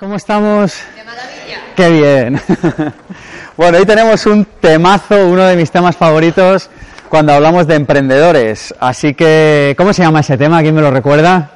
¿Cómo 0.00 0.16
estamos? 0.16 0.78
¡Qué 0.96 1.04
maravilla! 1.04 1.60
¡Qué 1.76 1.90
bien! 1.90 2.40
bueno, 3.58 3.76
hoy 3.76 3.84
tenemos 3.84 4.24
un 4.24 4.46
temazo, 4.46 5.28
uno 5.28 5.44
de 5.44 5.56
mis 5.56 5.70
temas 5.70 5.94
favoritos 5.94 6.70
cuando 7.10 7.34
hablamos 7.34 7.66
de 7.66 7.74
emprendedores. 7.74 8.74
Así 8.80 9.12
que, 9.12 9.74
¿cómo 9.76 9.92
se 9.92 10.00
llama 10.00 10.20
ese 10.20 10.38
tema? 10.38 10.62
¿Quién 10.62 10.74
me 10.74 10.80
lo 10.80 10.90
recuerda? 10.90 11.50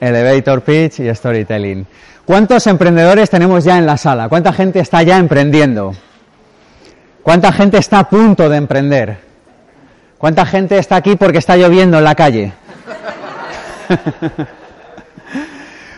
Elevator 0.00 0.62
Pitch 0.62 0.98
y 0.98 1.14
Storytelling. 1.14 1.86
¿Cuántos 2.24 2.66
emprendedores 2.66 3.30
tenemos 3.30 3.62
ya 3.62 3.78
en 3.78 3.86
la 3.86 3.96
sala? 3.96 4.28
¿Cuánta 4.28 4.52
gente 4.52 4.80
está 4.80 5.00
ya 5.04 5.18
emprendiendo? 5.18 5.94
¿Cuánta 7.22 7.52
gente 7.52 7.78
está 7.78 8.00
a 8.00 8.08
punto 8.10 8.48
de 8.48 8.56
emprender? 8.56 9.18
¿Cuánta 10.18 10.44
gente 10.44 10.76
está 10.78 10.96
aquí 10.96 11.14
porque 11.14 11.38
está 11.38 11.56
lloviendo 11.56 11.98
en 11.98 12.04
la 12.04 12.16
calle? 12.16 12.52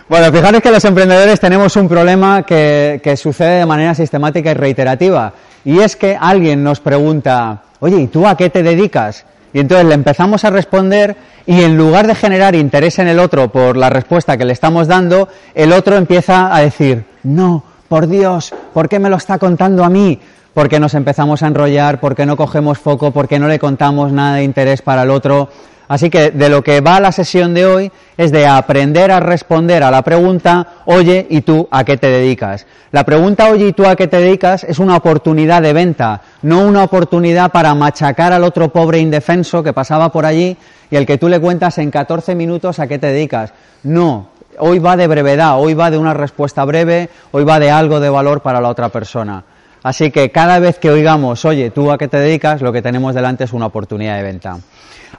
Bueno, 0.09 0.33
fijaros 0.33 0.62
que 0.62 0.70
los 0.70 0.84
emprendedores 0.84 1.41
tenemos 1.41 1.74
un 1.74 1.88
problema 1.88 2.45
que, 2.45 3.14
sucede 3.16 3.59
de 3.59 3.66
manera 3.66 3.92
sistemática 3.92 4.53
y 4.53 4.55
reiterativa. 4.55 5.33
Y 5.64 5.80
es 5.80 5.97
que 5.97 6.17
alguien 6.19 6.62
nos 6.62 6.78
pregunta, 6.78 7.62
oye, 7.80 8.03
¿y 8.03 8.06
tú 8.06 8.25
a 8.25 8.36
qué 8.36 8.48
te 8.48 8.62
dedicas? 8.62 9.25
Y 9.53 9.58
entonces 9.58 9.84
le 9.84 9.95
empezamos 9.95 10.45
a 10.45 10.50
responder 10.50 11.17
y 11.45 11.61
en 11.61 11.77
lugar 11.77 12.06
de 12.06 12.14
generar 12.14 12.55
interés 12.55 13.00
en 13.00 13.08
el 13.08 13.19
otro 13.19 13.50
por 13.50 13.77
la 13.77 13.91
respuesta 13.91 14.36
que 14.36 14.45
le 14.45 14.53
estamos 14.53 14.86
dando, 14.86 15.28
el 15.56 15.72
otro 15.72 15.97
empieza 15.97 16.55
a 16.55 16.61
decir, 16.61 17.05
no, 17.25 17.64
por 17.89 18.06
Dios, 18.06 18.55
¿por 18.73 18.89
qué 18.89 19.00
me 19.00 19.11
lo 19.11 19.17
está 19.17 19.39
contando 19.39 19.83
a 19.83 19.91
mí? 19.91 20.20
Porque 20.55 20.78
nos 20.78 20.95
empezamos 20.95 21.42
a 21.42 21.48
enrollar, 21.48 21.98
porque 21.98 22.27
no 22.27 22.36
cogemos 22.36 22.78
foco, 22.78 23.11
porque 23.11 23.41
no 23.41 23.48
le 23.48 23.58
contamos 23.58 24.12
nada 24.12 24.36
de 24.36 24.45
interés 24.45 24.83
para 24.83 25.02
el 25.02 25.11
otro. 25.11 25.48
Así 25.89 26.11
que 26.11 26.31
de 26.31 26.48
lo 26.48 26.62
que 26.62 26.81
va 26.81 27.01
la 27.01 27.12
sesión 27.12 27.55
de 27.55 27.67
hoy 27.67 27.92
es 28.17 28.33
de 28.33 28.47
aprender 28.47 29.11
a 29.11 29.20
responder 29.20 29.83
a 29.83 29.91
la 29.91 30.03
pregunta, 30.03 30.67
oye, 30.87 31.27
¿y 31.31 31.42
tú 31.42 31.69
a 31.70 31.84
qué 31.84 31.97
te 31.97 32.09
dedicas? 32.09 32.67
La 32.92 33.05
pregunta, 33.05 33.51
oye, 33.51 33.69
¿y 33.69 33.73
tú 33.73 33.87
a 33.87 33.95
qué 33.95 34.09
te 34.09 34.19
dedicas? 34.19 34.64
es 34.64 34.79
una 34.79 34.97
oportunidad 34.97 35.62
de 35.62 35.73
venta, 35.73 36.20
no 36.42 36.61
una 36.67 36.84
oportunidad 36.84 37.51
para 37.53 37.75
machacar 37.75 38.33
al 38.33 38.45
otro 38.45 38.73
pobre 38.73 38.98
indefenso 38.98 39.62
que 39.62 39.73
pasaba 39.73 40.11
por 40.11 40.27
allí 40.27 40.57
y 40.91 40.97
el 40.97 41.07
que 41.07 41.19
tú 41.19 41.29
le 41.29 41.41
cuentas 41.41 41.79
en 41.79 41.91
14 41.91 42.34
minutos 42.34 42.79
a 42.79 42.87
qué 42.87 42.98
te 42.98 43.09
dedicas. 43.09 43.53
No, 43.83 44.29
hoy 44.59 44.79
va 44.79 44.97
de 44.97 45.07
brevedad, 45.07 45.61
hoy 45.61 45.75
va 45.75 45.91
de 45.91 45.98
una 45.98 46.14
respuesta 46.14 46.64
breve, 46.64 47.09
hoy 47.33 47.45
va 47.45 47.59
de 47.59 47.70
algo 47.70 48.01
de 48.01 48.11
valor 48.11 48.41
para 48.41 48.61
la 48.61 48.69
otra 48.69 48.89
persona. 48.89 49.45
Así 49.82 50.10
que 50.10 50.30
cada 50.30 50.58
vez 50.58 50.78
que 50.78 50.91
oigamos, 50.91 51.44
oye, 51.44 51.70
¿tú 51.70 51.92
a 51.92 51.98
qué 51.98 52.08
te 52.08 52.19
dedicas? 52.19 52.60
Lo 52.60 52.72
que 52.72 52.82
tenemos 52.82 53.14
delante 53.14 53.44
es 53.44 53.52
una 53.52 53.66
oportunidad 53.66 54.16
de 54.16 54.22
venta. 54.22 54.58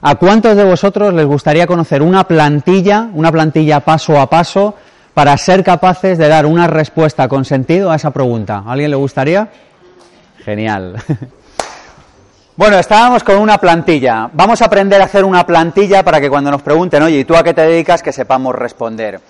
¿A 0.00 0.14
cuántos 0.16 0.56
de 0.56 0.64
vosotros 0.64 1.12
les 1.14 1.26
gustaría 1.26 1.66
conocer 1.66 2.02
una 2.02 2.24
plantilla, 2.24 3.08
una 3.14 3.32
plantilla 3.32 3.80
paso 3.80 4.20
a 4.20 4.28
paso, 4.28 4.74
para 5.14 5.36
ser 5.36 5.64
capaces 5.64 6.18
de 6.18 6.28
dar 6.28 6.46
una 6.46 6.66
respuesta 6.66 7.28
con 7.28 7.44
sentido 7.44 7.90
a 7.90 7.96
esa 7.96 8.10
pregunta? 8.10 8.62
¿A 8.66 8.72
alguien 8.72 8.90
le 8.90 8.96
gustaría? 8.96 9.48
Genial. 10.44 10.96
Bueno, 12.58 12.76
estábamos 12.76 13.22
con 13.22 13.36
una 13.36 13.56
plantilla. 13.58 14.28
Vamos 14.32 14.60
a 14.60 14.64
aprender 14.64 15.00
a 15.00 15.04
hacer 15.04 15.24
una 15.24 15.46
plantilla 15.46 16.02
para 16.02 16.20
que 16.20 16.28
cuando 16.28 16.50
nos 16.50 16.60
pregunten, 16.60 17.00
oye, 17.04 17.20
¿y 17.20 17.24
tú 17.24 17.36
a 17.36 17.44
qué 17.44 17.54
te 17.54 17.60
dedicas? 17.60 18.02
que 18.02 18.12
sepamos 18.12 18.52
responder. 18.52 19.20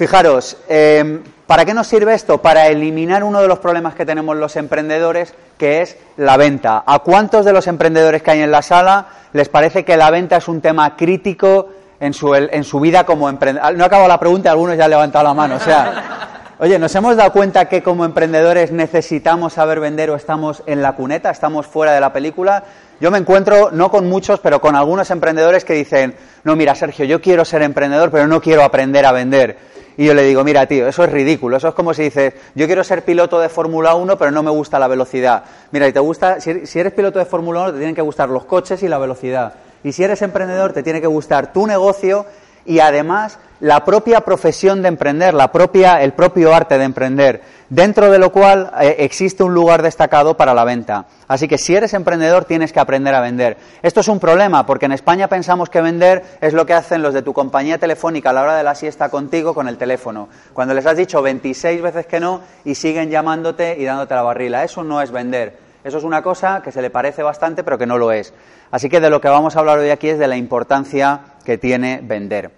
Fijaros, 0.00 0.56
eh, 0.70 1.20
¿para 1.46 1.66
qué 1.66 1.74
nos 1.74 1.86
sirve 1.86 2.14
esto? 2.14 2.38
Para 2.38 2.68
eliminar 2.68 3.22
uno 3.22 3.42
de 3.42 3.48
los 3.48 3.58
problemas 3.58 3.94
que 3.94 4.06
tenemos 4.06 4.34
los 4.34 4.56
emprendedores, 4.56 5.34
que 5.58 5.82
es 5.82 5.98
la 6.16 6.38
venta. 6.38 6.82
¿A 6.86 7.00
cuántos 7.00 7.44
de 7.44 7.52
los 7.52 7.66
emprendedores 7.66 8.22
que 8.22 8.30
hay 8.30 8.40
en 8.40 8.50
la 8.50 8.62
sala 8.62 9.08
les 9.34 9.50
parece 9.50 9.84
que 9.84 9.98
la 9.98 10.10
venta 10.10 10.38
es 10.38 10.48
un 10.48 10.62
tema 10.62 10.96
crítico 10.96 11.68
en 12.00 12.14
su, 12.14 12.34
en 12.34 12.64
su 12.64 12.80
vida 12.80 13.04
como 13.04 13.28
emprendedor? 13.28 13.76
No 13.76 13.84
acabo 13.84 14.08
la 14.08 14.18
pregunta, 14.18 14.50
algunos 14.50 14.78
ya 14.78 14.84
han 14.84 14.90
levantado 14.90 15.22
la 15.22 15.34
mano. 15.34 15.56
O 15.56 15.60
sea, 15.60 16.48
oye, 16.60 16.78
¿nos 16.78 16.94
hemos 16.94 17.14
dado 17.14 17.30
cuenta 17.32 17.66
que 17.66 17.82
como 17.82 18.06
emprendedores 18.06 18.72
necesitamos 18.72 19.52
saber 19.52 19.80
vender 19.80 20.08
o 20.08 20.16
estamos 20.16 20.62
en 20.64 20.80
la 20.80 20.92
cuneta, 20.92 21.28
estamos 21.28 21.66
fuera 21.66 21.92
de 21.92 22.00
la 22.00 22.10
película? 22.10 22.64
Yo 23.02 23.10
me 23.10 23.18
encuentro, 23.18 23.68
no 23.70 23.90
con 23.90 24.08
muchos, 24.08 24.40
pero 24.40 24.62
con 24.62 24.76
algunos 24.76 25.10
emprendedores 25.10 25.66
que 25.66 25.74
dicen, 25.74 26.16
no, 26.44 26.56
mira, 26.56 26.74
Sergio, 26.74 27.04
yo 27.04 27.20
quiero 27.20 27.44
ser 27.44 27.60
emprendedor, 27.60 28.10
pero 28.10 28.26
no 28.26 28.40
quiero 28.40 28.62
aprender 28.62 29.04
a 29.04 29.12
vender. 29.12 29.68
Y 29.96 30.06
yo 30.06 30.14
le 30.14 30.22
digo, 30.22 30.44
mira, 30.44 30.66
tío, 30.66 30.88
eso 30.88 31.04
es 31.04 31.12
ridículo. 31.12 31.56
Eso 31.56 31.68
es 31.68 31.74
como 31.74 31.92
si 31.94 32.04
dices, 32.04 32.34
yo 32.54 32.66
quiero 32.66 32.82
ser 32.84 33.04
piloto 33.04 33.38
de 33.40 33.48
Fórmula 33.48 33.94
1, 33.94 34.16
pero 34.16 34.30
no 34.30 34.42
me 34.42 34.50
gusta 34.50 34.78
la 34.78 34.88
velocidad. 34.88 35.44
Mira, 35.72 35.88
y 35.88 35.92
te 35.92 36.00
gusta, 36.00 36.40
si 36.40 36.78
eres 36.78 36.92
piloto 36.92 37.18
de 37.18 37.24
Fórmula 37.24 37.62
1, 37.62 37.72
te 37.72 37.78
tienen 37.78 37.94
que 37.94 38.02
gustar 38.02 38.28
los 38.28 38.44
coches 38.44 38.82
y 38.82 38.88
la 38.88 38.98
velocidad. 38.98 39.54
Y 39.82 39.92
si 39.92 40.04
eres 40.04 40.22
emprendedor, 40.22 40.72
te 40.72 40.82
tiene 40.82 41.00
que 41.00 41.06
gustar 41.06 41.52
tu 41.52 41.66
negocio 41.66 42.26
y 42.70 42.78
además 42.78 43.36
la 43.58 43.84
propia 43.84 44.20
profesión 44.20 44.80
de 44.80 44.86
emprender, 44.86 45.34
la 45.34 45.50
propia, 45.50 46.00
el 46.02 46.12
propio 46.12 46.54
arte 46.54 46.78
de 46.78 46.84
emprender, 46.84 47.42
dentro 47.68 48.12
de 48.12 48.20
lo 48.20 48.30
cual 48.30 48.70
eh, 48.80 48.94
existe 49.00 49.42
un 49.42 49.52
lugar 49.52 49.82
destacado 49.82 50.36
para 50.36 50.54
la 50.54 50.64
venta. 50.64 51.06
Así 51.26 51.48
que 51.48 51.58
si 51.58 51.74
eres 51.74 51.94
emprendedor 51.94 52.44
tienes 52.44 52.72
que 52.72 52.78
aprender 52.78 53.12
a 53.12 53.20
vender. 53.20 53.56
Esto 53.82 54.00
es 54.00 54.08
un 54.08 54.20
problema 54.20 54.66
porque 54.66 54.86
en 54.86 54.92
España 54.92 55.26
pensamos 55.26 55.68
que 55.68 55.80
vender 55.80 56.22
es 56.40 56.52
lo 56.52 56.64
que 56.64 56.74
hacen 56.74 57.02
los 57.02 57.12
de 57.12 57.22
tu 57.22 57.32
compañía 57.32 57.76
telefónica 57.76 58.30
a 58.30 58.34
la 58.34 58.42
hora 58.42 58.56
de 58.56 58.62
la 58.62 58.76
siesta 58.76 59.08
contigo 59.08 59.52
con 59.52 59.66
el 59.66 59.76
teléfono. 59.76 60.28
Cuando 60.52 60.72
les 60.72 60.86
has 60.86 60.96
dicho 60.96 61.20
26 61.20 61.82
veces 61.82 62.06
que 62.06 62.20
no 62.20 62.42
y 62.64 62.76
siguen 62.76 63.10
llamándote 63.10 63.76
y 63.80 63.84
dándote 63.84 64.14
la 64.14 64.22
barrila. 64.22 64.62
Eso 64.62 64.84
no 64.84 65.02
es 65.02 65.10
vender. 65.10 65.58
Eso 65.82 65.98
es 65.98 66.04
una 66.04 66.22
cosa 66.22 66.62
que 66.62 66.70
se 66.70 66.82
le 66.82 66.90
parece 66.90 67.24
bastante 67.24 67.64
pero 67.64 67.78
que 67.78 67.86
no 67.86 67.98
lo 67.98 68.12
es. 68.12 68.32
Así 68.70 68.88
que 68.88 69.00
de 69.00 69.10
lo 69.10 69.20
que 69.20 69.28
vamos 69.28 69.56
a 69.56 69.58
hablar 69.58 69.80
hoy 69.80 69.90
aquí 69.90 70.08
es 70.08 70.18
de 70.18 70.28
la 70.28 70.36
importancia 70.36 71.20
que 71.44 71.58
tiene 71.58 72.00
vender. 72.02 72.52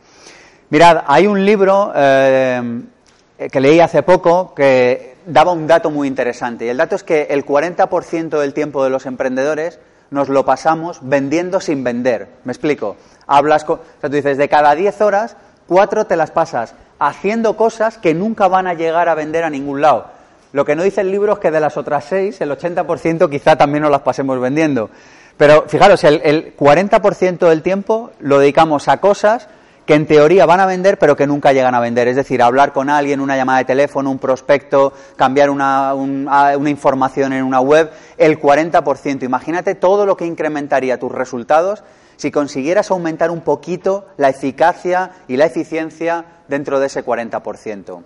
Mirad, 0.72 1.04
hay 1.06 1.26
un 1.26 1.44
libro 1.44 1.92
eh, 1.94 2.80
que 3.52 3.60
leí 3.60 3.78
hace 3.78 4.02
poco 4.02 4.54
que 4.54 5.16
daba 5.26 5.52
un 5.52 5.66
dato 5.66 5.90
muy 5.90 6.08
interesante. 6.08 6.64
Y 6.64 6.70
el 6.70 6.78
dato 6.78 6.96
es 6.96 7.02
que 7.02 7.26
el 7.28 7.44
40% 7.44 8.40
del 8.40 8.54
tiempo 8.54 8.82
de 8.82 8.88
los 8.88 9.04
emprendedores 9.04 9.78
nos 10.08 10.30
lo 10.30 10.46
pasamos 10.46 11.00
vendiendo 11.02 11.60
sin 11.60 11.84
vender. 11.84 12.28
¿Me 12.44 12.52
explico? 12.52 12.96
Hablas 13.26 13.64
con, 13.64 13.80
o 13.80 13.82
sea, 14.00 14.08
tú 14.08 14.16
dices, 14.16 14.38
de 14.38 14.48
cada 14.48 14.74
10 14.74 14.98
horas, 15.02 15.36
4 15.66 16.06
te 16.06 16.16
las 16.16 16.30
pasas 16.30 16.74
haciendo 16.98 17.54
cosas 17.58 17.98
que 17.98 18.14
nunca 18.14 18.48
van 18.48 18.66
a 18.66 18.72
llegar 18.72 19.10
a 19.10 19.14
vender 19.14 19.44
a 19.44 19.50
ningún 19.50 19.82
lado. 19.82 20.06
Lo 20.54 20.64
que 20.64 20.74
no 20.74 20.84
dice 20.84 21.02
el 21.02 21.10
libro 21.10 21.34
es 21.34 21.38
que 21.38 21.50
de 21.50 21.60
las 21.60 21.76
otras 21.76 22.06
6, 22.06 22.40
el 22.40 22.50
80% 22.50 23.28
quizá 23.28 23.56
también 23.56 23.82
nos 23.82 23.90
las 23.90 24.00
pasemos 24.00 24.40
vendiendo. 24.40 24.88
Pero 25.36 25.64
fijaros, 25.68 26.02
el, 26.04 26.22
el 26.24 26.56
40% 26.56 27.46
del 27.46 27.60
tiempo 27.60 28.12
lo 28.20 28.38
dedicamos 28.38 28.88
a 28.88 29.02
cosas 29.02 29.48
que 29.86 29.94
en 29.94 30.06
teoría 30.06 30.46
van 30.46 30.60
a 30.60 30.66
vender 30.66 30.98
pero 30.98 31.16
que 31.16 31.26
nunca 31.26 31.52
llegan 31.52 31.74
a 31.74 31.80
vender. 31.80 32.08
Es 32.08 32.16
decir, 32.16 32.42
hablar 32.42 32.72
con 32.72 32.90
alguien, 32.90 33.20
una 33.20 33.36
llamada 33.36 33.58
de 33.58 33.64
teléfono, 33.64 34.10
un 34.10 34.18
prospecto, 34.18 34.92
cambiar 35.16 35.50
una, 35.50 35.94
una, 35.94 36.70
información 36.70 37.32
en 37.32 37.44
una 37.44 37.60
web, 37.60 37.90
el 38.16 38.40
40%. 38.40 39.22
Imagínate 39.22 39.74
todo 39.74 40.06
lo 40.06 40.16
que 40.16 40.26
incrementaría 40.26 40.98
tus 40.98 41.12
resultados 41.12 41.82
si 42.16 42.30
consiguieras 42.30 42.90
aumentar 42.90 43.30
un 43.30 43.40
poquito 43.40 44.06
la 44.16 44.28
eficacia 44.28 45.10
y 45.26 45.36
la 45.36 45.46
eficiencia 45.46 46.24
dentro 46.46 46.78
de 46.78 46.86
ese 46.86 47.04
40%. 47.04 48.02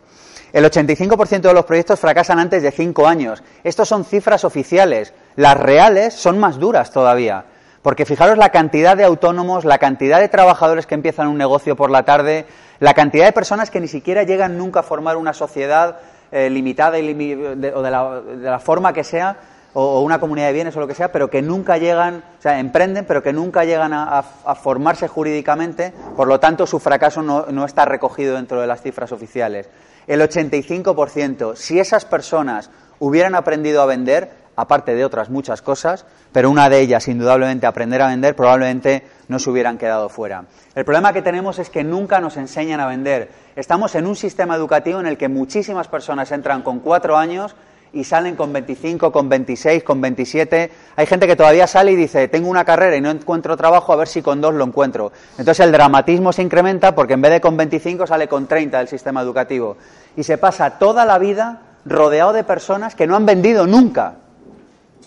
El 0.53 0.65
85% 0.65 1.41
de 1.41 1.53
los 1.53 1.65
proyectos 1.67 2.01
fracasan 2.01 2.39
antes 2.39 2.63
de 2.63 2.71
5 2.71 3.07
años. 3.07 3.43
Estos 3.63 3.89
son 3.89 4.05
cifras 4.05 4.45
oficiales. 4.45 5.13
Las 5.35 5.57
reales 5.59 6.15
son 6.15 6.39
más 6.39 6.59
duras 6.59 6.91
todavía. 6.93 7.45
Porque 7.87 8.05
fijaros 8.05 8.37
la 8.37 8.49
cantidad 8.49 8.97
de 8.97 9.05
autónomos, 9.05 9.65
la 9.65 9.79
cantidad 9.79 10.19
de 10.19 10.29
trabajadores 10.29 10.89
que 10.89 10.97
empiezan 10.97 11.29
un 11.29 11.39
negocio 11.39 11.77
por 11.77 11.89
la 11.89 12.03
tarde, 12.03 12.45
la 12.81 12.95
cantidad 12.95 13.27
de 13.27 13.31
personas 13.31 13.71
que 13.71 13.79
ni 13.79 13.87
siquiera 13.87 14.25
llegan 14.25 14.59
nunca 14.59 14.81
a 14.81 14.83
formar 14.83 15.17
una 15.17 15.33
sociedad 15.33 16.01
eh, 16.33 16.51
limitada 16.51 16.97
de, 16.97 17.73
o 17.73 17.83
de 17.83 17.91
la, 17.93 18.59
forma 18.59 18.93
que 18.93 19.05
sea, 19.05 19.37
o, 19.73 20.01
una 20.01 20.19
comunidad 20.19 20.49
de 20.49 20.55
bienes 20.55 20.77
o 20.77 20.81
lo 20.81 20.89
que 20.89 20.97
sea, 20.97 21.13
pero 21.13 21.31
que 21.31 21.43
nunca 21.43 21.79
llegan, 21.79 22.25
o 22.37 22.43
sea, 22.43 22.59
emprenden, 22.59 23.05
pero 23.05 23.23
que 23.23 23.33
nunca 23.33 23.65
llegan 23.65 23.93
a, 23.93 24.21
formarse 24.61 25.07
jurídicamente, 25.07 25.93
por 26.17 26.27
lo 26.27 26.41
tanto 26.41 26.67
su 26.67 26.81
fracaso 26.81 27.23
no, 27.23 27.47
no 27.53 27.65
está 27.65 27.85
recogido 27.85 28.35
dentro 28.35 28.61
de 28.61 28.67
las 28.67 28.83
cifras 28.83 29.13
oficiales. 29.13 29.71
El 30.09 30.23
85%, 30.23 31.55
si 31.55 31.79
esas 31.79 32.05
personas 32.05 32.69
hubieran 32.99 33.37
aprendido 33.37 33.81
a 33.81 33.87
vender, 33.87 34.46
aparte 34.57 34.95
de 34.95 35.05
otras 35.05 35.31
muchas 35.31 35.63
cosas, 35.63 36.07
pero 36.33 36.51
una 36.51 36.69
de 36.69 36.81
ellas, 36.81 37.07
indudablemente, 37.09 37.67
aprender 37.67 38.03
a 38.03 38.09
vender, 38.09 38.35
probablemente 38.35 39.05
no 39.29 39.39
se 39.39 39.51
hubieran 39.51 39.79
quedado 39.79 40.09
fuera. 40.09 40.45
El 40.75 40.85
problema 40.85 41.13
que 41.13 41.23
tenemos 41.23 41.59
es 41.59 41.71
que 41.71 41.85
nunca 41.85 42.21
nos 42.21 42.37
enseñan 42.37 42.81
a 42.81 42.87
vender. 42.87 43.31
Estamos 43.55 43.95
en 43.95 44.07
un 44.07 44.17
sistema 44.17 44.57
educativo 44.57 44.99
en 44.99 45.07
el 45.07 45.17
que 45.17 45.29
muchísimas 45.29 45.89
personas 45.89 46.33
entran 46.33 46.63
con 46.63 46.81
cuatro 46.81 47.17
años 47.17 47.55
y 47.93 48.05
salen 48.05 48.37
con 48.37 48.53
25, 48.53 49.13
con 49.13 49.29
26, 49.29 49.83
con 49.83 50.01
27. 50.01 50.71
Hay 50.97 51.07
gente 51.07 51.27
que 51.27 51.37
todavía 51.37 51.67
sale 51.67 51.93
y 51.93 51.97
dice, 51.97 52.29
tengo 52.29 52.49
una 52.49 52.65
carrera 52.65 52.97
y 52.97 53.01
no 53.01 53.11
encuentro 53.11 53.57
trabajo, 53.57 53.93
a 53.93 53.97
ver 53.97 54.09
si 54.09 54.23
con 54.23 54.41
dos 54.41 54.55
lo 54.55 54.65
encuentro. 54.65 55.13
Entonces 55.39 55.65
el 55.65 55.73
dramatismo 55.73 56.33
se 56.33 56.43
incrementa 56.43 56.95
porque 56.95 57.15
en 57.15 57.23
vez 57.23 57.33
de 57.33 57.41
con 57.41 57.57
25 57.57 58.07
sale 58.07 58.29
con 58.29 58.47
30 58.47 58.79
del 58.79 58.89
sistema 58.89 59.23
educativo. 59.23 59.77
Y 60.17 60.25
se 60.25 60.39
pasa 60.39 60.79
toda 60.79 61.05
la 61.05 61.19
vida 61.19 61.63
rodeado 61.85 62.33
de 62.33 62.45
personas 62.45 62.95
que 62.95 63.07
no 63.07 63.17
han 63.17 63.27
vendido 63.27 63.67
nunca. 63.67 64.17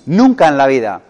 Nunca 0.10 0.48
en 0.48 0.58
la 0.58 0.66
vida. 0.66 1.02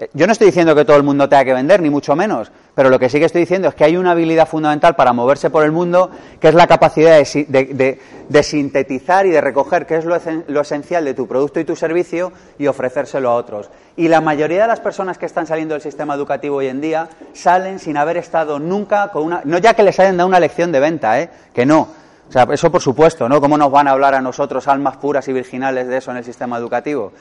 Eh, 0.00 0.10
yo 0.14 0.26
no 0.26 0.32
estoy 0.32 0.48
diciendo 0.48 0.74
que 0.74 0.84
todo 0.84 0.96
el 0.96 1.04
mundo 1.04 1.28
tenga 1.28 1.44
que 1.44 1.54
vender, 1.54 1.80
ni 1.80 1.90
mucho 1.90 2.16
menos, 2.16 2.50
pero 2.74 2.90
lo 2.90 2.98
que 2.98 3.08
sí 3.08 3.20
que 3.20 3.26
estoy 3.26 3.42
diciendo 3.42 3.68
es 3.68 3.74
que 3.76 3.84
hay 3.84 3.96
una 3.96 4.10
habilidad 4.10 4.48
fundamental 4.48 4.96
para 4.96 5.12
moverse 5.12 5.48
por 5.48 5.62
el 5.62 5.70
mundo, 5.70 6.10
que 6.40 6.48
es 6.48 6.54
la 6.54 6.66
capacidad 6.66 7.16
de, 7.16 8.42
sintetizar 8.42 9.26
y 9.26 9.30
de 9.30 9.40
recoger 9.40 9.86
qué 9.86 9.98
es 9.98 10.04
lo, 10.04 10.18
lo, 10.48 10.60
esencial 10.60 11.04
de 11.04 11.14
tu 11.14 11.28
producto 11.28 11.60
y 11.60 11.64
tu 11.64 11.76
servicio 11.76 12.32
y 12.58 12.66
ofrecérselo 12.66 13.30
a 13.30 13.36
otros. 13.36 13.70
Y 13.96 14.08
la 14.08 14.20
mayoría 14.20 14.62
de 14.62 14.68
las 14.68 14.80
personas 14.80 15.18
que 15.18 15.26
están 15.26 15.46
saliendo 15.46 15.74
del 15.74 15.82
sistema 15.82 16.16
educativo 16.16 16.56
hoy 16.56 16.66
en 16.66 16.80
día 16.80 17.08
salen 17.34 17.78
sin 17.78 17.96
haber 17.96 18.16
estado 18.16 18.58
nunca 18.58 19.12
con 19.12 19.22
una... 19.22 19.42
No 19.44 19.58
ya 19.58 19.74
que 19.74 19.84
les 19.84 20.00
hayan 20.00 20.16
dado 20.16 20.28
una 20.28 20.40
lección 20.40 20.72
de 20.72 20.80
venta, 20.80 21.20
¿eh? 21.20 21.30
que 21.54 21.64
no. 21.64 21.88
O 22.28 22.32
sea, 22.32 22.42
eso 22.50 22.72
por 22.72 22.82
supuesto, 22.82 23.28
¿no? 23.28 23.40
¿Cómo 23.40 23.56
nos 23.56 23.70
van 23.70 23.86
a 23.86 23.92
hablar 23.92 24.16
a 24.16 24.20
nosotros, 24.20 24.66
almas 24.66 24.96
puras 24.96 25.28
y 25.28 25.32
virginales, 25.32 25.86
de 25.86 25.98
eso 25.98 26.10
en 26.10 26.16
el 26.16 26.24
sistema 26.24 26.58
educativo? 26.58 27.12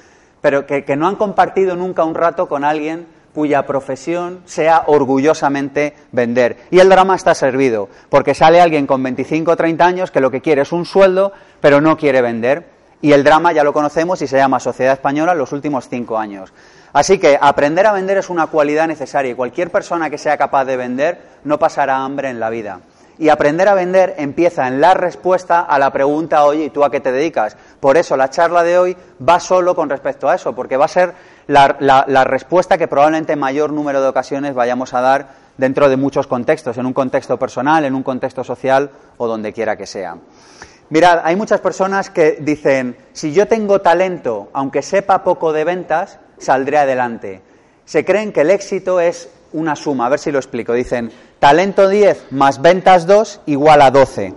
Pero 0.41 0.65
que, 0.65 0.95
no 0.95 1.07
han 1.07 1.15
compartido 1.15 1.75
nunca 1.75 2.03
un 2.03 2.15
rato 2.15 2.47
con 2.47 2.63
alguien 2.63 3.07
cuya 3.33 3.65
profesión 3.67 4.41
sea 4.45 4.83
orgullosamente 4.87 5.93
vender. 6.11 6.57
Y 6.71 6.79
el 6.79 6.89
drama 6.89 7.15
está 7.15 7.35
servido, 7.35 7.89
porque 8.09 8.33
sale 8.33 8.59
alguien 8.59 8.87
con 8.87 9.03
25 9.03 9.51
o 9.51 9.55
30 9.55 9.85
años 9.85 10.11
que 10.11 10.21
lo 10.21 10.31
que 10.31 10.41
quiere 10.41 10.63
es 10.63 10.71
un 10.71 10.85
sueldo, 10.85 11.33
pero 11.61 11.81
no 11.81 11.97
quiere 11.97 12.21
vender. 12.21 12.65
Y 12.99 13.11
el 13.11 13.23
drama 13.23 13.51
ya 13.51 13.63
lo 13.63 13.73
conocemos 13.73 14.21
y 14.23 14.27
se 14.27 14.37
llama 14.37 14.59
Sociedad 14.59 14.93
Española 14.93 15.35
los 15.35 15.51
últimos 15.51 15.87
cinco 15.87 16.17
años. 16.17 16.51
Así 16.93 17.19
que 17.19 17.37
aprender 17.39 17.85
a 17.85 17.91
vender 17.91 18.17
es 18.17 18.29
una 18.31 18.47
cualidad 18.47 18.87
necesaria 18.87 19.31
y 19.31 19.35
cualquier 19.35 19.69
persona 19.69 20.09
que 20.09 20.17
sea 20.17 20.35
capaz 20.35 20.65
de 20.65 20.77
vender 20.77 21.21
no 21.43 21.59
pasará 21.59 21.97
hambre 21.97 22.29
en 22.29 22.39
la 22.39 22.49
vida. 22.49 22.79
Y 23.19 23.29
aprender 23.29 23.67
a 23.67 23.73
vender 23.73 24.15
empieza 24.17 24.67
en 24.67 24.79
la 24.79 24.93
respuesta 24.93 25.61
a 25.61 25.79
la 25.79 25.91
pregunta, 25.91 26.43
oye, 26.45 26.65
¿y 26.65 26.69
tú 26.69 26.83
a 26.83 26.91
qué 26.91 26.99
te 26.99 27.11
dedicas? 27.11 27.57
Por 27.79 27.97
eso 27.97 28.15
la 28.15 28.29
charla 28.29 28.63
de 28.63 28.77
hoy 28.77 28.97
va 29.27 29.39
solo 29.39 29.75
con 29.75 29.89
respecto 29.89 30.29
a 30.29 30.35
eso, 30.35 30.53
porque 30.53 30.77
va 30.77 30.85
a 30.85 30.89
ser 30.89 31.13
la, 31.47 32.23
respuesta 32.25 32.77
que 32.77 32.87
probablemente 32.87 33.33
en 33.33 33.39
mayor 33.39 33.73
número 33.73 34.01
de 34.01 34.07
ocasiones 34.07 34.53
vayamos 34.53 34.93
a 34.93 35.01
dar 35.01 35.29
dentro 35.57 35.89
de 35.89 35.97
muchos 35.97 36.27
contextos, 36.27 36.77
en 36.77 36.85
un 36.85 36.93
contexto 36.93 37.39
personal, 37.39 37.85
en 37.85 37.95
un 37.95 38.03
contexto 38.03 38.43
social 38.43 38.91
o 39.17 39.27
donde 39.27 39.53
quiera 39.53 39.75
que 39.75 39.87
sea. 39.87 40.17
Mirad, 40.89 41.21
hay 41.23 41.35
muchas 41.35 41.59
personas 41.59 42.09
que 42.09 42.37
dicen, 42.39 42.95
si 43.13 43.33
yo 43.33 43.47
tengo 43.47 43.81
talento, 43.81 44.49
aunque 44.53 44.81
sepa 44.81 45.23
poco 45.23 45.51
de 45.51 45.63
ventas, 45.63 46.19
saldré 46.37 46.77
adelante. 46.77 47.41
Se 47.83 48.05
creen 48.05 48.31
que 48.31 48.41
el 48.41 48.51
éxito 48.51 48.99
es 48.99 49.29
una 49.53 49.75
suma, 49.75 50.05
a 50.05 50.09
ver 50.09 50.19
si 50.19 50.31
lo 50.31 50.39
explico. 50.39 50.73
Dicen, 50.73 51.11
talento 51.39 51.89
10 51.89 52.31
más 52.31 52.61
ventas 52.61 53.07
2 53.07 53.41
igual 53.45 53.81
a 53.81 53.91
12. 53.91 54.33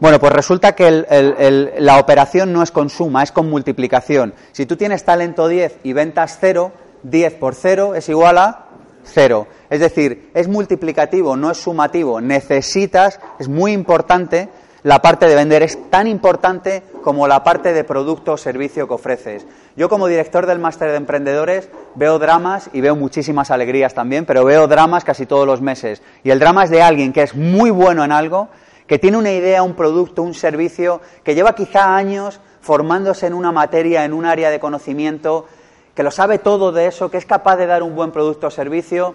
Bueno, 0.00 0.18
pues 0.18 0.32
resulta 0.32 0.74
que 0.74 1.70
la 1.78 1.98
operación 1.98 2.52
no 2.52 2.62
es 2.62 2.72
con 2.72 2.90
suma, 2.90 3.22
es 3.22 3.30
con 3.30 3.48
multiplicación. 3.48 4.34
Si 4.50 4.66
tú 4.66 4.76
tienes 4.76 5.04
talento 5.04 5.46
10 5.46 5.78
y 5.84 5.92
ventas 5.92 6.38
0, 6.40 6.72
10 7.04 7.34
por 7.34 7.54
0 7.54 7.94
es 7.94 8.08
igual 8.08 8.38
a 8.38 8.66
0. 9.04 9.46
Es 9.70 9.78
decir, 9.78 10.30
es 10.34 10.48
multiplicativo, 10.48 11.36
no 11.36 11.52
es 11.52 11.58
sumativo. 11.58 12.20
Necesitas, 12.20 13.20
es 13.38 13.48
muy 13.48 13.72
importante, 13.72 14.48
la 14.82 15.00
parte 15.00 15.28
de 15.28 15.36
vender 15.36 15.62
es 15.62 15.78
tan 15.90 16.08
importante 16.08 16.82
como 17.02 17.28
la 17.28 17.44
parte 17.44 17.72
de 17.72 17.84
producto 17.84 18.32
o 18.32 18.36
servicio 18.36 18.88
que 18.88 18.94
ofreces. 18.94 19.46
Yo 19.76 19.88
como 19.88 20.06
director 20.06 20.46
del 20.46 20.58
máster 20.58 20.90
de 20.90 20.96
emprendedores 20.96 21.70
veo 21.94 22.18
dramas 22.18 22.68
y 22.72 22.80
veo 22.80 22.94
muchísimas 22.94 23.50
alegrías 23.50 23.94
también, 23.94 24.26
pero 24.26 24.44
veo 24.44 24.68
dramas 24.68 25.04
casi 25.04 25.24
todos 25.24 25.46
los 25.46 25.62
meses. 25.62 26.02
Y 26.24 26.30
el 26.30 26.38
drama 26.38 26.64
es 26.64 26.70
de 26.70 26.82
alguien 26.82 27.12
que 27.12 27.22
es 27.22 27.34
muy 27.34 27.70
bueno 27.70 28.04
en 28.04 28.12
algo, 28.12 28.48
que 28.86 28.98
tiene 28.98 29.16
una 29.16 29.32
idea, 29.32 29.62
un 29.62 29.74
producto, 29.74 30.22
un 30.22 30.34
servicio, 30.34 31.00
que 31.24 31.34
lleva 31.34 31.54
quizá 31.54 31.96
años 31.96 32.40
formándose 32.60 33.26
en 33.26 33.34
una 33.34 33.50
materia, 33.50 34.04
en 34.04 34.12
un 34.12 34.26
área 34.26 34.50
de 34.50 34.60
conocimiento, 34.60 35.46
que 35.94 36.02
lo 36.02 36.10
sabe 36.10 36.38
todo 36.38 36.72
de 36.72 36.86
eso, 36.86 37.10
que 37.10 37.16
es 37.16 37.26
capaz 37.26 37.56
de 37.56 37.66
dar 37.66 37.82
un 37.82 37.94
buen 37.94 38.12
producto 38.12 38.48
o 38.48 38.50
servicio, 38.50 39.14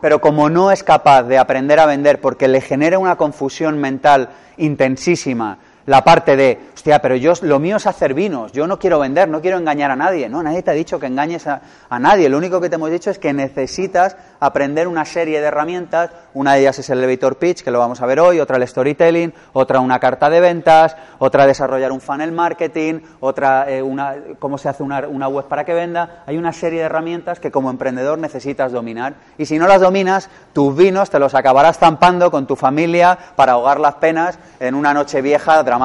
pero 0.00 0.20
como 0.20 0.48
no 0.48 0.70
es 0.70 0.82
capaz 0.82 1.24
de 1.24 1.38
aprender 1.38 1.80
a 1.80 1.86
vender 1.86 2.20
porque 2.20 2.48
le 2.48 2.60
genera 2.60 2.98
una 2.98 3.16
confusión 3.16 3.78
mental 3.78 4.30
intensísima, 4.56 5.58
la 5.88 6.04
parte 6.04 6.36
de, 6.36 6.60
hostia, 6.74 7.00
pero 7.00 7.16
yo 7.16 7.32
lo 7.40 7.58
mío 7.58 7.76
es 7.76 7.86
hacer 7.86 8.12
vinos, 8.12 8.52
yo 8.52 8.66
no 8.66 8.78
quiero 8.78 8.98
vender, 8.98 9.26
no 9.26 9.40
quiero 9.40 9.56
engañar 9.56 9.90
a 9.90 9.96
nadie. 9.96 10.28
No, 10.28 10.42
nadie 10.42 10.62
te 10.62 10.70
ha 10.70 10.74
dicho 10.74 11.00
que 11.00 11.06
engañes 11.06 11.46
a, 11.46 11.62
nadie. 11.98 12.28
Lo 12.28 12.36
único 12.36 12.60
que 12.60 12.68
te 12.68 12.74
hemos 12.74 12.90
dicho 12.90 13.10
es 13.10 13.18
que 13.18 13.32
necesitas 13.32 14.14
aprender 14.38 14.86
una 14.86 15.06
serie 15.06 15.40
de 15.40 15.46
herramientas. 15.46 16.10
Una 16.34 16.52
de 16.52 16.60
ellas 16.60 16.78
es 16.78 16.90
el 16.90 16.98
elevator 16.98 17.36
pitch, 17.38 17.62
que 17.62 17.70
lo 17.70 17.78
vamos 17.78 18.02
a 18.02 18.06
ver 18.06 18.20
hoy, 18.20 18.38
otra 18.38 18.58
el 18.58 18.68
storytelling, 18.68 19.32
otra 19.54 19.80
una 19.80 19.98
carta 19.98 20.28
de 20.28 20.40
ventas, 20.40 20.94
otra 21.20 21.46
desarrollar 21.46 21.90
un 21.90 22.02
funnel 22.02 22.32
marketing, 22.32 23.00
otra 23.20 23.64
eh, 23.70 23.82
una, 23.82 24.14
cómo 24.38 24.58
se 24.58 24.68
hace 24.68 24.82
una, 24.82 25.08
una 25.08 25.26
web 25.26 25.46
para 25.46 25.64
que 25.64 25.72
venda. 25.72 26.22
Hay 26.26 26.36
una 26.36 26.52
serie 26.52 26.80
de 26.80 26.84
herramientas 26.84 27.40
que 27.40 27.50
como 27.50 27.70
emprendedor 27.70 28.18
necesitas 28.18 28.72
dominar. 28.72 29.14
Y 29.38 29.46
si 29.46 29.58
no 29.58 29.66
las 29.66 29.80
dominas, 29.80 30.28
tus 30.52 30.76
vinos 30.76 31.08
te 31.08 31.18
los 31.18 31.34
acabarás 31.34 31.78
zampando 31.78 32.30
con 32.30 32.46
tu 32.46 32.56
familia 32.56 33.18
para 33.36 33.52
ahogar 33.52 33.80
las 33.80 33.94
penas 33.94 34.38
en 34.60 34.74
una 34.74 34.92
noche 34.92 35.22
vieja 35.22 35.62
dramática. 35.62 35.77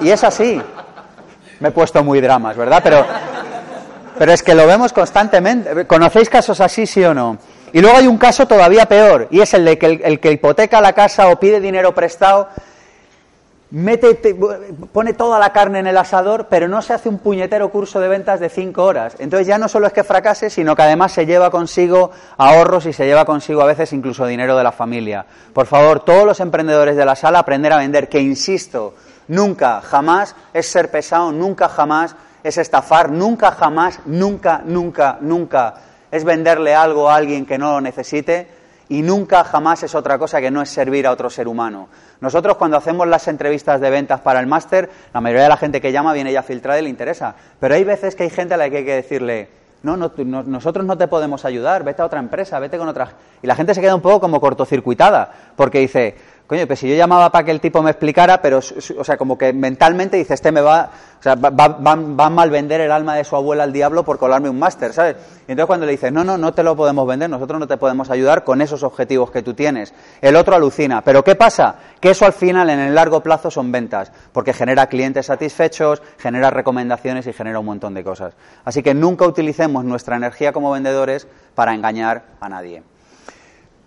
Y 0.00 0.10
es 0.10 0.24
así. 0.24 0.60
Me 1.60 1.68
he 1.68 1.72
puesto 1.72 2.04
muy 2.04 2.20
dramas, 2.20 2.56
¿verdad? 2.56 2.80
Pero, 2.82 3.04
pero 4.18 4.32
es 4.32 4.42
que 4.42 4.54
lo 4.54 4.66
vemos 4.66 4.92
constantemente. 4.92 5.86
¿Conocéis 5.86 6.28
casos 6.28 6.60
así, 6.60 6.86
sí 6.86 7.04
o 7.04 7.14
no? 7.14 7.38
Y 7.72 7.80
luego 7.80 7.98
hay 7.98 8.06
un 8.06 8.18
caso 8.18 8.46
todavía 8.46 8.86
peor, 8.86 9.28
y 9.30 9.40
es 9.40 9.52
el 9.52 9.64
de 9.64 9.78
que 9.78 9.86
el 9.86 10.20
que 10.20 10.32
hipoteca 10.32 10.80
la 10.80 10.94
casa 10.94 11.28
o 11.28 11.38
pide 11.38 11.60
dinero 11.60 11.94
prestado 11.94 12.48
mete, 13.70 14.14
pone 14.92 15.12
toda 15.12 15.38
la 15.38 15.52
carne 15.52 15.80
en 15.80 15.86
el 15.86 15.96
asador, 15.96 16.46
pero 16.48 16.68
no 16.68 16.80
se 16.80 16.94
hace 16.94 17.08
un 17.08 17.18
puñetero 17.18 17.70
curso 17.70 18.00
de 18.00 18.08
ventas 18.08 18.40
de 18.40 18.48
cinco 18.48 18.84
horas. 18.84 19.16
Entonces 19.18 19.46
ya 19.46 19.58
no 19.58 19.68
solo 19.68 19.86
es 19.86 19.92
que 19.92 20.04
fracase, 20.04 20.50
sino 20.50 20.74
que 20.74 20.82
además 20.82 21.12
se 21.12 21.26
lleva 21.26 21.50
consigo 21.50 22.10
ahorros 22.36 22.86
y 22.86 22.92
se 22.92 23.06
lleva 23.06 23.24
consigo 23.24 23.62
a 23.62 23.66
veces 23.66 23.92
incluso 23.92 24.26
dinero 24.26 24.56
de 24.56 24.64
la 24.64 24.72
familia. 24.72 25.26
Por 25.52 25.66
favor, 25.66 26.00
todos 26.00 26.24
los 26.24 26.40
emprendedores 26.40 26.96
de 26.96 27.04
la 27.04 27.16
sala 27.16 27.40
aprender 27.40 27.72
a 27.72 27.78
vender, 27.78 28.08
que 28.08 28.20
insisto, 28.20 28.94
nunca, 29.28 29.80
jamás 29.82 30.34
es 30.54 30.66
ser 30.66 30.90
pesado, 30.90 31.32
nunca, 31.32 31.68
jamás 31.68 32.16
es 32.42 32.56
estafar, 32.56 33.10
nunca, 33.10 33.50
jamás, 33.50 34.00
nunca, 34.06 34.62
nunca, 34.64 35.18
nunca 35.20 35.74
es 36.10 36.24
venderle 36.24 36.74
algo 36.74 37.10
a 37.10 37.16
alguien 37.16 37.44
que 37.44 37.58
no 37.58 37.72
lo 37.72 37.80
necesite 37.80 38.48
y 38.88 39.02
nunca 39.02 39.44
jamás 39.44 39.82
es 39.82 39.94
otra 39.94 40.18
cosa 40.18 40.40
que 40.40 40.50
no 40.50 40.62
es 40.62 40.70
servir 40.70 41.06
a 41.06 41.12
otro 41.12 41.28
ser 41.28 41.46
humano. 41.46 41.88
Nosotros 42.20 42.56
cuando 42.56 42.76
hacemos 42.76 43.06
las 43.06 43.28
entrevistas 43.28 43.80
de 43.80 43.90
ventas 43.90 44.20
para 44.20 44.40
el 44.40 44.46
máster, 44.46 44.90
la 45.14 45.20
mayoría 45.20 45.44
de 45.44 45.48
la 45.48 45.56
gente 45.56 45.80
que 45.80 45.92
llama 45.92 46.12
viene 46.12 46.32
ya 46.32 46.42
filtrada 46.42 46.78
y 46.80 46.82
le 46.82 46.88
interesa. 46.88 47.34
Pero 47.60 47.74
hay 47.74 47.84
veces 47.84 48.16
que 48.16 48.24
hay 48.24 48.30
gente 48.30 48.54
a 48.54 48.56
la 48.56 48.68
que 48.68 48.78
hay 48.78 48.84
que 48.84 48.94
decirle, 48.94 49.48
no, 49.82 49.96
no, 49.96 50.10
nosotros 50.42 50.84
no 50.84 50.98
te 50.98 51.06
podemos 51.06 51.44
ayudar, 51.44 51.84
vete 51.84 52.02
a 52.02 52.06
otra 52.06 52.18
empresa, 52.18 52.58
vete 52.58 52.78
con 52.78 52.88
otra. 52.88 53.12
Y 53.42 53.46
la 53.46 53.54
gente 53.54 53.74
se 53.74 53.80
queda 53.80 53.94
un 53.94 54.00
poco 54.00 54.20
como 54.20 54.40
cortocircuitada, 54.40 55.32
porque 55.54 55.78
dice, 55.78 56.16
Coño, 56.48 56.66
pues 56.66 56.78
si 56.78 56.88
yo 56.88 56.96
llamaba 56.96 57.30
para 57.30 57.44
que 57.44 57.50
el 57.50 57.60
tipo 57.60 57.82
me 57.82 57.90
explicara, 57.90 58.40
pero, 58.40 58.60
o 58.60 59.04
sea, 59.04 59.18
como 59.18 59.36
que 59.36 59.52
mentalmente 59.52 60.16
dice, 60.16 60.32
este 60.32 60.50
me 60.50 60.62
va, 60.62 60.90
o 61.20 61.22
sea, 61.22 61.34
va, 61.34 61.50
va, 61.50 61.68
va 61.68 62.24
a 62.24 62.30
mal 62.30 62.48
vender 62.48 62.80
el 62.80 62.90
alma 62.90 63.16
de 63.16 63.24
su 63.24 63.36
abuela 63.36 63.64
al 63.64 63.72
diablo 63.74 64.02
por 64.02 64.18
colarme 64.18 64.48
un 64.48 64.58
máster, 64.58 64.94
¿sabes? 64.94 65.16
Y 65.46 65.52
entonces 65.52 65.66
cuando 65.66 65.84
le 65.84 65.92
dices, 65.92 66.10
no, 66.10 66.24
no, 66.24 66.38
no 66.38 66.54
te 66.54 66.62
lo 66.62 66.74
podemos 66.74 67.06
vender, 67.06 67.28
nosotros 67.28 67.60
no 67.60 67.68
te 67.68 67.76
podemos 67.76 68.08
ayudar 68.08 68.44
con 68.44 68.62
esos 68.62 68.82
objetivos 68.82 69.30
que 69.30 69.42
tú 69.42 69.52
tienes. 69.52 69.92
El 70.22 70.36
otro 70.36 70.56
alucina. 70.56 71.02
Pero 71.04 71.22
¿qué 71.22 71.34
pasa? 71.34 71.74
Que 72.00 72.12
eso 72.12 72.24
al 72.24 72.32
final, 72.32 72.70
en 72.70 72.80
el 72.80 72.94
largo 72.94 73.22
plazo, 73.22 73.50
son 73.50 73.70
ventas, 73.70 74.10
porque 74.32 74.54
genera 74.54 74.86
clientes 74.86 75.26
satisfechos, 75.26 76.00
genera 76.16 76.48
recomendaciones 76.48 77.26
y 77.26 77.34
genera 77.34 77.58
un 77.58 77.66
montón 77.66 77.92
de 77.92 78.02
cosas. 78.02 78.32
Así 78.64 78.82
que 78.82 78.94
nunca 78.94 79.26
utilicemos 79.26 79.84
nuestra 79.84 80.16
energía 80.16 80.54
como 80.54 80.70
vendedores 80.70 81.28
para 81.54 81.74
engañar 81.74 82.22
a 82.40 82.48
nadie. 82.48 82.82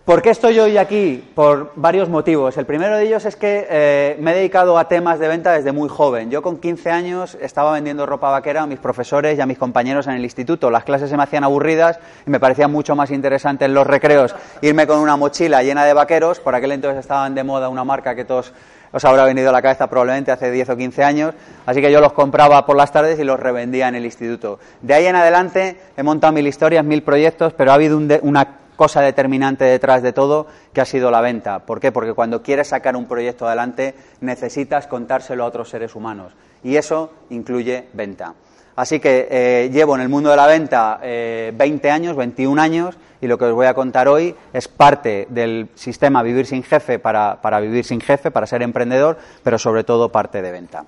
¿Por 0.05 0.24
qué 0.24 0.31
estoy 0.31 0.58
hoy 0.58 0.77
aquí? 0.79 1.24
Por 1.36 1.74
varios 1.75 2.10
motivos. 2.10 2.58
El 2.58 2.65
primero 2.65 2.98
de 2.98 3.03
ellos 3.03 3.24
es 3.25 3.36
que 3.36 3.67
eh, 3.70 4.17
me 4.20 4.31
he 4.31 4.36
dedicado 4.36 4.79
a 4.79 4.88
temas 4.88 5.20
de 5.20 5.27
venta 5.27 5.51
desde 5.51 5.72
muy 5.72 5.89
joven. 5.89 6.31
Yo 6.31 6.41
con 6.41 6.58
15 6.58 6.89
años 6.89 7.38
estaba 7.39 7.72
vendiendo 7.74 8.08
ropa 8.08 8.31
vaquera 8.31 8.63
a 8.63 8.65
mis 8.65 8.79
profesores 8.79 9.38
y 9.38 9.41
a 9.41 9.46
mis 9.46 9.60
compañeros 9.60 10.08
en 10.08 10.13
el 10.13 10.24
instituto. 10.24 10.72
Las 10.72 10.86
clases 10.86 11.12
se 11.12 11.17
me 11.17 11.24
hacían 11.24 11.43
aburridas 11.43 12.00
y 12.25 12.31
me 12.31 12.39
parecía 12.39 12.67
mucho 12.67 12.96
más 12.96 13.12
interesante 13.12 13.65
en 13.65 13.75
los 13.75 13.86
recreos 13.86 14.34
irme 14.62 14.88
con 14.88 14.98
una 14.98 15.17
mochila 15.17 15.62
llena 15.62 15.86
de 15.86 15.93
vaqueros. 15.93 16.39
Por 16.39 16.55
aquel 16.55 16.72
entonces 16.72 17.01
estaban 17.01 17.36
de 17.36 17.43
moda 17.43 17.70
una 17.70 17.84
marca 17.84 18.15
que 18.15 18.25
todos 18.25 18.53
os 18.91 19.05
habrá 19.05 19.24
venido 19.25 19.50
a 19.50 19.51
la 19.51 19.62
cabeza 19.62 19.88
probablemente 19.88 20.31
hace 20.31 20.50
10 20.50 20.72
o 20.72 20.77
15 20.77 21.03
años, 21.03 21.34
así 21.65 21.79
que 21.79 21.91
yo 21.91 22.01
los 22.01 22.12
compraba 22.12 22.65
por 22.65 22.75
las 22.75 22.91
tardes 22.91 23.20
y 23.20 23.24
los 23.24 23.39
revendía 23.39 23.88
en 23.88 23.96
el 23.96 24.03
instituto. 24.03 24.60
De 24.81 24.96
ahí 24.96 25.05
en 25.05 25.15
adelante 25.15 25.79
he 25.96 26.03
montado 26.03 26.34
mil 26.34 26.46
historias, 26.46 26.84
mil 26.84 27.03
proyectos, 27.03 27.53
pero 27.53 27.72
ha 27.72 27.75
habido 27.75 27.98
una 28.24 28.61
cosa 28.75 29.01
determinante 29.01 29.66
detrás 29.66 30.01
de 30.01 30.13
todo 30.13 30.48
que 30.74 30.82
ha 30.82 30.86
sido 30.86 31.12
la 31.12 31.22
venta. 31.22 31.60
¿Por 31.60 31.80
qué? 31.80 31.92
Porque 31.92 32.13
cuando 32.13 32.42
quieres 32.42 32.70
sacar 32.70 32.96
un 32.96 33.06
proyecto 33.06 33.48
adelante 33.48 33.96
necesitas 34.22 34.88
contárselo 34.88 35.44
a 35.44 35.48
otros 35.48 35.70
seres 35.70 35.96
humanos 35.96 36.34
y 36.63 36.75
eso 36.75 37.12
incluye 37.30 37.88
venta. 37.94 38.34
Así 38.75 39.00
que 39.00 39.28
eh, 39.30 39.70
llevo 39.72 39.96
en 39.96 40.01
el 40.01 40.10
mundo 40.10 40.30
de 40.30 40.38
la 40.38 40.48
venta 40.48 40.98
20 41.01 41.04
eh, 41.04 41.92
años, 41.92 42.16
21 42.16 42.62
años, 42.62 42.98
y 43.22 43.28
lo 43.28 43.38
que 43.38 43.46
os 43.46 43.54
voy 43.54 43.68
a 43.68 43.74
contar 43.74 44.08
hoy 44.08 44.36
es 44.54 44.68
parte 44.68 45.28
del 45.30 45.70
sistema 45.75 46.24
Vivir 46.24 46.46
sin 46.46 46.63
Jefe 46.63 46.98
para, 46.98 47.60
vivir 47.60 47.86
sin 47.86 48.01
jefe, 48.01 48.32
para 48.32 48.48
ser 48.48 48.63
emprendedor, 48.63 49.18
pero 49.44 49.60
sobre 49.60 49.84
todo 49.84 50.10
parte 50.10 50.42
de 50.42 50.51
venta. 50.51 50.86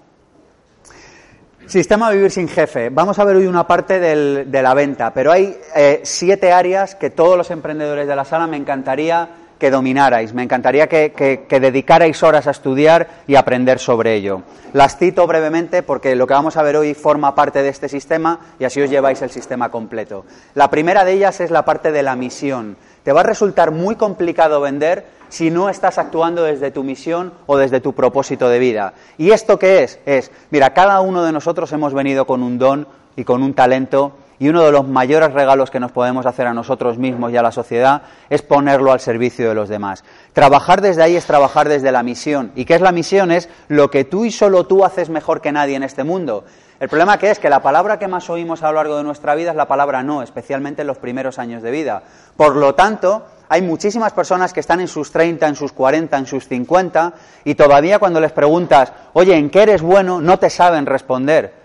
Sistema 1.67 2.11
Vivir 2.11 2.29
sin 2.29 2.49
Jefe. 2.49 2.89
Vamos 2.89 3.19
a 3.19 3.23
ver 3.23 3.37
hoy 3.37 3.47
una 3.47 3.65
parte 3.65 3.99
de 3.99 4.61
la 4.61 4.73
venta, 4.73 5.13
pero 5.13 5.31
hay 5.31 5.57
eh, 5.75 6.01
siete 6.03 6.51
áreas 6.51 6.95
que 6.95 7.09
todos 7.09 7.37
los 7.37 7.51
emprendedores 7.51 8.05
de 8.07 8.15
la 8.15 8.25
sala 8.25 8.47
me 8.47 8.57
encantaría 8.57 9.29
que 9.57 9.71
dominarais. 9.71 10.33
Me 10.33 10.43
encantaría 10.43 10.87
que, 10.89 11.47
dedicarais 11.49 12.21
horas 12.21 12.47
a 12.47 12.51
estudiar 12.51 13.07
y 13.27 13.35
aprender 13.35 13.79
sobre 13.79 14.13
ello. 14.13 14.41
Las 14.73 14.97
cito 14.97 15.25
brevemente 15.25 15.83
porque 15.83 16.17
lo 16.17 16.27
que 16.27 16.33
vamos 16.33 16.57
a 16.57 16.63
ver 16.63 16.75
hoy 16.75 16.93
forma 16.93 17.33
parte 17.33 17.63
de 17.63 17.69
este 17.69 17.87
sistema 17.87 18.39
y 18.59 18.65
así 18.65 18.81
os 18.81 18.89
lleváis 18.89 19.21
el 19.21 19.29
sistema 19.29 19.69
completo. 19.69 20.25
La 20.55 20.69
primera 20.69 21.05
de 21.05 21.13
ellas 21.13 21.39
es 21.39 21.49
la 21.49 21.63
parte 21.63 21.93
de 21.93 22.03
la 22.03 22.17
misión. 22.17 22.75
Te 23.03 23.13
va 23.13 23.21
a 23.21 23.23
resultar 23.23 23.71
muy 23.71 23.95
complicado 23.95 24.59
vender 24.59 25.05
si 25.33 25.49
no 25.49 25.67
estás 25.67 25.97
actuando 25.97 26.43
desde 26.43 26.69
tu 26.69 26.83
misión 26.83 27.33
o 27.47 27.57
desde 27.57 27.81
tu 27.81 27.93
propósito 27.93 28.49
de 28.49 28.59
vida. 28.59 28.93
¿Y 29.17 29.31
esto 29.31 29.57
qué 29.57 29.81
es? 29.81 29.99
Es, 30.05 30.29
mira, 30.51 30.75
cada 30.75 31.01
uno 31.01 31.23
de 31.23 31.31
nosotros 31.31 31.71
hemos 31.71 31.91
venido 31.91 32.27
con 32.27 32.43
un 32.43 32.59
don 32.59 32.87
y 33.15 33.23
con 33.23 33.41
un 33.41 33.55
talento 33.55 34.15
y 34.37 34.49
uno 34.49 34.61
de 34.63 34.71
los 34.71 34.87
mayores 34.87 35.33
regalos 35.33 35.71
que 35.71 35.79
nos 35.79 35.91
podemos 35.91 36.27
hacer 36.27 36.45
a 36.45 36.53
nosotros 36.53 36.99
mismos 36.99 37.31
y 37.31 37.37
a 37.37 37.41
la 37.41 37.51
sociedad 37.51 38.03
es 38.29 38.43
ponerlo 38.43 38.91
al 38.91 38.99
servicio 38.99 39.49
de 39.49 39.55
los 39.55 39.69
demás. 39.69 40.03
Trabajar 40.33 40.81
desde 40.81 41.01
ahí 41.01 41.15
es 41.15 41.25
trabajar 41.25 41.67
desde 41.67 41.91
la 41.91 42.03
misión. 42.03 42.51
¿Y 42.55 42.65
qué 42.65 42.75
es 42.75 42.81
la 42.81 42.91
misión? 42.91 43.31
Es 43.31 43.49
lo 43.69 43.89
que 43.89 44.03
tú 44.03 44.25
y 44.25 44.31
solo 44.31 44.67
tú 44.67 44.85
haces 44.85 45.09
mejor 45.09 45.41
que 45.41 45.51
nadie 45.51 45.75
en 45.75 45.83
este 45.83 46.03
mundo. 46.03 46.45
El 46.79 46.89
problema 46.89 47.17
que 47.17 47.31
es 47.31 47.39
que 47.39 47.49
la 47.49 47.61
palabra 47.61 47.99
que 47.99 48.07
más 48.07 48.29
oímos 48.29 48.63
a 48.63 48.67
lo 48.67 48.73
largo 48.73 48.97
de 48.97 49.03
nuestra 49.03 49.35
vida 49.35 49.51
es 49.51 49.55
la 49.55 49.67
palabra 49.67 50.03
no, 50.03 50.21
especialmente 50.21 50.81
en 50.81 50.87
los 50.87 50.97
primeros 50.97 51.39
años 51.39 51.61
de 51.61 51.71
vida. 51.71 52.03
Por 52.35 52.55
lo 52.55 52.75
tanto, 52.75 53.25
hay 53.49 53.61
muchísimas 53.61 54.13
personas 54.13 54.53
que 54.53 54.59
están 54.59 54.79
en 54.79 54.87
sus 54.87 55.11
30, 55.11 55.47
en 55.47 55.55
sus 55.55 55.71
40, 55.71 56.17
en 56.17 56.25
sus 56.25 56.47
50 56.47 57.13
y 57.45 57.55
todavía 57.55 57.99
cuando 57.99 58.19
les 58.19 58.31
preguntas, 58.31 58.91
oye, 59.13 59.35
¿en 59.35 59.49
qué 59.49 59.63
eres 59.63 59.81
bueno? 59.81 60.19
no 60.19 60.39
te 60.39 60.49
saben 60.49 60.85
responder 60.85 61.63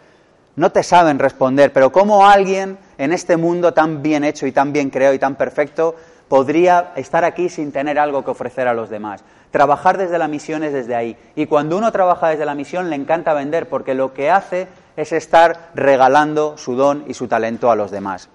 no 0.59 0.73
te 0.73 0.83
saben 0.83 1.21
responder, 1.21 1.73
pero 1.73 1.93
¿cómo 1.93 2.27
alguien 2.27 2.79
en 2.99 3.13
este 3.13 3.37
mundo 3.37 3.73
tan 3.73 4.03
bien 4.03 4.25
hecho 4.25 4.45
y 4.45 4.51
tan 4.51 4.73
bien 4.73 4.91
creado 4.91 5.15
y 5.15 5.19
tan 5.19 5.37
perfecto 5.37 5.95
podría 6.27 6.93
estar 6.97 7.25
aquí 7.25 7.49
sin 7.49 7.71
tener 7.71 7.97
algo 7.97 8.25
que 8.25 8.33
ofrecer 8.33 8.67
a 8.67 8.75
los 8.75 8.91
demás? 8.91 9.23
Trabajar 9.53 9.97
desde 9.97 10.19
la 10.19 10.27
misión 10.27 10.65
es 10.65 10.73
desde 10.73 10.97
ahí. 10.97 11.17
Y 11.37 11.47
cuando 11.47 11.79
uno 11.79 11.93
trabaja 11.93 12.31
desde 12.31 12.45
la 12.45 12.57
misión 12.57 12.91
le 12.91 12.97
encanta 12.97 13.35
vender 13.35 13.69
porque 13.69 13.95
lo 13.95 14.13
que 14.13 14.33
hace 14.33 14.67
es 14.99 15.13
estar 15.13 15.71
regalando 15.75 16.59
su 16.59 16.75
don 16.75 17.05
y 17.07 17.15
su 17.15 17.29
talento 17.29 17.71
a 17.71 17.77
los 17.77 17.93
demás. 17.93 18.29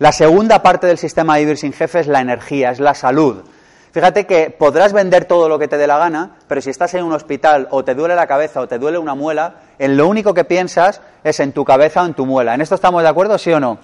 La 0.00 0.10
segunda 0.10 0.60
parte 0.60 0.88
del 0.88 0.98
sistema 0.98 1.36
de 1.36 1.42
vivir 1.42 1.56
sin 1.56 1.72
jefe 1.72 2.00
es 2.00 2.08
la 2.08 2.20
energía, 2.20 2.72
es 2.72 2.80
la 2.80 2.94
salud. 2.94 3.44
Fíjate 3.92 4.26
que 4.26 4.50
podrás 4.50 4.92
vender 4.92 5.26
todo 5.26 5.48
lo 5.48 5.58
que 5.58 5.68
te 5.68 5.78
dé 5.78 5.86
la 5.86 5.98
gana, 5.98 6.36
pero 6.48 6.60
si 6.60 6.70
estás 6.70 6.94
en 6.94 7.04
un 7.04 7.12
hospital 7.12 7.68
o 7.70 7.84
te 7.84 7.94
duele 7.94 8.16
la 8.16 8.26
cabeza 8.26 8.60
o 8.60 8.66
te 8.66 8.78
duele 8.78 8.98
una 8.98 9.14
muela, 9.14 9.54
en 9.78 9.96
lo 9.96 10.08
único 10.08 10.34
que 10.34 10.44
piensas 10.44 11.00
es 11.22 11.38
en 11.38 11.52
tu 11.52 11.64
cabeza 11.64 12.02
o 12.02 12.06
en 12.06 12.14
tu 12.14 12.26
muela. 12.26 12.54
¿En 12.54 12.60
esto 12.60 12.74
estamos 12.74 13.02
de 13.04 13.08
acuerdo, 13.08 13.38
sí 13.38 13.52
o 13.52 13.60
no? 13.60 13.78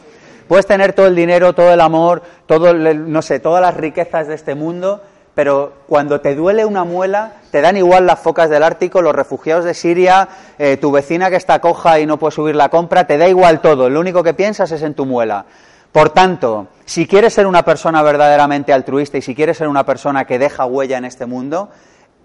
Puedes 0.48 0.66
tener 0.66 0.94
todo 0.94 1.06
el 1.06 1.14
dinero, 1.14 1.54
todo 1.54 1.72
el 1.72 1.80
amor, 1.80 2.22
todo, 2.46 2.74
no 2.74 3.22
sé, 3.22 3.38
todas 3.38 3.62
las 3.62 3.76
riquezas 3.76 4.26
de 4.26 4.34
este 4.34 4.56
mundo, 4.56 5.00
pero 5.36 5.74
cuando 5.86 6.22
te 6.22 6.34
duele 6.34 6.64
una 6.64 6.84
muela, 6.84 7.34
te 7.50 7.60
dan 7.60 7.76
igual 7.76 8.06
las 8.06 8.18
focas 8.18 8.48
del 8.48 8.62
Ártico, 8.62 9.02
los 9.02 9.14
refugiados 9.14 9.66
de 9.66 9.74
Siria, 9.74 10.26
eh, 10.58 10.78
tu 10.78 10.90
vecina 10.90 11.28
que 11.28 11.36
está 11.36 11.60
coja 11.60 12.00
y 12.00 12.06
no 12.06 12.18
puede 12.18 12.32
subir 12.32 12.56
la 12.56 12.70
compra, 12.70 13.06
te 13.06 13.18
da 13.18 13.28
igual 13.28 13.60
todo. 13.60 13.90
Lo 13.90 14.00
único 14.00 14.22
que 14.22 14.32
piensas 14.32 14.72
es 14.72 14.80
en 14.80 14.94
tu 14.94 15.04
muela. 15.04 15.44
Por 15.92 16.08
tanto, 16.08 16.68
si 16.86 17.06
quieres 17.06 17.34
ser 17.34 17.46
una 17.46 17.66
persona 17.66 18.02
verdaderamente 18.02 18.72
altruista 18.72 19.18
y 19.18 19.22
si 19.22 19.34
quieres 19.34 19.58
ser 19.58 19.68
una 19.68 19.84
persona 19.84 20.24
que 20.24 20.38
deja 20.38 20.64
huella 20.64 20.96
en 20.96 21.04
este 21.04 21.26
mundo, 21.26 21.68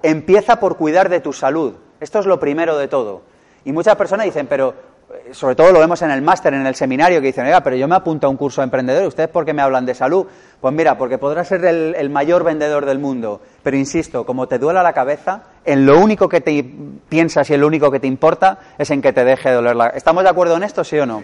empieza 0.01 0.61
por 0.61 0.77
cuidar 0.77 1.09
de 1.09 1.19
tu 1.19 1.33
salud. 1.33 1.73
Esto 1.99 2.19
es 2.19 2.25
lo 2.25 2.39
primero 2.39 2.77
de 2.77 2.87
todo. 2.87 3.23
Y 3.65 3.73
muchas 3.73 3.97
personas 3.97 4.25
dicen, 4.25 4.47
pero 4.47 4.73
eh, 5.13 5.33
sobre 5.33 5.55
todo 5.55 5.73
lo 5.73 5.79
vemos 5.79 6.01
en 6.01 6.11
el 6.11 6.21
máster, 6.21 6.53
en 6.53 6.65
el 6.65 6.75
seminario, 6.75 7.19
que 7.19 7.27
dicen, 7.27 7.45
oiga, 7.45 7.61
pero 7.61 7.75
yo 7.75 7.89
me 7.89 7.95
apunto 7.95 8.27
a 8.27 8.29
un 8.29 8.37
curso 8.37 8.61
de 8.61 8.65
emprendedor, 8.65 9.05
¿ustedes 9.05 9.29
por 9.29 9.43
qué 9.43 9.53
me 9.53 9.61
hablan 9.61 9.85
de 9.85 9.95
salud? 9.95 10.27
Pues 10.61 10.75
mira, 10.75 10.95
porque 10.95 11.17
podrás 11.17 11.47
ser 11.47 11.65
el, 11.65 12.09
mayor 12.11 12.43
vendedor 12.43 12.85
del 12.85 12.99
mundo, 12.99 13.41
pero 13.63 13.77
insisto, 13.77 14.27
como 14.27 14.47
te 14.47 14.59
duela 14.59 14.83
la 14.83 14.93
cabeza, 14.93 15.41
en 15.65 15.87
lo 15.87 15.97
único 15.97 16.29
que 16.29 16.39
te 16.39 16.63
piensas 17.09 17.49
y 17.49 17.55
en 17.55 17.61
lo 17.61 17.67
único 17.67 17.89
que 17.89 17.99
te 17.99 18.05
importa 18.05 18.59
es 18.77 18.91
en 18.91 19.01
que 19.01 19.11
te 19.11 19.25
deje 19.25 19.49
de 19.49 19.55
doler 19.55 19.75
la 19.75 19.87
¿Estamos 19.87 20.23
de 20.23 20.29
acuerdo 20.29 20.55
en 20.55 20.63
esto, 20.63 20.83
sí 20.83 20.99
o 20.99 21.07
no? 21.07 21.23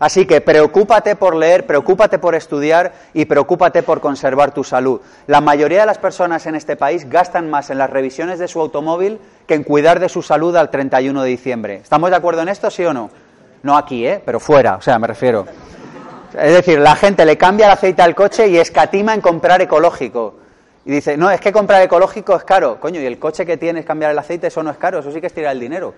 Así 0.00 0.26
que 0.26 0.40
preocúpate 0.40 1.16
por 1.16 1.36
leer, 1.36 1.66
preocúpate 1.66 2.18
por 2.18 2.34
estudiar 2.34 2.92
y 3.12 3.26
preocúpate 3.26 3.82
por 3.82 4.00
conservar 4.00 4.52
tu 4.52 4.64
salud. 4.64 5.02
La 5.26 5.42
mayoría 5.42 5.80
de 5.80 5.86
las 5.86 5.98
personas 5.98 6.46
en 6.46 6.54
este 6.54 6.74
país 6.74 7.08
gastan 7.10 7.50
más 7.50 7.68
en 7.68 7.76
las 7.76 7.90
revisiones 7.90 8.38
de 8.38 8.48
su 8.48 8.58
automóvil 8.58 9.20
que 9.46 9.54
en 9.54 9.64
cuidar 9.64 10.00
de 10.00 10.08
su 10.08 10.22
salud 10.22 10.56
al 10.56 10.70
31 10.70 11.22
de 11.22 11.28
diciembre. 11.28 11.76
¿Estamos 11.76 12.10
de 12.10 12.16
acuerdo 12.16 12.40
en 12.40 12.48
esto, 12.48 12.70
sí 12.70 12.84
o 12.84 12.94
no? 12.94 13.10
No 13.62 13.76
aquí, 13.76 14.06
¿eh? 14.06 14.20
Pero 14.24 14.40
fuera, 14.40 14.76
o 14.76 14.80
sea, 14.80 14.98
me 14.98 15.06
refiero. 15.06 15.46
Es 16.34 16.52
decir, 16.52 16.78
la 16.78 16.96
gente 16.96 17.24
le 17.24 17.36
cambia 17.36 17.66
el 17.66 17.72
aceite 17.72 18.02
al 18.02 18.14
coche 18.14 18.48
y 18.48 18.58
escatima 18.58 19.14
en 19.14 19.20
comprar 19.20 19.60
ecológico. 19.60 20.36
Y 20.84 20.90
dice, 20.90 21.16
no, 21.16 21.30
es 21.30 21.40
que 21.40 21.52
comprar 21.52 21.82
ecológico 21.82 22.34
es 22.36 22.44
caro. 22.44 22.80
Coño, 22.80 23.00
y 23.00 23.06
el 23.06 23.18
coche 23.18 23.46
que 23.46 23.56
tienes 23.56 23.84
cambiar 23.84 24.10
el 24.10 24.18
aceite, 24.18 24.48
eso 24.48 24.62
no 24.62 24.70
es 24.70 24.76
caro, 24.76 24.98
eso 25.00 25.12
sí 25.12 25.20
que 25.20 25.28
es 25.28 25.34
tirar 25.34 25.52
el 25.52 25.60
dinero. 25.60 25.94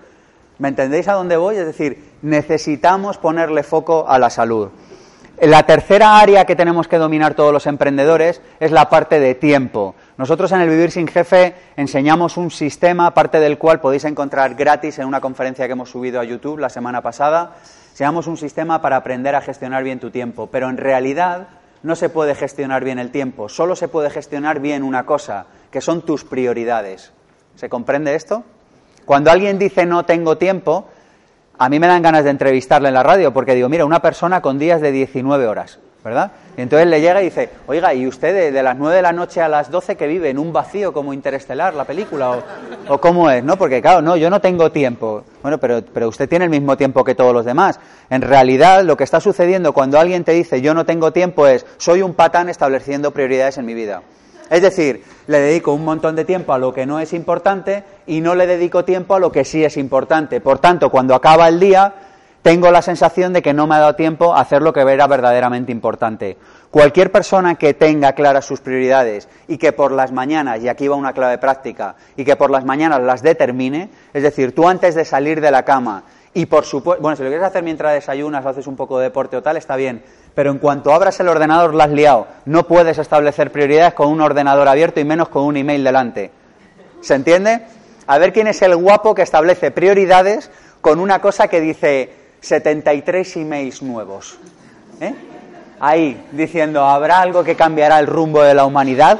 ¿Me 0.59 0.69
entendéis 0.69 1.07
a 1.07 1.13
dónde 1.13 1.37
voy? 1.37 1.57
Es 1.57 1.65
decir, 1.65 2.13
necesitamos 2.21 3.17
ponerle 3.17 3.63
foco 3.63 4.05
a 4.07 4.19
la 4.19 4.29
salud. 4.29 4.69
La 5.41 5.63
tercera 5.63 6.17
área 6.19 6.45
que 6.45 6.55
tenemos 6.55 6.87
que 6.87 6.97
dominar 6.97 7.33
todos 7.33 7.51
los 7.51 7.67
emprendedores 7.67 8.41
es 8.61 8.71
la 8.71 8.89
parte 8.89 9.19
de 9.19 9.35
tiempo. 9.35 9.95
Nosotros 10.17 10.49
en 10.53 10.61
el 10.61 10.69
Vivir 10.69 10.91
sin 10.91 11.07
Jefe 11.07 11.55
enseñamos 11.75 12.37
un 12.37 12.51
sistema, 12.51 13.13
parte 13.13 13.41
del 13.41 13.57
cual 13.57 13.81
podéis 13.81 14.05
encontrar 14.05 14.55
gratis 14.55 14.97
en 14.99 15.07
una 15.07 15.19
conferencia 15.19 15.65
que 15.65 15.73
hemos 15.73 15.89
subido 15.89 16.21
a 16.21 16.23
YouTube 16.23 16.59
la 16.59 16.69
semana 16.69 17.01
pasada. 17.01 17.55
Enseñamos 17.95 18.27
un 18.27 18.35
sistema 18.35 18.81
para 18.81 18.97
aprender 18.97 19.35
a 19.35 19.41
gestionar 19.41 19.81
bien 19.81 20.01
tu 20.01 20.11
tiempo, 20.11 20.47
pero 20.51 20.67
en 20.67 20.75
realidad 20.75 21.47
no 21.81 21.95
se 21.95 22.09
puede 22.09 22.35
gestionar 22.35 22.83
bien 22.83 22.99
el 22.99 23.09
tiempo, 23.09 23.47
solo 23.47 23.73
se 23.77 23.87
puede 23.87 24.09
gestionar 24.09 24.59
bien 24.59 24.83
una 24.83 25.05
cosa, 25.05 25.45
que 25.71 25.79
son 25.79 26.01
tus 26.01 26.25
prioridades. 26.25 27.13
¿Se 27.55 27.69
comprende 27.69 28.13
esto? 28.13 28.43
Cuando 29.05 29.31
alguien 29.31 29.57
dice 29.57 29.85
no 29.85 30.03
tengo 30.03 30.37
tiempo, 30.37 30.89
a 31.57 31.69
mí 31.69 31.79
me 31.79 31.87
dan 31.87 32.01
ganas 32.01 32.25
de 32.25 32.31
entrevistarle 32.31 32.89
en 32.89 32.95
la 32.95 33.03
radio 33.03 33.31
porque 33.31 33.55
digo, 33.55 33.69
mira, 33.69 33.85
una 33.85 34.01
persona 34.01 34.41
con 34.41 34.59
días 34.59 34.81
de 34.81 34.91
19 34.91 35.47
horas, 35.47 35.79
¿verdad? 36.05 36.33
Y 36.55 36.61
entonces 36.61 36.87
le 36.87 37.01
llega 37.01 37.19
y 37.19 37.25
dice, 37.25 37.49
oiga, 37.65 37.91
¿y 37.95 38.05
usted 38.05 38.53
de, 38.53 38.61
las 38.61 38.77
9 38.77 38.95
de 38.95 39.01
la 39.01 39.11
noche 39.11 39.41
a 39.41 39.49
las 39.49 39.71
12 39.71 39.97
que 39.97 40.05
vive 40.05 40.29
en 40.29 40.37
un 40.37 40.53
vacío 40.53 40.93
como 40.93 41.13
interestelar 41.13 41.73
la 41.73 41.83
película? 41.83 42.29
O, 42.29 42.43
¿O, 42.89 42.99
cómo 42.99 43.31
es? 43.31 43.43
¿No? 43.43 43.57
Porque 43.57 43.81
claro, 43.81 44.03
no, 44.03 44.15
yo 44.15 44.29
no 44.29 44.39
tengo 44.39 44.71
tiempo. 44.71 45.23
Bueno, 45.41 45.57
pero, 45.57 45.81
pero 45.83 46.07
usted 46.07 46.29
tiene 46.29 46.45
el 46.45 46.51
mismo 46.51 46.77
tiempo 46.77 47.03
que 47.03 47.15
todos 47.15 47.33
los 47.33 47.43
demás. 47.43 47.79
En 48.11 48.21
realidad, 48.21 48.83
lo 48.83 48.95
que 48.95 49.03
está 49.03 49.19
sucediendo 49.19 49.73
cuando 49.73 49.99
alguien 49.99 50.23
te 50.23 50.33
dice 50.33 50.61
yo 50.61 50.75
no 50.75 50.85
tengo 50.85 51.11
tiempo 51.11 51.47
es 51.47 51.65
soy 51.77 52.03
un 52.03 52.13
patán 52.13 52.49
estableciendo 52.49 53.09
prioridades 53.09 53.57
en 53.57 53.65
mi 53.65 53.73
vida. 53.73 54.03
Es 54.51 54.61
decir, 54.61 55.03
le 55.25 55.39
dedico 55.39 55.73
un 55.73 55.83
montón 55.83 56.15
de 56.15 56.23
tiempo 56.23 56.53
a 56.53 56.59
lo 56.59 56.71
que 56.71 56.85
no 56.85 56.99
es 56.99 57.13
importante 57.13 57.83
y 58.05 58.21
no 58.21 58.35
le 58.35 58.45
dedico 58.45 58.85
tiempo 58.85 59.15
a 59.15 59.19
lo 59.19 59.31
que 59.31 59.43
sí 59.43 59.65
es 59.65 59.75
importante. 59.75 60.39
Por 60.39 60.59
tanto, 60.59 60.91
cuando 60.91 61.15
acaba 61.15 61.47
el 61.47 61.59
día, 61.59 61.95
tengo 62.45 62.69
la 62.69 62.83
sensación 62.83 63.33
de 63.33 63.41
que 63.41 63.55
no 63.55 63.65
me 63.65 63.73
ha 63.73 63.79
dado 63.79 63.95
tiempo 63.95 64.35
a 64.35 64.41
hacer 64.41 64.61
lo 64.61 64.71
que 64.71 64.81
era 64.81 65.07
verdaderamente 65.07 65.71
importante. 65.71 66.37
Cualquier 66.69 67.11
persona 67.11 67.55
que 67.55 67.73
tenga 67.73 68.13
claras 68.13 68.45
sus 68.45 68.61
prioridades 68.61 69.27
y 69.47 69.57
que 69.57 69.71
por 69.71 69.91
las 69.91 70.11
mañanas, 70.11 70.61
y 70.61 70.69
aquí 70.69 70.87
va 70.87 70.95
una 70.95 71.13
clave 71.13 71.39
práctica, 71.39 71.95
y 72.15 72.23
que 72.23 72.35
por 72.35 72.51
las 72.51 72.63
mañanas 72.63 73.01
las 73.01 73.23
determine, 73.23 73.89
es 74.13 74.21
decir, 74.21 74.53
tú 74.53 74.67
antes 74.67 74.93
de 74.93 75.05
salir 75.05 75.41
de 75.41 75.49
la 75.49 75.65
cama 75.65 76.03
y 76.35 76.45
por 76.45 76.65
supuesto, 76.65 77.01
bueno, 77.01 77.15
si 77.15 77.23
lo 77.23 77.29
quieres 77.29 77.47
hacer 77.47 77.63
mientras 77.63 77.93
desayunas 77.93 78.45
o 78.45 78.49
haces 78.49 78.67
un 78.67 78.75
poco 78.75 78.99
de 78.99 79.05
deporte 79.05 79.37
o 79.37 79.41
tal, 79.41 79.57
está 79.57 79.75
bien. 79.75 80.03
Pero 80.35 80.51
en 80.51 80.59
cuanto 80.59 80.93
abras 80.93 81.19
el 81.19 81.29
ordenador, 81.29 81.73
lo 81.73 81.81
has 81.81 81.89
liado. 81.89 82.27
No 82.45 82.67
puedes 82.67 82.99
establecer 82.99 83.51
prioridades 83.51 83.95
con 83.95 84.09
un 84.09 84.21
ordenador 84.21 84.67
abierto 84.67 84.99
y 84.99 85.03
menos 85.03 85.29
con 85.29 85.45
un 85.45 85.57
email 85.57 85.83
delante. 85.83 86.29
¿Se 87.01 87.15
entiende? 87.15 87.63
A 88.05 88.19
ver 88.19 88.33
quién 88.33 88.45
es 88.45 88.61
el 88.61 88.75
guapo 88.75 89.15
que 89.15 89.23
establece 89.23 89.71
prioridades 89.71 90.51
con 90.81 90.99
una 90.99 91.21
cosa 91.21 91.47
que 91.47 91.59
dice 91.59 92.24
73 92.45 93.37
emails 93.37 93.81
nuevos. 93.81 94.37
¿Eh? 95.01 95.13
Ahí, 95.79 96.25
diciendo, 96.31 96.83
habrá 96.85 97.19
algo 97.19 97.43
que 97.43 97.55
cambiará 97.55 97.99
el 97.99 98.07
rumbo 98.07 98.41
de 98.41 98.53
la 98.53 98.65
humanidad, 98.65 99.19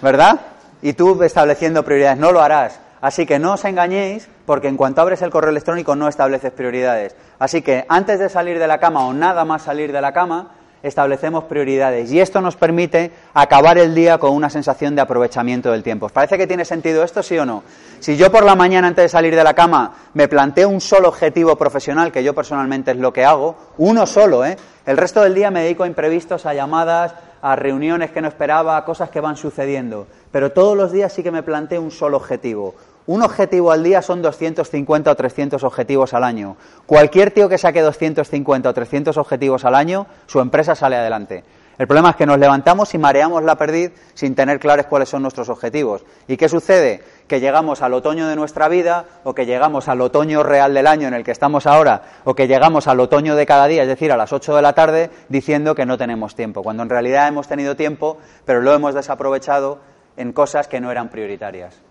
¿verdad? 0.00 0.40
Y 0.80 0.94
tú 0.94 1.22
estableciendo 1.22 1.84
prioridades, 1.84 2.18
no 2.18 2.32
lo 2.32 2.40
harás 2.40 2.80
Así 3.00 3.24
que 3.24 3.38
no 3.38 3.54
os 3.54 3.64
engañéis, 3.64 4.28
porque 4.44 4.68
en 4.68 4.76
cuanto 4.76 5.00
abres 5.00 5.22
el 5.22 5.30
correo 5.30 5.50
electrónico 5.50 5.96
no 5.96 6.06
estableces 6.06 6.52
prioridades. 6.52 7.16
Así 7.38 7.62
que 7.62 7.86
antes 7.88 8.18
de 8.18 8.28
salir 8.28 8.58
de 8.58 8.68
la 8.68 8.78
cama 8.78 9.06
o 9.06 9.14
nada 9.14 9.44
más 9.44 9.62
salir 9.62 9.90
de 9.90 10.00
la 10.02 10.12
cama, 10.12 10.50
establecemos 10.82 11.44
prioridades. 11.44 12.10
Y 12.12 12.20
esto 12.20 12.40
nos 12.40 12.56
permite 12.56 13.12
acabar 13.34 13.78
el 13.78 13.94
día 13.94 14.18
con 14.18 14.32
una 14.32 14.50
sensación 14.50 14.94
de 14.94 15.02
aprovechamiento 15.02 15.72
del 15.72 15.82
tiempo. 15.82 16.06
¿Os 16.06 16.12
parece 16.12 16.38
que 16.38 16.46
tiene 16.46 16.64
sentido 16.64 17.02
esto, 17.02 17.22
sí 17.22 17.38
o 17.38 17.46
no? 17.46 17.62
Si 18.00 18.16
yo 18.16 18.32
por 18.32 18.44
la 18.44 18.56
mañana 18.56 18.88
antes 18.88 19.04
de 19.04 19.08
salir 19.08 19.34
de 19.36 19.44
la 19.44 19.54
cama 19.54 19.94
me 20.14 20.28
planteo 20.28 20.68
un 20.68 20.80
solo 20.80 21.08
objetivo 21.08 21.56
profesional, 21.56 22.12
que 22.12 22.24
yo 22.24 22.34
personalmente 22.34 22.92
es 22.92 22.96
lo 22.96 23.12
que 23.12 23.24
hago, 23.24 23.56
uno 23.78 24.06
solo, 24.06 24.44
¿eh? 24.44 24.56
El 24.86 24.96
resto 24.96 25.22
del 25.22 25.34
día 25.34 25.50
me 25.50 25.62
dedico 25.62 25.84
a 25.84 25.86
imprevistos, 25.86 26.46
a 26.46 26.54
llamadas, 26.54 27.14
a 27.42 27.56
reuniones 27.56 28.10
que 28.10 28.20
no 28.20 28.28
esperaba, 28.28 28.76
a 28.76 28.84
cosas 28.84 29.10
que 29.10 29.20
van 29.20 29.36
sucediendo. 29.36 30.06
Pero 30.32 30.52
todos 30.52 30.76
los 30.76 30.92
días 30.92 31.12
sí 31.12 31.22
que 31.22 31.30
me 31.30 31.42
planteo 31.42 31.82
un 31.82 31.90
solo 31.90 32.16
objetivo. 32.16 32.74
Un 33.06 33.22
objetivo 33.22 33.72
al 33.72 33.82
día 33.82 34.02
son 34.02 34.22
250 34.22 35.10
o 35.10 35.16
300 35.16 35.64
objetivos 35.64 36.14
al 36.14 36.22
año. 36.22 36.56
Cualquier 36.86 37.30
tío 37.30 37.48
que 37.48 37.58
saque 37.58 37.80
250 37.80 38.68
o 38.68 38.74
300 38.74 39.16
objetivos 39.16 39.64
al 39.64 39.74
año, 39.74 40.06
su 40.26 40.40
empresa 40.40 40.74
sale 40.74 40.96
adelante. 40.96 41.44
El 41.80 41.86
problema 41.86 42.10
es 42.10 42.16
que 42.16 42.26
nos 42.26 42.38
levantamos 42.38 42.92
y 42.92 42.98
mareamos 42.98 43.42
la 43.42 43.56
perdiz 43.56 43.92
sin 44.12 44.34
tener 44.34 44.60
claros 44.60 44.84
cuáles 44.84 45.08
son 45.08 45.22
nuestros 45.22 45.48
objetivos. 45.48 46.04
¿Y 46.28 46.36
qué 46.36 46.46
sucede? 46.46 47.02
Que 47.26 47.40
llegamos 47.40 47.80
al 47.80 47.94
otoño 47.94 48.28
de 48.28 48.36
nuestra 48.36 48.68
vida, 48.68 49.06
o 49.24 49.34
que 49.34 49.46
llegamos 49.46 49.88
al 49.88 50.02
otoño 50.02 50.42
real 50.42 50.74
del 50.74 50.86
año 50.86 51.08
en 51.08 51.14
el 51.14 51.24
que 51.24 51.30
estamos 51.30 51.66
ahora, 51.66 52.02
o 52.24 52.34
que 52.34 52.46
llegamos 52.46 52.86
al 52.86 53.00
otoño 53.00 53.34
de 53.34 53.46
cada 53.46 53.66
día, 53.66 53.80
es 53.80 53.88
decir, 53.88 54.12
a 54.12 54.18
las 54.18 54.30
8 54.30 54.54
de 54.54 54.60
la 54.60 54.74
tarde, 54.74 55.08
diciendo 55.30 55.74
que 55.74 55.86
no 55.86 55.96
tenemos 55.96 56.34
tiempo, 56.34 56.62
cuando 56.62 56.82
en 56.82 56.90
realidad 56.90 57.28
hemos 57.28 57.48
tenido 57.48 57.74
tiempo, 57.76 58.18
pero 58.44 58.60
lo 58.60 58.74
hemos 58.74 58.94
desaprovechado 58.94 59.78
en 60.18 60.34
cosas 60.34 60.68
que 60.68 60.80
no 60.80 60.90
eran 60.90 61.08
prioritarias. 61.08 61.89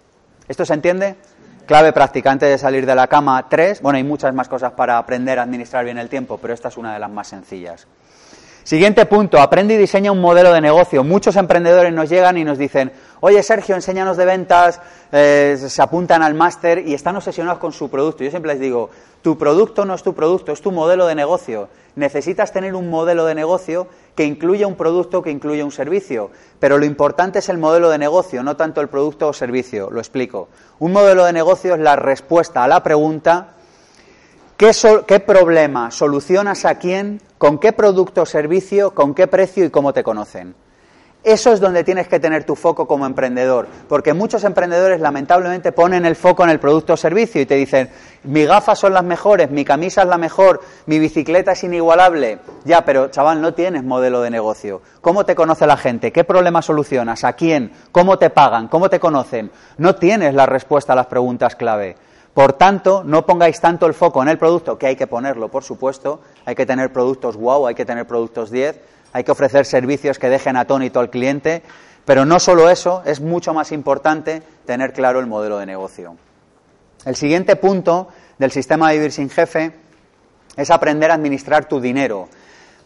¿Esto 0.50 0.65
se 0.65 0.74
entiende? 0.74 1.15
Clave 1.68 1.94
practicante 1.94 2.48
de 2.48 2.58
salir 2.58 2.88
de 2.88 2.96
la 2.96 3.06
cama, 3.06 3.46
tres. 3.48 3.84
Bueno, 3.84 3.98
hay 3.98 4.03
muchas 4.03 4.34
más 4.34 4.50
cosas 4.50 4.72
para 4.72 4.98
aprender 4.98 5.38
a 5.38 5.44
administrar 5.44 5.86
bien 5.86 6.00
el 6.00 6.10
tiempo, 6.10 6.39
pero 6.41 6.56
esta 6.56 6.70
es 6.70 6.77
una 6.77 6.91
de 6.91 7.00
las 7.00 7.12
más 7.12 7.27
sencillas. 7.27 7.86
Siguiente 8.63 9.06
punto, 9.06 9.39
aprende 9.39 9.75
y 9.75 9.77
diseña 9.77 10.12
un 10.12 10.22
modelo 10.22 10.51
de 10.51 10.60
negocio. 10.60 11.03
Muchos 11.03 11.36
emprendedores 11.36 11.94
nos 11.94 12.10
llegan 12.10 12.38
y 12.39 12.44
nos 12.44 12.58
dicen, 12.58 12.91
oye 13.20 13.44
Sergio, 13.44 13.75
enséñanos 13.75 14.18
de 14.18 14.25
ventas, 14.25 14.82
eh, 15.12 15.56
se 15.60 15.82
apuntan 15.84 16.24
al 16.24 16.34
máster 16.34 16.88
y 16.88 16.96
están 16.96 17.15
obsesionados 17.15 17.60
con 17.60 17.72
su 17.72 17.89
producto. 17.91 18.24
Yo 18.24 18.32
siempre 18.32 18.51
les 18.51 18.60
digo, 18.60 18.89
tu 19.22 19.38
producto 19.38 19.86
no 19.86 19.94
es 19.94 20.01
tu 20.01 20.15
producto, 20.15 20.51
es 20.51 20.62
tu 20.62 20.72
modelo 20.72 21.06
de 21.06 21.13
negocio. 21.13 21.70
Necesitas 21.96 22.51
tener 22.51 22.74
un 22.74 22.89
modelo 22.89 23.25
de 23.25 23.36
negocio 23.36 23.88
que 24.20 24.26
incluya 24.26 24.68
un 24.68 24.76
producto, 24.76 25.22
que 25.22 25.32
incluya 25.32 25.64
un 25.64 25.72
servicio. 25.72 26.30
Pero 26.60 26.78
lo 26.78 26.84
importante 26.84 27.40
es 27.40 27.48
el 27.48 27.58
modelo 27.58 27.90
de 27.90 27.98
negocio, 27.98 28.44
no 28.44 28.58
tanto 28.58 28.82
el 28.82 28.90
producto 28.90 29.30
o 29.30 29.32
servicio. 29.32 29.90
Lo 29.90 30.02
explico. 30.02 30.50
Un 30.80 30.92
modelo 30.92 31.24
de 31.24 31.32
negocio 31.32 31.74
es 31.74 31.80
la 31.80 31.96
respuesta 31.96 32.66
a 32.66 32.68
la 32.68 32.84
pregunta 32.84 33.56
¿Qué, 34.58 35.22
problema 35.22 35.90
solucionas 35.90 36.66
a 36.66 36.76
quién, 36.76 37.22
con 37.38 37.60
qué 37.60 37.72
producto 37.72 38.24
o 38.24 38.26
servicio, 38.26 38.94
con 38.94 39.16
qué 39.16 39.26
precio 39.28 39.64
y 39.64 39.70
cómo 39.70 39.94
te 39.94 40.04
conocen? 40.04 40.54
Eso 41.24 41.52
es 41.52 41.60
donde 41.60 41.84
tienes 41.84 42.08
que 42.08 42.22
tener 42.22 42.46
tu 42.46 42.56
foco 42.56 42.88
como 42.88 43.06
emprendedor, 43.06 43.68
porque 43.90 44.14
muchos 44.14 44.46
emprendedores 44.46 45.02
lamentablemente 45.02 45.74
ponen 45.74 46.06
el 46.06 46.16
foco 46.16 46.46
en 46.46 46.50
el 46.50 46.62
producto 46.62 46.94
o 46.94 46.98
servicio 46.98 47.42
y 47.42 47.46
te 47.46 47.56
dicen, 47.56 47.90
mis 48.24 48.48
gafas 48.48 48.80
son 48.80 48.94
las 48.94 49.04
mejores, 49.04 49.52
mi 49.52 49.66
camisa 49.66 50.04
es 50.04 50.08
la 50.08 50.18
mejor, 50.18 50.62
mi 50.86 50.98
bicicleta 50.98 51.52
es 51.52 51.64
inigualable. 51.66 52.40
Ya, 52.64 52.86
pero 52.86 53.10
chaval, 53.10 53.42
no 53.42 53.54
tienes 53.54 53.84
modelo 53.84 54.22
de 54.22 54.30
negocio. 54.30 54.82
¿Cómo 55.02 55.26
te 55.26 55.36
conoce 55.36 55.68
la 55.68 55.76
gente? 55.76 56.14
¿Qué 56.14 56.24
problema 56.24 56.62
solucionas? 56.62 57.26
¿A 57.26 57.34
quién? 57.34 57.74
¿Cómo 57.92 58.18
te 58.18 58.30
pagan? 58.30 58.70
¿Cómo 58.70 58.90
te 58.90 59.02
conocen? 59.02 59.52
No 59.78 59.96
tienes 59.96 60.34
la 60.34 60.46
respuesta 60.46 60.94
a 60.94 60.96
las 60.96 61.08
preguntas 61.08 61.58
clave. 61.58 61.98
Por 62.34 62.54
tanto, 62.54 63.04
no 63.04 63.26
pongáis 63.26 63.60
tanto 63.60 63.86
el 63.88 63.94
foco 63.94 64.22
en 64.22 64.30
el 64.30 64.38
producto, 64.38 64.78
que 64.78 64.88
hay 64.88 64.96
que 64.96 65.08
ponerlo, 65.08 65.50
por 65.50 65.64
supuesto, 65.64 66.22
hay 66.46 66.56
que 66.56 66.66
tener 66.66 66.94
productos 66.94 67.36
wow, 67.36 67.68
hay 67.68 67.76
que 67.76 67.86
tener 67.86 68.08
productos 68.08 68.52
10, 68.52 68.80
hay 69.13 69.24
que 69.24 69.32
ofrecer 69.32 69.66
servicios 69.66 70.20
que 70.20 70.30
dejen 70.30 70.56
atónito 70.58 71.00
al 71.00 71.10
cliente, 71.10 71.63
pero 72.06 72.25
no 72.25 72.39
solo 72.39 72.70
eso, 72.70 73.04
es 73.06 73.22
mucho 73.22 73.54
más 73.54 73.72
importante 73.72 74.42
tener 74.66 74.94
claro 74.94 75.20
el 75.20 75.28
modelo 75.28 75.60
de 75.60 75.66
negocio. 75.66 76.16
El 77.06 77.16
siguiente 77.16 77.56
punto 77.56 78.10
del 78.38 78.51
sistema 78.51 78.89
de 78.89 78.98
vivir 78.98 79.12
sin 79.12 79.30
jefe 79.30 79.74
es 80.56 80.72
aprender 80.72 81.12
a 81.12 81.16
administrar 81.16 81.66
tu 81.66 81.80
dinero. 81.80 82.28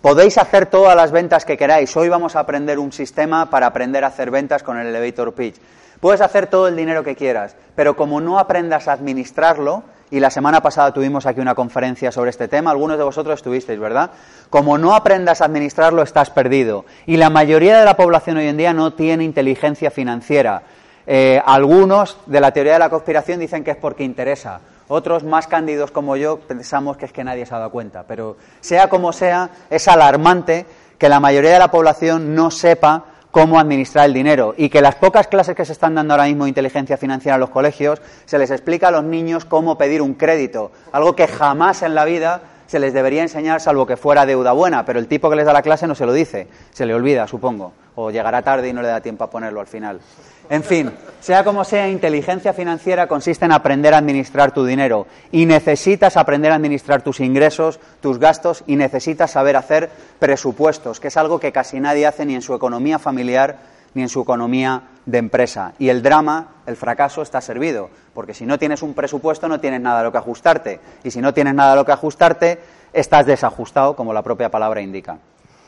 Podéis 0.01 0.37
hacer 0.37 0.65
todas 0.65 0.95
las 0.95 1.11
ventas 1.11 1.45
que 1.45 1.57
queráis. 1.57 1.95
Hoy 1.95 2.09
vamos 2.09 2.35
a 2.35 2.41
aprender 2.41 2.77
un 2.77 2.91
sistema 2.91 3.49
para 3.49 3.67
aprender 3.67 4.03
a 4.03 4.07
hacer 4.07 4.29
ventas 4.31 4.61
con 4.61 4.77
el 4.77 4.87
elevator 4.87 5.33
pitch. 5.33 5.55
Puedes 5.99 6.19
hacer 6.19 6.47
todo 6.47 6.67
el 6.67 6.75
dinero 6.75 7.03
que 7.03 7.15
quieras, 7.15 7.55
pero 7.75 7.95
como 7.95 8.19
no 8.19 8.37
aprendas 8.37 8.89
a 8.89 8.91
administrarlo, 8.91 9.83
y 10.13 10.19
la 10.19 10.29
semana 10.29 10.61
pasada 10.61 10.93
tuvimos 10.93 11.25
aquí 11.25 11.39
una 11.39 11.55
conferencia 11.55 12.11
sobre 12.11 12.29
este 12.29 12.47
tema, 12.47 12.69
algunos 12.69 12.99
de 12.99 13.03
vosotros 13.03 13.33
estuvisteis, 13.33 13.79
¿verdad? 13.79 14.11
Como 14.51 14.77
no 14.77 14.93
aprendas 14.93 15.41
a 15.41 15.45
administrarlo, 15.45 16.03
estás 16.03 16.29
perdido. 16.29 16.85
Y 17.07 17.17
la 17.17 17.31
mayoría 17.31 17.79
de 17.79 17.83
la 17.83 17.97
población 17.97 18.37
hoy 18.37 18.45
en 18.45 18.55
día 18.55 18.73
no 18.73 18.93
tiene 18.93 19.23
inteligencia 19.23 19.89
financiera. 19.89 20.61
Eh, 21.07 21.41
algunos 21.43 22.19
de 22.27 22.39
la 22.39 22.51
teoría 22.51 22.73
de 22.73 22.79
la 22.79 22.91
conspiración 22.91 23.39
dicen 23.39 23.63
que 23.63 23.71
es 23.71 23.77
porque 23.77 24.03
interesa. 24.03 24.59
Otros, 24.87 25.23
más 25.23 25.47
cándidos 25.47 25.89
como 25.89 26.15
yo, 26.15 26.37
pensamos 26.41 26.95
que 26.95 27.05
es 27.05 27.11
que 27.11 27.23
nadie 27.23 27.47
se 27.47 27.55
ha 27.55 27.57
dado 27.57 27.71
cuenta. 27.71 28.03
Pero 28.07 28.37
sea 28.61 28.89
como 28.89 29.13
sea, 29.13 29.49
es 29.71 29.87
alarmante 29.87 30.67
que 30.99 31.09
la 31.09 31.19
mayoría 31.19 31.53
de 31.53 31.59
la 31.59 31.71
población 31.71 32.35
no 32.35 32.51
sepa 32.51 33.05
cómo 33.33 33.59
administrar 33.59 34.05
el 34.05 34.13
dinero 34.13 34.53
y 34.55 34.69
que 34.69 34.79
las 34.79 34.93
pocas 34.93 35.25
clases 35.25 35.55
que 35.55 35.65
se 35.65 35.71
están 35.71 35.95
dando 35.95 36.13
ahora 36.13 36.25
mismo 36.25 36.43
de 36.43 36.51
inteligencia 36.51 36.97
financiera 36.97 37.33
en 37.33 37.41
los 37.41 37.49
colegios 37.49 37.99
se 38.25 38.37
les 38.37 38.51
explica 38.51 38.89
a 38.89 38.91
los 38.91 39.03
niños 39.03 39.43
cómo 39.43 39.75
pedir 39.75 40.03
un 40.03 40.13
crédito, 40.13 40.71
algo 40.91 41.15
que 41.15 41.27
jamás 41.27 41.81
en 41.81 41.95
la 41.95 42.05
vida 42.05 42.41
se 42.67 42.77
les 42.77 42.93
debería 42.93 43.23
enseñar 43.23 43.59
salvo 43.59 43.87
que 43.87 43.97
fuera 43.97 44.27
deuda 44.27 44.51
buena, 44.51 44.85
pero 44.85 44.99
el 44.99 45.07
tipo 45.07 45.31
que 45.31 45.35
les 45.35 45.47
da 45.47 45.51
la 45.51 45.63
clase 45.63 45.87
no 45.87 45.95
se 45.95 46.05
lo 46.05 46.13
dice, 46.13 46.47
se 46.71 46.85
le 46.85 46.93
olvida, 46.93 47.27
supongo, 47.27 47.73
o 47.95 48.11
llegará 48.11 48.43
tarde 48.43 48.69
y 48.69 48.73
no 48.73 48.83
le 48.83 48.89
da 48.89 49.01
tiempo 49.01 49.23
a 49.23 49.31
ponerlo 49.31 49.61
al 49.61 49.67
final. 49.67 49.99
En 50.49 50.63
fin, 50.63 50.91
sea 51.21 51.43
como 51.43 51.63
sea, 51.63 51.87
inteligencia 51.87 52.53
financiera 52.53 53.07
consiste 53.07 53.45
en 53.45 53.53
aprender 53.53 53.93
a 53.93 53.97
administrar 53.97 54.53
tu 54.53 54.65
dinero 54.65 55.07
y 55.31 55.45
necesitas 55.45 56.17
aprender 56.17 56.51
a 56.51 56.55
administrar 56.55 57.01
tus 57.01 57.21
ingresos, 57.21 57.79
tus 58.01 58.19
gastos 58.19 58.63
y 58.67 58.75
necesitas 58.75 59.31
saber 59.31 59.55
hacer 59.55 59.89
presupuestos, 60.19 60.99
que 60.99 61.07
es 61.07 61.17
algo 61.17 61.39
que 61.39 61.53
casi 61.53 61.79
nadie 61.79 62.05
hace 62.05 62.25
ni 62.25 62.35
en 62.35 62.41
su 62.41 62.53
economía 62.53 62.99
familiar 62.99 63.57
ni 63.93 64.01
en 64.01 64.09
su 64.09 64.21
economía 64.21 64.83
de 65.05 65.17
empresa. 65.17 65.73
Y 65.79 65.89
el 65.89 66.01
drama, 66.01 66.55
el 66.65 66.75
fracaso, 66.75 67.21
está 67.21 67.41
servido, 67.41 67.89
porque 68.13 68.33
si 68.33 68.45
no 68.45 68.57
tienes 68.57 68.81
un 68.81 68.93
presupuesto 68.93 69.47
no 69.47 69.59
tienes 69.59 69.81
nada 69.81 70.01
a 70.01 70.03
lo 70.03 70.11
que 70.11 70.17
ajustarte, 70.17 70.79
y 71.03 71.11
si 71.11 71.21
no 71.21 71.33
tienes 71.33 71.53
nada 71.53 71.73
a 71.73 71.75
lo 71.75 71.85
que 71.85 71.91
ajustarte, 71.91 72.59
estás 72.91 73.25
desajustado, 73.25 73.95
como 73.95 74.13
la 74.13 74.23
propia 74.23 74.49
palabra 74.49 74.81
indica. 74.81 75.19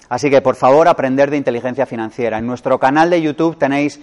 Así 0.10 0.30
que, 0.30 0.42
por 0.42 0.56
favor, 0.56 0.88
aprender 0.88 1.32
de 1.32 1.38
inteligencia 1.38 1.86
financiera. 1.86 2.38
En 2.38 2.46
nuestro 2.46 2.80
canal 2.80 3.10
de 3.10 3.22
YouTube 3.22 3.58
tenéis 3.58 4.00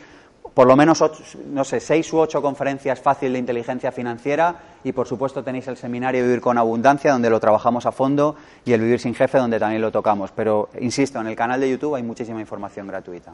por 0.55 0.67
lo 0.67 0.77
menos, 0.77 1.03
no 1.47 1.65
sé, 1.65 1.81
seis 1.81 2.13
u 2.13 2.19
ocho 2.19 2.43
conferencias 2.43 3.01
fácil 3.01 3.33
de 3.33 3.39
inteligencia 3.39 3.91
financiera 3.91 4.55
y, 4.85 4.93
por 4.93 5.07
supuesto, 5.09 5.43
tenéis 5.43 5.67
el 5.69 5.79
seminario 5.79 6.23
Vivir 6.23 6.43
con 6.43 6.59
Abundancia, 6.59 7.13
donde 7.13 7.31
lo 7.31 7.41
trabajamos 7.41 7.87
a 7.87 7.93
fondo, 7.93 8.37
y 8.65 8.73
el 8.73 8.83
Vivir 8.83 9.01
sin 9.01 9.15
Jefe, 9.15 9.39
donde 9.39 9.59
también 9.59 9.81
lo 9.81 9.91
tocamos. 9.91 10.31
Pero, 10.33 10.69
insisto, 10.81 11.21
en 11.21 11.29
el 11.29 11.37
canal 11.37 11.59
de 11.61 11.71
YouTube 11.71 11.95
hay 11.95 12.03
muchísima 12.03 12.41
información 12.41 12.87
gratuita. 12.87 13.33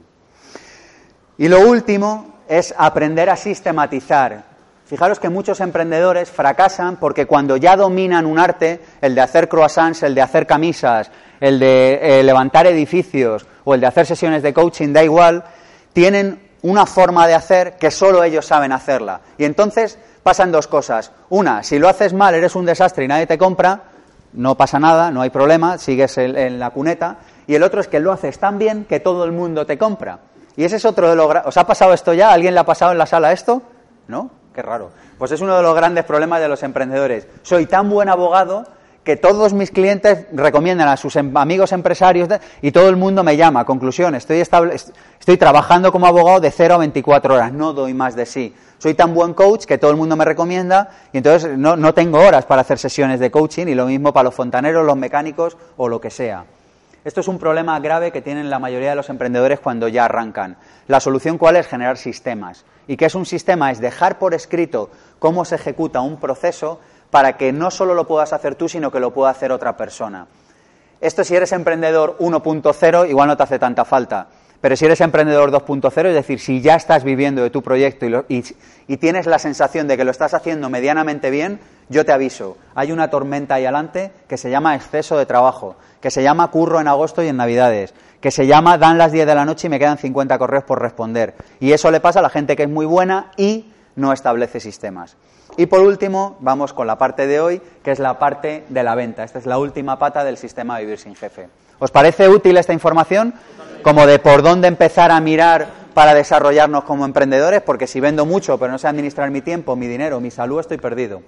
Y 1.38 1.48
lo 1.48 1.60
último 1.60 2.38
es 2.48 2.72
aprender 2.76 3.30
a 3.30 3.36
sistematizar. 3.36 4.44
Fijaros 4.86 5.18
que 5.18 5.28
muchos 5.28 5.60
emprendedores 5.60 6.30
fracasan 6.30 6.96
porque 6.96 7.26
cuando 7.26 7.56
ya 7.56 7.76
dominan 7.76 8.26
un 8.26 8.38
arte, 8.38 8.80
el 9.00 9.14
de 9.14 9.20
hacer 9.20 9.48
croissants, 9.48 10.02
el 10.02 10.14
de 10.14 10.22
hacer 10.22 10.46
camisas, 10.46 11.10
el 11.40 11.58
de 11.58 12.20
eh, 12.20 12.22
levantar 12.22 12.66
edificios 12.66 13.46
o 13.64 13.74
el 13.74 13.80
de 13.80 13.86
hacer 13.86 14.06
sesiones 14.06 14.42
de 14.42 14.54
coaching, 14.54 14.92
da 14.92 15.04
igual, 15.04 15.44
tienen 15.92 16.47
una 16.62 16.86
forma 16.86 17.26
de 17.26 17.34
hacer 17.34 17.76
que 17.76 17.90
solo 17.90 18.22
ellos 18.24 18.46
saben 18.46 18.72
hacerla. 18.72 19.20
Y 19.36 19.44
entonces 19.44 19.98
pasan 20.22 20.52
dos 20.52 20.66
cosas. 20.66 21.12
Una, 21.30 21.62
si 21.62 21.78
lo 21.78 21.88
haces 21.88 22.12
mal, 22.12 22.34
eres 22.34 22.54
un 22.54 22.66
desastre 22.66 23.04
y 23.04 23.08
nadie 23.08 23.26
te 23.26 23.38
compra, 23.38 23.82
no 24.32 24.56
pasa 24.56 24.78
nada, 24.78 25.10
no 25.10 25.22
hay 25.22 25.30
problema, 25.30 25.78
sigues 25.78 26.18
en, 26.18 26.58
la 26.58 26.70
cuneta. 26.70 27.18
Y 27.46 27.54
el 27.54 27.62
otro 27.62 27.80
es 27.80 27.88
que 27.88 28.00
lo 28.00 28.12
haces 28.12 28.38
tan 28.38 28.58
bien 28.58 28.84
que 28.84 29.00
todo 29.00 29.24
el 29.24 29.32
mundo 29.32 29.64
te 29.66 29.78
compra. 29.78 30.18
Y 30.56 30.64
ese 30.64 30.76
es 30.76 30.84
otro 30.84 31.08
de 31.08 31.16
los... 31.16 31.32
¿Os 31.44 31.56
ha 31.56 31.66
pasado 31.66 31.92
esto 31.94 32.12
ya? 32.12 32.32
¿Alguien 32.32 32.54
le 32.54 32.60
ha 32.60 32.64
pasado 32.64 32.92
en 32.92 32.98
la 32.98 33.06
sala 33.06 33.32
esto? 33.32 33.62
¿No? 34.08 34.30
Qué 34.54 34.60
raro. 34.60 34.90
Pues 35.16 35.30
es 35.30 35.40
uno 35.40 35.56
de 35.56 35.62
los 35.62 35.74
grandes 35.74 36.04
problemas 36.04 36.40
de 36.40 36.48
los 36.48 36.62
emprendedores. 36.62 37.28
Soy 37.42 37.66
tan 37.66 37.88
buen 37.88 38.08
abogado 38.08 38.64
que 39.08 39.16
todos 39.16 39.54
mis 39.54 39.70
clientes 39.70 40.26
recomiendan 40.32 40.86
a 40.86 40.98
sus 40.98 41.16
em, 41.16 41.34
amigos 41.34 41.72
empresarios 41.72 42.28
y 42.60 42.72
todo 42.72 42.90
el 42.90 42.96
mundo 42.96 43.24
me 43.24 43.38
llama. 43.38 43.64
Conclusión, 43.64 44.14
estoy, 44.14 44.40
estoy 44.40 45.36
trabajando 45.38 45.90
como 45.90 46.06
abogado 46.06 46.40
de 46.40 46.50
0 46.50 46.74
a 46.74 46.76
24 46.76 47.34
horas, 47.36 47.50
no 47.50 47.72
doy 47.72 47.94
más 47.94 48.14
de 48.14 48.26
sí. 48.26 48.54
Soy 48.76 48.92
tan 48.92 49.14
buen 49.14 49.32
coach 49.32 49.64
que 49.64 49.78
todo 49.78 49.90
el 49.92 49.96
mundo 49.96 50.14
me 50.14 50.26
recomienda 50.26 50.90
y 51.10 51.16
entonces 51.16 51.56
no, 51.56 51.94
tengo 51.94 52.18
horas 52.18 52.44
para 52.44 52.60
hacer 52.60 52.78
sesiones 52.78 53.18
de 53.18 53.30
coaching 53.30 53.68
y 53.68 53.74
lo 53.74 53.86
mismo 53.86 54.12
para 54.12 54.24
los 54.24 54.34
fontaneros, 54.34 54.84
los 54.84 54.98
mecánicos 54.98 55.56
o 55.78 55.88
lo 55.88 56.02
que 56.02 56.10
sea. 56.10 56.44
Esto 57.02 57.22
es 57.22 57.28
un 57.28 57.38
problema 57.38 57.80
grave 57.80 58.12
que 58.12 58.20
tienen 58.20 58.50
la 58.50 58.58
mayoría 58.58 58.90
de 58.90 58.96
los 58.96 59.08
emprendedores 59.08 59.58
cuando 59.58 59.88
ya 59.88 60.04
arrancan. 60.04 60.58
La 60.86 61.00
solución 61.00 61.38
cuál 61.38 61.56
es 61.56 61.66
generar 61.66 61.96
sistemas. 61.96 62.66
¿Y 62.86 62.98
qué 62.98 63.06
es 63.06 63.14
un 63.14 63.24
sistema? 63.24 63.70
Es 63.70 63.80
dejar 63.80 64.18
por 64.18 64.34
escrito 64.34 64.90
cómo 65.18 65.46
se 65.46 65.54
ejecuta 65.54 66.02
un 66.02 66.20
proceso 66.20 66.80
para 67.10 67.36
que 67.36 67.52
no 67.52 67.70
solo 67.70 67.94
lo 67.94 68.06
puedas 68.06 68.32
hacer 68.32 68.54
tú, 68.54 68.68
sino 68.68 68.90
que 68.90 69.00
lo 69.00 69.12
pueda 69.12 69.30
hacer 69.30 69.52
otra 69.52 69.76
persona. 69.76 70.26
Esto 71.00 71.24
si 71.24 71.36
eres 71.36 71.52
emprendedor 71.52 72.16
1.0 72.18 73.08
igual 73.08 73.28
no 73.28 73.36
te 73.36 73.42
hace 73.42 73.58
tanta 73.58 73.84
falta. 73.84 74.28
Pero 74.60 74.76
si 74.76 74.86
eres 74.86 75.00
emprendedor 75.00 75.52
2.0, 75.52 76.08
es 76.08 76.14
decir, 76.14 76.40
si 76.40 76.60
ya 76.60 76.74
estás 76.74 77.04
viviendo 77.04 77.42
de 77.42 77.50
tu 77.50 77.62
proyecto 77.62 78.06
y, 78.28 78.96
tienes 78.96 79.26
la 79.26 79.38
sensación 79.38 79.86
de 79.86 79.96
que 79.96 80.02
lo 80.02 80.10
estás 80.10 80.34
haciendo 80.34 80.68
medianamente 80.68 81.30
bien, 81.30 81.60
yo 81.88 82.04
te 82.04 82.10
aviso, 82.10 82.56
hay 82.74 82.90
una 82.90 83.08
tormenta 83.08 83.54
ahí 83.54 83.64
adelante 83.64 84.10
que 84.26 84.36
se 84.36 84.50
llama 84.50 84.74
exceso 84.74 85.16
de 85.16 85.26
trabajo, 85.26 85.76
que 86.00 86.10
se 86.10 86.24
llama 86.24 86.50
curro 86.50 86.80
en 86.80 86.88
agosto 86.88 87.22
y 87.22 87.28
en 87.28 87.36
navidades, 87.36 87.94
que 88.20 88.32
se 88.32 88.48
llama 88.48 88.78
dan 88.78 88.98
las 88.98 89.12
10 89.12 89.28
de 89.28 89.34
la 89.36 89.44
noche 89.44 89.68
y 89.68 89.70
me 89.70 89.78
quedan 89.78 89.96
50 89.96 90.36
correos 90.38 90.64
por 90.64 90.82
responder. 90.82 91.36
Y 91.60 91.70
eso 91.70 91.92
le 91.92 92.00
pasa 92.00 92.18
a 92.18 92.22
la 92.22 92.30
gente 92.30 92.56
que 92.56 92.64
es 92.64 92.68
muy 92.68 92.84
buena 92.84 93.30
y 93.36 93.72
no 93.94 94.12
establece 94.12 94.58
sistemas. 94.58 95.16
Y 95.58 95.66
por 95.66 95.80
último, 95.80 96.36
vamos 96.38 96.72
con 96.72 96.86
la 96.86 96.96
parte 96.96 97.26
de 97.26 97.40
hoy, 97.40 97.60
que 97.82 97.90
es 97.90 97.98
la 97.98 98.16
parte 98.16 98.64
de 98.68 98.82
la 98.84 98.94
venta. 98.94 99.24
Esta 99.24 99.40
es 99.40 99.44
la 99.44 99.58
última 99.58 99.98
pata 99.98 100.22
del 100.22 100.36
sistema 100.36 100.78
Vivir 100.78 101.00
sin 101.00 101.16
Jefe. 101.16 101.48
¿Os 101.80 101.90
parece 101.90 102.28
útil 102.28 102.56
esta 102.56 102.72
información? 102.72 103.34
Como 103.82 104.06
de 104.06 104.20
por 104.20 104.42
dónde 104.42 104.68
empezar 104.68 105.10
a 105.10 105.20
mirar 105.20 105.66
para 105.94 106.14
desarrollarnos 106.14 106.84
como 106.84 107.04
emprendedores, 107.04 107.60
porque 107.60 107.88
si 107.88 107.98
vendo 107.98 108.24
mucho 108.24 108.56
pero 108.56 108.70
no 108.70 108.78
sé 108.78 108.86
administrar 108.86 109.32
mi 109.32 109.40
tiempo, 109.40 109.74
mi 109.74 109.88
dinero, 109.88 110.20
mi 110.20 110.30
salud, 110.30 110.60
estoy 110.60 110.78
perdido. 110.78 111.22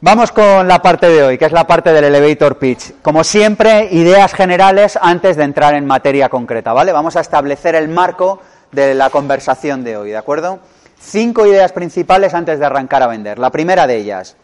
Vamos 0.00 0.32
con 0.32 0.66
la 0.66 0.82
parte 0.82 1.08
de 1.08 1.22
hoy, 1.22 1.38
que 1.38 1.44
es 1.44 1.52
la 1.52 1.68
parte 1.68 1.92
del 1.92 2.02
elevator 2.02 2.58
pitch. 2.58 2.94
Como 3.02 3.22
siempre, 3.22 3.86
ideas 3.92 4.34
generales 4.34 4.98
antes 5.00 5.36
de 5.36 5.44
entrar 5.44 5.74
en 5.74 5.86
materia 5.86 6.28
concreta, 6.28 6.72
¿vale? 6.72 6.90
Vamos 6.90 7.14
a 7.14 7.20
establecer 7.20 7.76
el 7.76 7.86
marco 7.86 8.40
de 8.72 8.96
la 8.96 9.10
conversación 9.10 9.84
de 9.84 9.96
hoy, 9.96 10.10
¿de 10.10 10.16
acuerdo? 10.16 10.58
Cinco 10.98 11.46
ideas 11.46 11.72
principales 11.72 12.34
antes 12.34 12.58
de 12.58 12.66
arrancar 12.66 13.02
a 13.02 13.06
vender. 13.06 13.38
La 13.38 13.50
primera 13.50 13.86
de 13.86 13.96
ellas, 13.96 14.36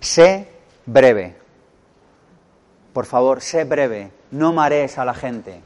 sé 0.00 0.48
breve. 0.86 1.36
Por 2.92 3.06
favor, 3.06 3.40
sé 3.40 3.64
breve, 3.64 4.10
no 4.30 4.52
marees 4.52 4.98
a 4.98 5.04
la 5.04 5.14
gente. 5.14 5.60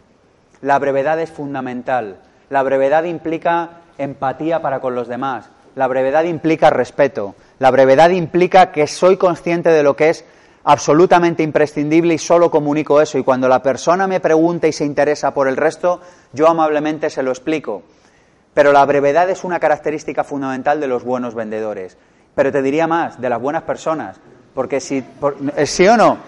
La 0.60 0.78
brevedad 0.78 1.18
es 1.20 1.30
fundamental. 1.30 2.18
La 2.50 2.62
brevedad 2.62 3.04
implica 3.04 3.80
empatía 3.98 4.60
para 4.60 4.80
con 4.80 4.94
los 4.94 5.08
demás. 5.08 5.48
La 5.74 5.88
brevedad 5.88 6.24
implica 6.24 6.70
respeto. 6.70 7.34
La 7.58 7.70
brevedad 7.70 8.10
implica 8.10 8.72
que 8.72 8.86
soy 8.86 9.16
consciente 9.16 9.70
de 9.70 9.82
lo 9.82 9.96
que 9.96 10.10
es 10.10 10.24
absolutamente 10.64 11.42
imprescindible 11.42 12.14
y 12.14 12.18
solo 12.18 12.50
comunico 12.50 13.00
eso. 13.00 13.18
Y 13.18 13.24
cuando 13.24 13.48
la 13.48 13.62
persona 13.62 14.06
me 14.06 14.20
pregunta 14.20 14.68
y 14.68 14.72
se 14.72 14.84
interesa 14.84 15.32
por 15.32 15.48
el 15.48 15.56
resto, 15.56 16.00
yo 16.32 16.48
amablemente 16.48 17.10
se 17.10 17.22
lo 17.22 17.30
explico. 17.30 17.82
Pero 18.54 18.72
la 18.72 18.84
brevedad 18.84 19.30
es 19.30 19.44
una 19.44 19.58
característica 19.58 20.24
fundamental 20.24 20.80
de 20.80 20.88
los 20.88 21.04
buenos 21.04 21.34
vendedores. 21.34 21.96
Pero 22.34 22.52
te 22.52 22.62
diría 22.62 22.86
más, 22.86 23.20
de 23.20 23.28
las 23.28 23.40
buenas 23.40 23.62
personas. 23.62 24.18
Porque 24.54 24.80
si, 24.80 25.04
¿sí 25.64 25.88
o 25.88 25.96
no? 25.96 26.18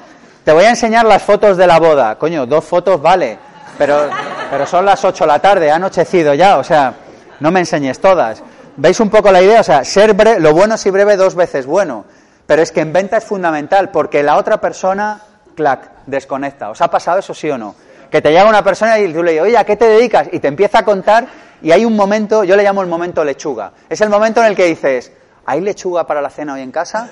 Te 0.44 0.52
voy 0.52 0.64
a 0.64 0.70
enseñar 0.70 1.04
las 1.04 1.22
fotos 1.22 1.56
de 1.56 1.66
la 1.66 1.78
boda. 1.78 2.16
Coño, 2.16 2.46
dos 2.46 2.64
fotos 2.64 3.00
vale, 3.00 3.38
pero, 3.78 4.08
pero 4.50 4.66
son 4.66 4.84
las 4.84 5.04
ocho 5.04 5.24
de 5.24 5.28
la 5.28 5.38
tarde, 5.38 5.70
ha 5.70 5.76
anochecido 5.76 6.34
ya, 6.34 6.58
o 6.58 6.64
sea, 6.64 6.94
no 7.40 7.50
me 7.50 7.60
enseñes 7.60 7.98
todas. 7.98 8.42
¿Veis 8.76 9.00
un 9.00 9.08
poco 9.08 9.30
la 9.30 9.40
idea? 9.40 9.60
O 9.60 9.64
sea, 9.64 9.84
ser 9.84 10.14
breve, 10.14 10.40
lo 10.40 10.52
bueno 10.52 10.76
si 10.76 10.90
breve 10.90 11.16
dos 11.16 11.34
veces 11.34 11.66
bueno. 11.66 12.04
Pero 12.46 12.60
es 12.60 12.72
que 12.72 12.80
en 12.80 12.92
venta 12.92 13.16
es 13.16 13.24
fundamental 13.24 13.90
porque 13.90 14.22
la 14.22 14.36
otra 14.36 14.60
persona, 14.60 15.20
clac, 15.54 15.90
desconecta. 16.06 16.70
¿Os 16.70 16.80
ha 16.82 16.90
pasado 16.90 17.20
eso 17.20 17.32
sí 17.32 17.50
o 17.50 17.56
no? 17.56 17.74
Que 18.14 18.22
te 18.22 18.32
llama 18.32 18.50
una 18.50 18.62
persona 18.62 18.96
y 19.00 19.12
tú 19.12 19.24
le 19.24 19.32
dices, 19.32 19.44
oye, 19.44 19.58
¿a 19.58 19.64
qué 19.64 19.74
te 19.74 19.86
dedicas? 19.86 20.28
Y 20.30 20.38
te 20.38 20.46
empieza 20.46 20.78
a 20.78 20.84
contar 20.84 21.26
y 21.60 21.72
hay 21.72 21.84
un 21.84 21.96
momento, 21.96 22.44
yo 22.44 22.54
le 22.54 22.62
llamo 22.62 22.80
el 22.80 22.86
momento 22.86 23.24
lechuga. 23.24 23.72
Es 23.88 24.00
el 24.02 24.08
momento 24.08 24.40
en 24.40 24.46
el 24.46 24.54
que 24.54 24.66
dices, 24.66 25.10
¿hay 25.44 25.60
lechuga 25.60 26.06
para 26.06 26.22
la 26.22 26.30
cena 26.30 26.54
hoy 26.54 26.60
en 26.60 26.70
casa? 26.70 27.08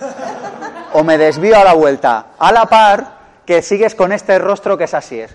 O 0.93 1.03
me 1.03 1.19
desvío 1.19 1.59
a 1.59 1.65
la 1.65 1.73
vuelta. 1.73 2.27
A 2.38 2.53
la 2.53 2.67
par, 2.67 3.15
que 3.45 3.62
sigues 3.62 3.97
con 3.97 4.12
este 4.12 4.38
rostro 4.38 4.79
que 4.79 4.85
es 4.85 4.95
así. 4.95 5.19
Es. 5.19 5.35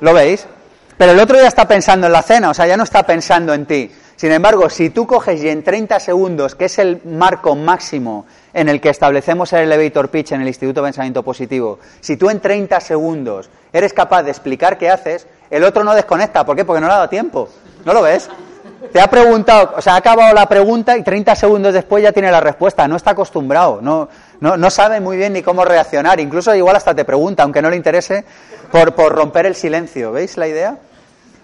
¿Lo 0.00 0.12
veis? 0.12 0.44
Pero 0.98 1.12
el 1.12 1.20
otro 1.20 1.36
ya 1.40 1.46
está 1.46 1.68
pensando 1.68 2.08
en 2.08 2.12
la 2.12 2.22
cena, 2.22 2.50
o 2.50 2.54
sea, 2.54 2.66
ya 2.66 2.76
no 2.76 2.82
está 2.82 3.04
pensando 3.04 3.54
en 3.54 3.64
ti. 3.64 3.92
Sin 4.20 4.32
embargo, 4.32 4.68
si 4.68 4.90
tú 4.90 5.06
coges 5.06 5.42
y 5.42 5.48
en 5.48 5.64
30 5.64 5.98
segundos, 5.98 6.54
que 6.54 6.66
es 6.66 6.78
el 6.78 7.00
marco 7.06 7.56
máximo 7.56 8.26
en 8.52 8.68
el 8.68 8.78
que 8.78 8.90
establecemos 8.90 9.50
el 9.54 9.60
elevator 9.60 10.10
pitch 10.10 10.32
en 10.32 10.42
el 10.42 10.48
Instituto 10.48 10.82
de 10.82 10.88
Pensamiento 10.88 11.22
Positivo, 11.22 11.78
si 12.02 12.18
tú 12.18 12.28
en 12.28 12.38
30 12.38 12.80
segundos 12.80 13.48
eres 13.72 13.94
capaz 13.94 14.22
de 14.24 14.30
explicar 14.30 14.76
qué 14.76 14.90
haces, 14.90 15.26
el 15.48 15.64
otro 15.64 15.84
no 15.84 15.94
desconecta. 15.94 16.44
¿Por 16.44 16.54
qué? 16.54 16.66
Porque 16.66 16.82
no 16.82 16.88
le 16.88 16.92
ha 16.92 16.96
dado 16.96 17.08
tiempo. 17.08 17.48
¿No 17.86 17.94
lo 17.94 18.02
ves? 18.02 18.28
Te 18.92 19.00
ha 19.00 19.06
preguntado, 19.06 19.72
o 19.78 19.80
sea, 19.80 19.94
ha 19.94 19.96
acabado 19.96 20.34
la 20.34 20.46
pregunta 20.46 20.98
y 20.98 21.02
30 21.02 21.34
segundos 21.34 21.72
después 21.72 22.02
ya 22.02 22.12
tiene 22.12 22.30
la 22.30 22.42
respuesta. 22.42 22.86
No 22.86 22.96
está 22.96 23.12
acostumbrado, 23.12 23.80
no, 23.80 24.10
no, 24.40 24.58
no 24.58 24.68
sabe 24.68 25.00
muy 25.00 25.16
bien 25.16 25.32
ni 25.32 25.40
cómo 25.40 25.64
reaccionar. 25.64 26.20
Incluso 26.20 26.54
igual 26.54 26.76
hasta 26.76 26.94
te 26.94 27.06
pregunta, 27.06 27.42
aunque 27.42 27.62
no 27.62 27.70
le 27.70 27.76
interese, 27.76 28.26
por, 28.70 28.94
por 28.94 29.14
romper 29.14 29.46
el 29.46 29.54
silencio. 29.54 30.12
¿Veis 30.12 30.36
la 30.36 30.46
idea? 30.46 30.76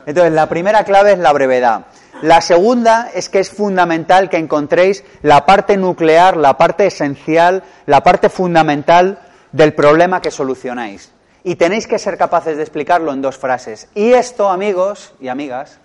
Entonces, 0.04 0.34
la 0.34 0.46
primera 0.46 0.84
clave 0.84 1.12
es 1.12 1.18
la 1.18 1.32
brevedad. 1.32 1.86
La 2.22 2.40
segunda 2.40 3.11
es 3.14 3.29
que 3.29 3.40
es 3.40 3.50
fundamental 3.50 4.31
que 4.31 4.38
encontréis 4.38 5.05
la 5.22 5.44
parte 5.44 5.76
nuclear, 5.76 6.37
la 6.37 6.57
parte 6.57 6.87
esencial, 6.87 7.62
la 7.85 8.02
parte 8.02 8.31
fundamental 8.31 9.18
del 9.52 9.74
problema 9.74 10.22
que 10.22 10.31
solucionáis. 10.31 11.12
Y 11.44 11.57
tenéis 11.57 11.87
que 11.87 11.98
ser 11.98 12.16
capaces 12.16 12.57
de 12.57 12.62
explicarlo 12.62 13.12
en 13.12 13.22
dos 13.22 13.37
frases. 13.37 13.88
Y 13.94 14.12
esto, 14.12 14.48
amigos 14.48 15.14
y 15.20 15.29
amigas, 15.29 15.79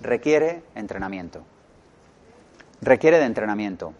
requiere 0.00 0.62
entrenamiento. 0.74 1.42
Requiere 2.80 3.18
de 3.18 3.26
entrenamiento. 3.26 3.92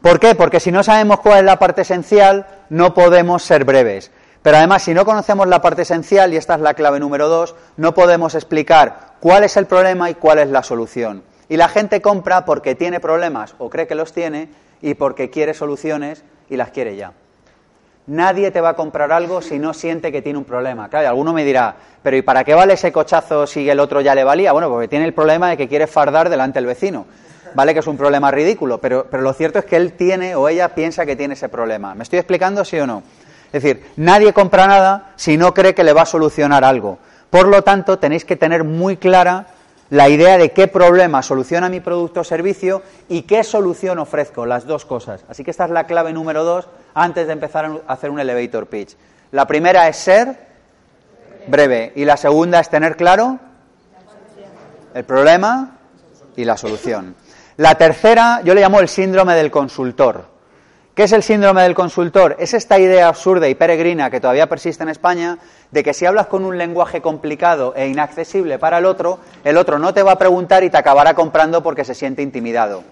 ¿Por 0.00 0.18
qué? 0.20 0.34
Porque 0.34 0.60
si 0.60 0.72
no 0.72 0.82
sabemos 0.82 1.20
cuál 1.20 1.40
es 1.40 1.44
la 1.44 1.58
parte 1.58 1.82
esencial, 1.82 2.46
no 2.70 2.94
podemos 2.94 3.42
ser 3.42 3.64
breves. 3.64 4.10
Pero 4.44 4.58
además, 4.58 4.82
si 4.82 4.92
no 4.92 5.06
conocemos 5.06 5.48
la 5.48 5.62
parte 5.62 5.82
esencial, 5.82 6.34
y 6.34 6.36
esta 6.36 6.56
es 6.56 6.60
la 6.60 6.74
clave 6.74 7.00
número 7.00 7.30
dos, 7.30 7.54
no 7.78 7.94
podemos 7.94 8.34
explicar 8.34 9.14
cuál 9.18 9.42
es 9.42 9.56
el 9.56 9.64
problema 9.64 10.10
y 10.10 10.14
cuál 10.16 10.38
es 10.38 10.50
la 10.50 10.62
solución. 10.62 11.22
Y 11.48 11.56
la 11.56 11.70
gente 11.70 12.02
compra 12.02 12.44
porque 12.44 12.74
tiene 12.74 13.00
problemas 13.00 13.54
o 13.56 13.70
cree 13.70 13.86
que 13.86 13.94
los 13.94 14.12
tiene 14.12 14.50
y 14.82 14.92
porque 14.92 15.30
quiere 15.30 15.54
soluciones 15.54 16.24
y 16.50 16.58
las 16.58 16.72
quiere 16.72 16.94
ya. 16.94 17.14
Nadie 18.06 18.50
te 18.50 18.60
va 18.60 18.68
a 18.68 18.76
comprar 18.76 19.12
algo 19.12 19.40
si 19.40 19.58
no 19.58 19.72
siente 19.72 20.12
que 20.12 20.20
tiene 20.20 20.38
un 20.38 20.44
problema. 20.44 20.90
Claro, 20.90 21.08
alguno 21.08 21.32
me 21.32 21.42
dirá, 21.42 21.76
pero 22.02 22.14
¿y 22.14 22.20
para 22.20 22.44
qué 22.44 22.52
vale 22.52 22.74
ese 22.74 22.92
cochazo 22.92 23.46
si 23.46 23.70
el 23.70 23.80
otro 23.80 24.02
ya 24.02 24.14
le 24.14 24.24
valía? 24.24 24.52
Bueno, 24.52 24.68
porque 24.68 24.88
tiene 24.88 25.06
el 25.06 25.14
problema 25.14 25.48
de 25.48 25.56
que 25.56 25.68
quiere 25.68 25.86
fardar 25.86 26.28
delante 26.28 26.58
del 26.58 26.66
vecino. 26.66 27.06
Vale 27.54 27.72
que 27.72 27.80
es 27.80 27.86
un 27.86 27.96
problema 27.96 28.30
ridículo, 28.30 28.78
pero, 28.78 29.06
pero 29.10 29.22
lo 29.22 29.32
cierto 29.32 29.58
es 29.58 29.64
que 29.64 29.76
él 29.76 29.94
tiene 29.94 30.34
o 30.34 30.50
ella 30.50 30.74
piensa 30.74 31.06
que 31.06 31.16
tiene 31.16 31.32
ese 31.32 31.48
problema. 31.48 31.94
¿Me 31.94 32.02
estoy 32.02 32.18
explicando, 32.18 32.62
sí 32.62 32.78
o 32.78 32.86
no? 32.86 33.02
Es 33.54 33.62
decir, 33.62 33.86
nadie 33.94 34.32
compra 34.32 34.66
nada 34.66 35.12
si 35.14 35.36
no 35.36 35.54
cree 35.54 35.76
que 35.76 35.84
le 35.84 35.92
va 35.92 36.02
a 36.02 36.06
solucionar 36.06 36.64
algo. 36.64 36.98
Por 37.30 37.46
lo 37.46 37.62
tanto, 37.62 38.00
tenéis 38.00 38.24
que 38.24 38.34
tener 38.34 38.64
muy 38.64 38.96
clara 38.96 39.46
la 39.90 40.08
idea 40.08 40.38
de 40.38 40.50
qué 40.50 40.66
problema 40.66 41.22
soluciona 41.22 41.68
mi 41.68 41.78
producto 41.78 42.22
o 42.22 42.24
servicio 42.24 42.82
y 43.08 43.22
qué 43.22 43.44
solución 43.44 44.00
ofrezco, 44.00 44.44
las 44.44 44.66
dos 44.66 44.84
cosas. 44.84 45.24
Así 45.28 45.44
que 45.44 45.52
esta 45.52 45.66
es 45.66 45.70
la 45.70 45.86
clave 45.86 46.12
número 46.12 46.42
dos 46.42 46.68
antes 46.94 47.28
de 47.28 47.32
empezar 47.32 47.70
a 47.86 47.92
hacer 47.92 48.10
un 48.10 48.18
elevator 48.18 48.66
pitch. 48.66 48.96
La 49.30 49.46
primera 49.46 49.86
es 49.86 49.98
ser 49.98 50.36
breve 51.46 51.92
y 51.94 52.04
la 52.04 52.16
segunda 52.16 52.58
es 52.58 52.68
tener 52.68 52.96
claro 52.96 53.38
el 54.94 55.04
problema 55.04 55.76
y 56.34 56.44
la 56.44 56.56
solución. 56.56 57.14
La 57.58 57.76
tercera 57.76 58.40
yo 58.42 58.52
le 58.52 58.62
llamo 58.62 58.80
el 58.80 58.88
síndrome 58.88 59.36
del 59.36 59.52
consultor. 59.52 60.33
¿Qué 60.94 61.02
es 61.02 61.12
el 61.12 61.24
síndrome 61.24 61.62
del 61.62 61.74
consultor? 61.74 62.36
Es 62.38 62.54
esta 62.54 62.78
idea 62.78 63.08
absurda 63.08 63.48
y 63.48 63.56
peregrina 63.56 64.10
que 64.10 64.20
todavía 64.20 64.48
persiste 64.48 64.84
en 64.84 64.90
España 64.90 65.38
de 65.72 65.82
que 65.82 65.92
si 65.92 66.06
hablas 66.06 66.28
con 66.28 66.44
un 66.44 66.56
lenguaje 66.56 67.02
complicado 67.02 67.74
e 67.74 67.88
inaccesible 67.88 68.60
para 68.60 68.78
el 68.78 68.86
otro, 68.86 69.18
el 69.42 69.56
otro 69.56 69.80
no 69.80 69.92
te 69.92 70.04
va 70.04 70.12
a 70.12 70.18
preguntar 70.18 70.62
y 70.62 70.70
te 70.70 70.76
acabará 70.76 71.14
comprando 71.14 71.64
porque 71.64 71.84
se 71.84 71.96
siente 71.96 72.22
intimidado. 72.22 72.84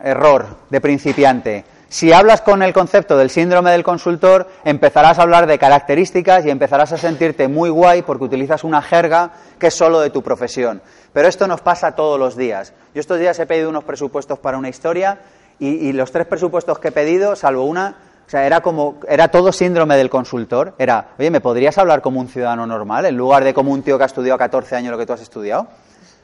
error 0.00 0.58
de 0.70 0.80
principiante. 0.80 1.64
Si 1.88 2.12
hablas 2.12 2.40
con 2.40 2.62
el 2.62 2.72
concepto 2.72 3.18
del 3.18 3.28
síndrome 3.28 3.72
del 3.72 3.82
consultor, 3.82 4.48
empezarás 4.64 5.18
a 5.18 5.22
hablar 5.22 5.48
de 5.48 5.58
características 5.58 6.46
y 6.46 6.50
empezarás 6.50 6.92
a 6.92 6.98
sentirte 6.98 7.48
muy 7.48 7.68
guay 7.68 8.02
porque 8.02 8.24
utilizas 8.24 8.62
una 8.62 8.80
jerga 8.80 9.32
que 9.58 9.66
es 9.66 9.74
solo 9.74 10.00
de 10.00 10.10
tu 10.10 10.22
profesión. 10.22 10.82
Pero 11.12 11.26
esto 11.26 11.48
nos 11.48 11.60
pasa 11.60 11.96
todos 11.96 12.18
los 12.18 12.36
días. 12.36 12.72
Yo 12.94 13.00
estos 13.00 13.18
días 13.18 13.38
he 13.40 13.46
pedido 13.46 13.68
unos 13.68 13.84
presupuestos 13.84 14.38
para 14.38 14.56
una 14.56 14.68
historia 14.68 15.18
y, 15.66 15.92
los 15.92 16.10
tres 16.10 16.26
presupuestos 16.26 16.78
que 16.78 16.88
he 16.88 16.92
pedido, 16.92 17.36
salvo 17.36 17.64
una, 17.64 17.96
o 18.26 18.30
sea, 18.30 18.46
era 18.46 18.60
como, 18.60 18.96
era 19.08 19.28
todo 19.28 19.52
síndrome 19.52 19.96
del 19.96 20.10
consultor. 20.10 20.74
Era, 20.78 21.10
oye, 21.18 21.30
¿me 21.30 21.40
podrías 21.40 21.78
hablar 21.78 22.02
como 22.02 22.20
un 22.20 22.28
ciudadano 22.28 22.66
normal 22.66 23.06
en 23.06 23.16
lugar 23.16 23.44
de 23.44 23.54
como 23.54 23.72
un 23.72 23.82
tío 23.82 23.96
que 23.96 24.04
ha 24.04 24.06
estudiado 24.06 24.38
14 24.38 24.76
años 24.76 24.90
lo 24.90 24.98
que 24.98 25.06
tú 25.06 25.12
has 25.12 25.22
estudiado? 25.22 25.68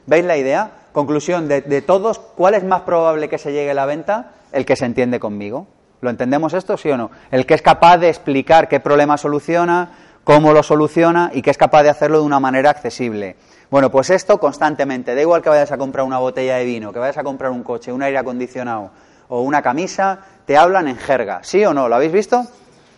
¿Veis 0.05 0.25
la 0.25 0.37
idea? 0.37 0.71
Conclusión, 0.91 1.47
de, 1.47 1.61
de 1.61 1.81
todos, 1.81 2.19
¿cuál 2.19 2.55
es 2.55 2.63
más 2.63 2.81
probable 2.81 3.29
que 3.29 3.37
se 3.37 3.51
llegue 3.51 3.71
a 3.71 3.75
la 3.75 3.85
venta? 3.85 4.31
el 4.51 4.65
que 4.65 4.75
se 4.75 4.85
entiende 4.85 5.19
conmigo. 5.19 5.67
¿Lo 6.01 6.09
entendemos 6.09 6.53
esto, 6.53 6.77
sí 6.77 6.89
o 6.89 6.97
no? 6.97 7.11
El 7.31 7.45
que 7.45 7.53
es 7.53 7.61
capaz 7.61 7.97
de 7.97 8.09
explicar 8.09 8.67
qué 8.67 8.79
problema 8.79 9.17
soluciona, 9.17 9.91
cómo 10.23 10.53
lo 10.53 10.63
soluciona 10.63 11.31
y 11.33 11.41
que 11.41 11.51
es 11.51 11.57
capaz 11.57 11.83
de 11.83 11.89
hacerlo 11.89 12.19
de 12.19 12.25
una 12.25 12.39
manera 12.39 12.69
accesible. 12.69 13.35
Bueno, 13.69 13.91
pues 13.91 14.09
esto 14.09 14.39
constantemente, 14.39 15.13
da 15.13 15.21
igual 15.21 15.41
que 15.41 15.49
vayas 15.49 15.71
a 15.71 15.77
comprar 15.77 16.05
una 16.05 16.17
botella 16.17 16.55
de 16.55 16.65
vino, 16.65 16.93
que 16.93 16.99
vayas 16.99 17.17
a 17.17 17.23
comprar 17.23 17.51
un 17.51 17.63
coche, 17.63 17.91
un 17.91 18.01
aire 18.01 18.17
acondicionado 18.17 18.91
o 19.29 19.41
una 19.41 19.61
camisa, 19.61 20.19
te 20.45 20.57
hablan 20.57 20.87
en 20.87 20.97
jerga, 20.97 21.39
¿sí 21.43 21.63
o 21.63 21.73
no? 21.73 21.87
¿Lo 21.87 21.95
habéis 21.95 22.11
visto? 22.11 22.45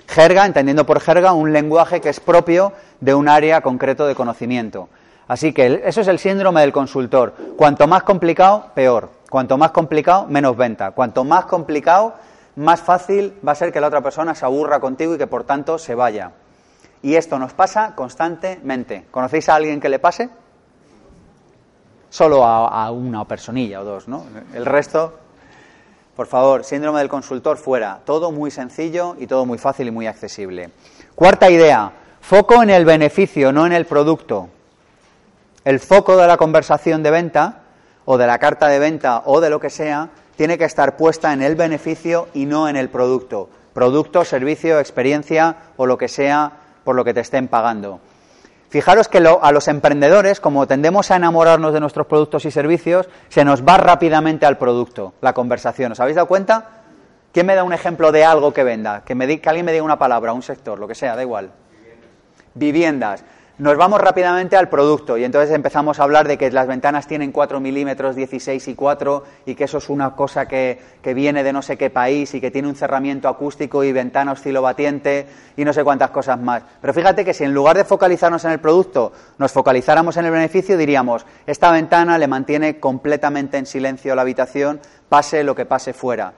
Jerga, 0.08 0.46
entendiendo 0.46 0.86
por 0.86 1.00
jerga 1.00 1.34
un 1.34 1.54
lenguaje 1.54 2.02
que 2.02 2.10
es 2.10 2.20
propio 2.20 2.74
de 3.00 3.14
un 3.14 3.30
área 3.30 3.62
concreto 3.62 4.08
de 4.08 4.16
conocimiento. 4.16 4.90
Así 5.28 5.54
que 5.54 5.82
eso 5.86 6.02
es 6.02 6.08
el 6.08 6.20
síndrome 6.20 6.62
del 6.62 6.74
consultor. 6.74 7.34
Cuanto 7.56 7.88
más 7.88 8.04
complicado, 8.04 8.72
peor. 8.74 9.10
Cuanto 9.30 9.58
más 9.58 9.72
complicado, 9.72 10.26
menos 10.28 10.58
venta. 10.58 10.92
Cuanto 10.92 11.24
más 11.24 11.46
complicado, 11.46 12.16
más 12.58 12.82
fácil 12.82 13.34
va 13.48 13.54
a 13.54 13.56
ser 13.56 13.72
que 13.72 13.80
la 13.80 13.88
otra 13.88 14.02
persona 14.02 14.36
se 14.36 14.44
aburra 14.44 14.82
contigo 14.82 15.16
y 15.16 15.18
que 15.18 15.28
por 15.28 15.46
tanto 15.46 15.78
se 15.78 15.96
vaya. 15.96 16.32
Y 17.02 17.16
esto 17.16 17.40
nos 17.40 17.54
pasa 17.54 17.96
constantemente. 17.96 19.06
¿Conocéis 19.10 19.48
a 19.48 19.56
alguien 19.56 19.80
que 19.80 19.88
le 19.88 20.00
pase? 20.00 20.30
Solo 22.10 22.46
a, 22.46 22.92
una 22.92 23.24
personilla 23.26 23.80
o 23.82 23.86
dos, 23.86 24.10
¿no? 24.10 24.26
El 24.54 24.66
resto, 24.66 25.18
por 26.22 26.28
favor, 26.28 26.64
síndrome 26.64 27.00
del 27.00 27.10
consultor 27.10 27.58
fuera. 27.58 28.02
Todo 28.06 28.32
muy 28.32 28.52
sencillo 28.52 29.16
y 29.18 29.26
todo 29.26 29.48
muy 29.48 29.58
fácil 29.58 29.88
y 29.88 29.92
muy 29.92 30.06
accesible. 30.06 30.70
Cuarta 31.16 31.50
idea, 31.50 31.94
foco 32.22 32.62
en 32.62 32.70
el 32.70 32.86
beneficio, 32.86 33.52
no 33.52 33.66
en 33.66 33.72
el 33.72 33.88
producto. 33.88 34.48
El 35.66 35.80
foco 35.80 36.18
de 36.18 36.28
la 36.28 36.38
conversación 36.38 37.02
de 37.02 37.10
venta 37.10 37.64
o 38.06 38.20
de 38.20 38.28
la 38.28 38.38
carta 38.38 38.68
de 38.68 38.78
venta 38.78 39.24
o 39.26 39.42
de 39.42 39.50
lo 39.50 39.60
que 39.60 39.72
sea 39.72 40.10
tiene 40.36 40.60
que 40.60 40.66
estar 40.66 40.96
puesta 40.96 41.34
en 41.34 41.42
el 41.42 41.56
beneficio 41.56 42.28
y 42.36 42.46
no 42.46 42.70
en 42.70 42.76
el 42.76 42.90
producto. 42.90 43.50
Producto, 43.74 44.24
servicio, 44.24 44.80
experiencia 44.80 45.56
o 45.76 45.88
lo 45.88 45.98
que 45.98 46.08
sea 46.08 46.52
por 46.84 46.96
lo 46.96 47.04
que 47.04 47.16
te 47.16 47.22
estén 47.22 47.48
pagando. 47.48 48.00
Fijaros 48.72 49.10
que 49.10 49.18
a 49.18 49.52
los 49.52 49.68
emprendedores, 49.68 50.40
como 50.40 50.66
tendemos 50.66 51.12
a 51.12 51.18
enamorarnos 51.18 51.74
de 51.74 51.82
nuestros 51.82 52.08
productos 52.08 52.46
y 52.46 52.52
servicios, 52.52 53.10
se 53.28 53.44
nos 53.44 53.64
va 53.68 53.76
rápidamente 53.76 54.46
al 54.46 54.58
producto, 54.58 55.14
la 55.20 55.34
conversación. 55.34 55.92
¿Os 55.92 56.00
habéis 56.00 56.16
dado 56.16 56.30
cuenta? 56.30 56.70
¿Quién 57.34 57.48
me 57.48 57.56
da 57.56 57.66
un 57.66 57.74
ejemplo 57.74 58.14
de 58.14 58.24
algo 58.24 58.54
que 58.54 58.64
venda? 58.64 59.04
Que, 59.04 59.14
me 59.14 59.42
que 59.42 59.50
alguien 59.50 59.66
me 59.66 59.74
diga 59.74 59.84
una 59.84 60.00
palabra, 60.00 60.32
un 60.32 60.42
sector, 60.42 60.80
lo 60.80 60.88
que 60.88 60.96
sea, 60.96 61.18
da 61.18 61.22
igual. 61.22 61.52
Viviendas 62.54 63.26
nos 63.62 63.78
vamos 63.78 64.02
rápidamente 64.02 64.58
al 64.58 64.70
producto 64.70 65.20
y 65.20 65.24
entonces 65.24 65.54
empezamos 65.54 66.00
a 66.00 66.04
hablar 66.04 66.28
de 66.28 66.36
que 66.36 66.50
las 66.50 66.66
ventanas 66.66 67.06
tienen 67.06 67.32
4 67.32 67.60
milímetros, 67.60 68.16
16 68.16 68.70
y 68.70 68.74
4 68.74 69.24
y 69.46 69.54
que 69.54 69.66
eso 69.66 69.78
es 69.78 69.88
una 69.88 70.16
cosa 70.16 70.48
que, 70.48 70.80
que, 71.04 71.14
viene 71.14 71.44
de 71.44 71.54
no 71.54 71.62
sé 71.62 71.78
qué 71.78 71.92
país 71.92 72.34
y 72.34 72.42
que 72.42 72.50
tiene 72.50 72.68
un 72.68 72.74
cerramiento 72.74 73.28
acústico 73.28 73.84
y 73.84 73.92
ventana 73.92 74.32
oscilobatiente 74.32 75.28
y 75.56 75.64
no 75.64 75.74
sé 75.74 75.84
cuántas 75.84 76.10
cosas 76.10 76.42
más. 76.42 76.64
Pero 76.82 76.92
fíjate 76.92 77.24
que 77.24 77.36
si 77.36 77.44
en 77.44 77.54
lugar 77.54 77.78
de 77.78 77.84
focalizarnos 77.84 78.44
en 78.46 78.52
el 78.52 78.60
producto 78.60 79.12
nos 79.38 79.52
focalizáramos 79.52 80.18
en 80.18 80.26
el 80.26 80.32
beneficio, 80.32 80.76
diríamos, 80.76 81.28
esta 81.46 81.72
ventana 81.72 82.18
le 82.18 82.28
mantiene 82.28 82.80
completamente 82.80 83.60
en 83.60 83.68
silencio 83.68 84.16
la 84.16 84.24
habitación, 84.24 84.80
pase 85.08 85.44
lo 85.44 85.54
que 85.54 85.68
pase 85.68 85.94
fuera. 85.94 86.34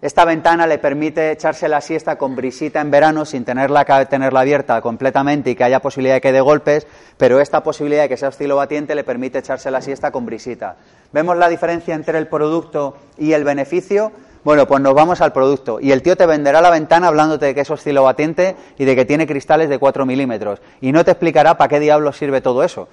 Esta 0.00 0.24
ventana 0.24 0.68
le 0.68 0.78
permite 0.78 1.32
echarse 1.32 1.68
la 1.68 1.80
siesta 1.80 2.16
con 2.16 2.36
brisita 2.36 2.80
en 2.80 2.88
verano 2.88 3.24
sin 3.24 3.44
tenerla 3.44 3.84
tenerla 4.06 4.40
abierta 4.40 4.80
completamente 4.80 5.50
y 5.50 5.56
que 5.56 5.64
haya 5.64 5.80
posibilidad 5.80 6.14
de 6.14 6.20
que 6.20 6.30
dé 6.30 6.40
golpes, 6.40 6.86
pero 7.16 7.40
esta 7.40 7.64
posibilidad 7.64 8.02
de 8.02 8.08
que 8.08 8.16
sea 8.16 8.28
oscilobatiente 8.28 8.94
le 8.94 9.02
permite 9.02 9.38
echarse 9.38 9.72
la 9.72 9.82
siesta 9.82 10.12
con 10.12 10.24
brisita. 10.24 10.76
¿Vemos 11.12 11.36
la 11.36 11.48
diferencia 11.48 11.96
entre 11.96 12.16
el 12.18 12.28
producto 12.28 12.96
y 13.18 13.32
el 13.32 13.42
beneficio? 13.42 14.12
Bueno, 14.44 14.68
pues 14.68 14.80
nos 14.80 14.94
vamos 14.94 15.20
al 15.20 15.32
producto. 15.32 15.80
Y 15.80 15.90
el 15.90 16.00
tío 16.00 16.16
te 16.16 16.26
venderá 16.26 16.60
la 16.60 16.70
ventana 16.70 17.08
hablándote 17.08 17.46
de 17.46 17.54
que 17.56 17.62
es 17.62 17.70
oscilobatiente 17.70 18.54
y 18.78 18.84
de 18.84 18.94
que 18.94 19.04
tiene 19.04 19.26
cristales 19.26 19.68
de 19.68 19.80
4 19.80 20.06
milímetros. 20.06 20.60
Y 20.80 20.92
no 20.92 21.04
te 21.04 21.10
explicará 21.10 21.58
para 21.58 21.68
qué 21.68 21.80
diablos 21.80 22.16
sirve 22.16 22.40
todo 22.40 22.62
eso. 22.62 22.86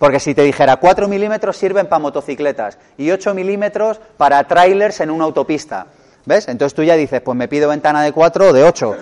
Porque 0.00 0.18
si 0.18 0.34
te 0.34 0.42
dijera 0.42 0.78
4 0.78 1.06
milímetros 1.06 1.56
sirven 1.56 1.86
para 1.86 2.00
motocicletas 2.00 2.78
y 2.96 3.12
8 3.12 3.32
milímetros 3.32 4.00
para 4.16 4.42
trailers 4.42 4.98
en 5.00 5.12
una 5.12 5.24
autopista 5.24 5.86
¿Ves? 6.28 6.46
Entonces 6.48 6.74
tú 6.74 6.82
ya 6.82 6.94
dices, 6.94 7.22
pues 7.22 7.34
me 7.38 7.48
pido 7.48 7.70
ventana 7.70 8.02
de 8.02 8.12
4 8.12 8.48
o 8.48 8.52
de 8.52 8.62
8. 8.62 8.96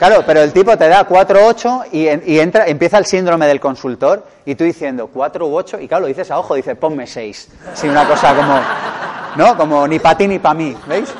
Claro, 0.00 0.24
pero 0.26 0.42
el 0.42 0.52
tipo 0.52 0.76
te 0.76 0.88
da 0.88 1.04
4 1.04 1.46
8 1.46 1.82
y, 1.92 2.08
y 2.32 2.40
entra, 2.40 2.66
empieza 2.66 2.98
el 2.98 3.06
síndrome 3.06 3.46
del 3.46 3.60
consultor 3.60 4.26
y 4.44 4.56
tú 4.56 4.64
diciendo 4.64 5.08
4 5.14 5.46
u 5.46 5.54
8 5.54 5.78
y 5.78 5.86
claro, 5.86 6.02
lo 6.02 6.06
dices 6.08 6.28
a 6.28 6.40
ojo, 6.40 6.56
dices 6.56 6.76
ponme 6.76 7.06
6. 7.06 7.48
Sí, 7.74 7.88
una 7.88 8.04
cosa 8.04 8.34
como, 8.34 8.58
¿no? 9.36 9.56
Como 9.56 9.86
ni 9.86 10.00
para 10.00 10.18
ti 10.18 10.26
ni 10.26 10.40
para 10.40 10.54
mí, 10.54 10.76
¿veis? 10.88 11.14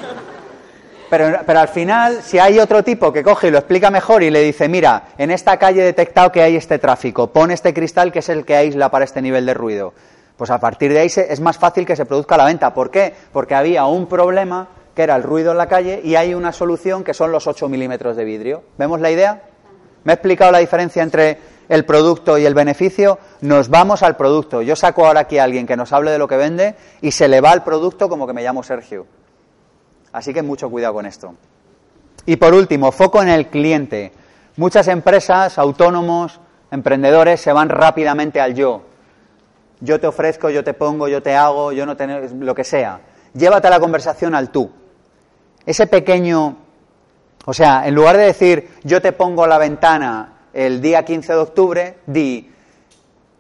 Pero, 1.09 1.39
pero, 1.47 1.61
al 1.61 1.69
final, 1.69 2.23
si 2.25 2.41
hay 2.41 2.59
otro 2.59 2.83
tipo 2.83 3.13
que 3.13 3.23
coge 3.23 3.49
y 3.49 3.51
lo 3.53 3.59
explica 3.59 3.89
mejor 3.89 4.25
y 4.25 4.31
le 4.31 4.41
dice, 4.41 4.69
mira, 4.69 5.11
en 5.17 5.31
esta 5.31 5.57
calle 5.59 5.83
he 5.83 5.85
detectado 5.85 6.33
que 6.33 6.43
hay 6.43 6.57
este 6.57 6.81
tráfico, 6.81 7.29
pon 7.29 7.53
este 7.53 7.73
cristal 7.73 8.11
que 8.11 8.19
es 8.19 8.29
el 8.29 8.45
que 8.45 8.57
aísla 8.57 8.91
para 8.91 9.05
este 9.05 9.23
nivel 9.23 9.47
de 9.47 9.55
ruido. 9.55 9.95
Pues 10.37 10.51
a 10.51 10.59
partir 10.59 10.93
de 10.93 11.01
ahí 11.01 11.07
es 11.07 11.41
más 11.41 11.57
fácil 11.57 11.87
que 11.87 11.95
se 11.95 12.05
produzca 12.05 12.37
la 12.37 12.47
venta. 12.47 12.75
¿Por 12.75 12.91
qué? 12.91 13.15
Porque 13.33 13.55
había 13.55 13.85
un 13.85 14.07
problema 14.07 14.67
era 15.03 15.17
el 15.17 15.23
ruido 15.23 15.53
en 15.53 15.59
la 15.59 15.69
calle, 15.69 16.01
y 16.03 16.17
hay 16.17 16.35
una 16.35 16.53
solución 16.53 17.05
que 17.05 17.15
son 17.15 17.33
los 17.33 17.47
8 17.47 17.69
milímetros 17.69 18.17
de 18.17 18.25
vidrio. 18.25 18.63
¿Vemos 18.79 19.01
la 19.01 19.11
idea? 19.11 19.43
¿Me 20.05 20.13
he 20.13 20.15
explicado 20.15 20.51
la 20.51 20.59
diferencia 20.59 21.03
entre 21.03 21.39
el 21.69 21.85
producto 21.85 22.39
y 22.39 22.47
el 22.47 22.55
beneficio? 22.55 23.19
Nos 23.43 23.69
vamos 23.69 24.03
al 24.03 24.17
producto. 24.17 24.63
Yo 24.63 24.77
saco 24.77 25.07
ahora 25.07 25.21
aquí 25.21 25.39
a 25.39 25.45
alguien 25.45 25.67
que 25.67 25.77
nos 25.77 25.93
hable 25.93 26.11
de 26.11 26.19
lo 26.19 26.27
que 26.27 26.37
vende 26.37 26.75
y 27.01 27.11
se 27.11 27.29
le 27.29 27.41
va 27.41 27.51
al 27.51 27.65
producto 27.65 28.09
como 28.09 28.27
que 28.27 28.33
me 28.33 28.43
llamo 28.43 28.63
Sergio. 28.63 29.07
Así 30.13 30.33
que 30.33 30.43
mucho 30.43 30.71
cuidado 30.71 30.95
con 30.95 31.07
esto. 31.07 31.35
Y 32.27 32.37
por 32.37 32.55
último, 32.55 32.93
foco 32.93 33.23
en 33.23 33.29
el 33.29 33.49
cliente. 33.49 34.13
Muchas 34.57 34.89
empresas, 34.89 35.59
autónomos, 35.59 36.41
emprendedores 36.71 37.41
se 37.41 37.53
van 37.53 37.69
rápidamente 37.69 38.41
al 38.41 38.55
yo. 38.55 38.83
Yo 39.81 40.01
te 40.01 40.07
ofrezco, 40.07 40.51
yo 40.51 40.65
te 40.65 40.75
pongo, 40.75 41.09
yo 41.09 41.23
te 41.23 41.35
hago, 41.35 41.73
yo 41.73 41.87
no 41.87 41.97
tengo, 41.97 42.21
lo 42.41 42.55
que 42.55 42.65
sea. 42.65 43.01
Llévate 43.33 43.71
la 43.71 43.81
conversación 43.81 44.35
al 44.35 44.51
tú 44.51 44.80
ese 45.67 45.87
pequeño, 45.87 46.57
o 47.45 47.55
sea, 47.55 47.87
en 47.87 47.95
lugar 47.95 48.17
de 48.17 48.25
decir 48.25 48.71
yo 48.83 49.01
te 49.01 49.13
pongo 49.13 49.47
la 49.47 49.59
ventana 49.59 50.41
el 50.53 50.81
día 50.81 51.05
15 51.05 51.33
de 51.33 51.39
octubre, 51.39 51.99
di 52.07 52.51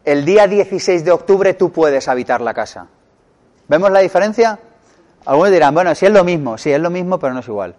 el 0.04 0.24
día 0.24 0.46
16 0.46 1.04
de 1.04 1.10
octubre 1.10 1.54
tú 1.54 1.70
puedes 1.72 2.08
habitar 2.08 2.40
la 2.40 2.54
casa. 2.54 2.86
¿Vemos 3.68 3.90
la 3.90 4.00
diferencia? 4.00 4.58
Algunos 5.26 5.52
dirán, 5.52 5.74
bueno, 5.74 5.94
sí 5.94 6.06
es 6.06 6.12
lo 6.12 6.24
mismo, 6.24 6.56
sí 6.56 6.72
es 6.72 6.80
lo 6.80 6.90
mismo, 6.90 7.18
pero 7.18 7.34
no 7.34 7.40
es 7.40 7.48
igual. 7.48 7.76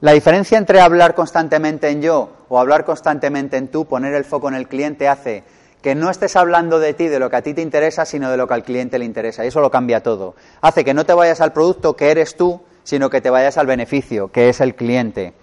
La 0.00 0.12
diferencia 0.12 0.58
entre 0.58 0.80
hablar 0.80 1.14
constantemente 1.14 1.88
en 1.88 2.02
yo 2.02 2.30
o 2.48 2.58
hablar 2.58 2.84
constantemente 2.84 3.56
en 3.56 3.68
tú, 3.68 3.86
poner 3.86 4.14
el 4.14 4.24
foco 4.24 4.48
en 4.48 4.54
el 4.54 4.68
cliente, 4.68 5.08
hace 5.08 5.44
que 5.82 5.94
no 5.94 6.10
estés 6.10 6.36
hablando 6.36 6.78
de 6.78 6.94
ti, 6.94 7.08
de 7.08 7.18
lo 7.18 7.30
que 7.30 7.36
a 7.36 7.42
ti 7.42 7.54
te 7.54 7.62
interesa, 7.62 8.04
sino 8.04 8.30
de 8.30 8.36
lo 8.36 8.46
que 8.46 8.54
al 8.54 8.64
cliente 8.64 8.98
le 8.98 9.04
interesa. 9.04 9.44
Y 9.44 9.48
eso 9.48 9.60
lo 9.60 9.70
cambia 9.70 10.02
todo. 10.02 10.34
Hace 10.60 10.84
que 10.84 10.94
no 10.94 11.06
te 11.06 11.14
vayas 11.14 11.40
al 11.40 11.52
producto 11.52 11.94
que 11.96 12.10
eres 12.10 12.36
tú, 12.36 12.60
sino 12.88 13.10
que 13.10 13.20
te 13.20 13.28
vayas 13.28 13.58
al 13.58 13.66
beneficio, 13.66 14.32
que 14.32 14.48
es 14.48 14.62
el 14.62 14.74
cliente. 14.74 15.34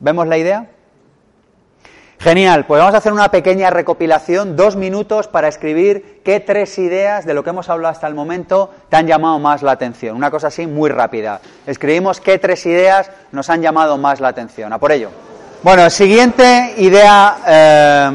¿Vemos 0.00 0.26
la 0.26 0.38
idea? 0.38 0.70
Genial, 2.18 2.64
pues 2.64 2.78
vamos 2.78 2.94
a 2.94 2.98
hacer 2.98 3.12
una 3.12 3.30
pequeña 3.30 3.68
recopilación, 3.68 4.56
dos 4.56 4.74
minutos 4.74 5.28
para 5.28 5.48
escribir 5.48 6.22
qué 6.24 6.40
tres 6.40 6.78
ideas 6.78 7.26
de 7.26 7.34
lo 7.34 7.44
que 7.44 7.50
hemos 7.50 7.68
hablado 7.68 7.92
hasta 7.92 8.06
el 8.06 8.14
momento 8.14 8.70
te 8.88 8.96
han 8.96 9.06
llamado 9.06 9.38
más 9.38 9.62
la 9.62 9.72
atención. 9.72 10.16
Una 10.16 10.30
cosa 10.30 10.46
así 10.46 10.66
muy 10.66 10.88
rápida. 10.88 11.38
Escribimos 11.66 12.18
qué 12.22 12.38
tres 12.38 12.64
ideas 12.64 13.10
nos 13.30 13.50
han 13.50 13.60
llamado 13.60 13.98
más 13.98 14.20
la 14.20 14.28
atención. 14.28 14.72
A 14.72 14.78
por 14.78 14.90
ello. 14.90 15.10
Bueno, 15.62 15.90
siguiente 15.90 16.76
idea, 16.78 17.36
eh, 17.46 18.10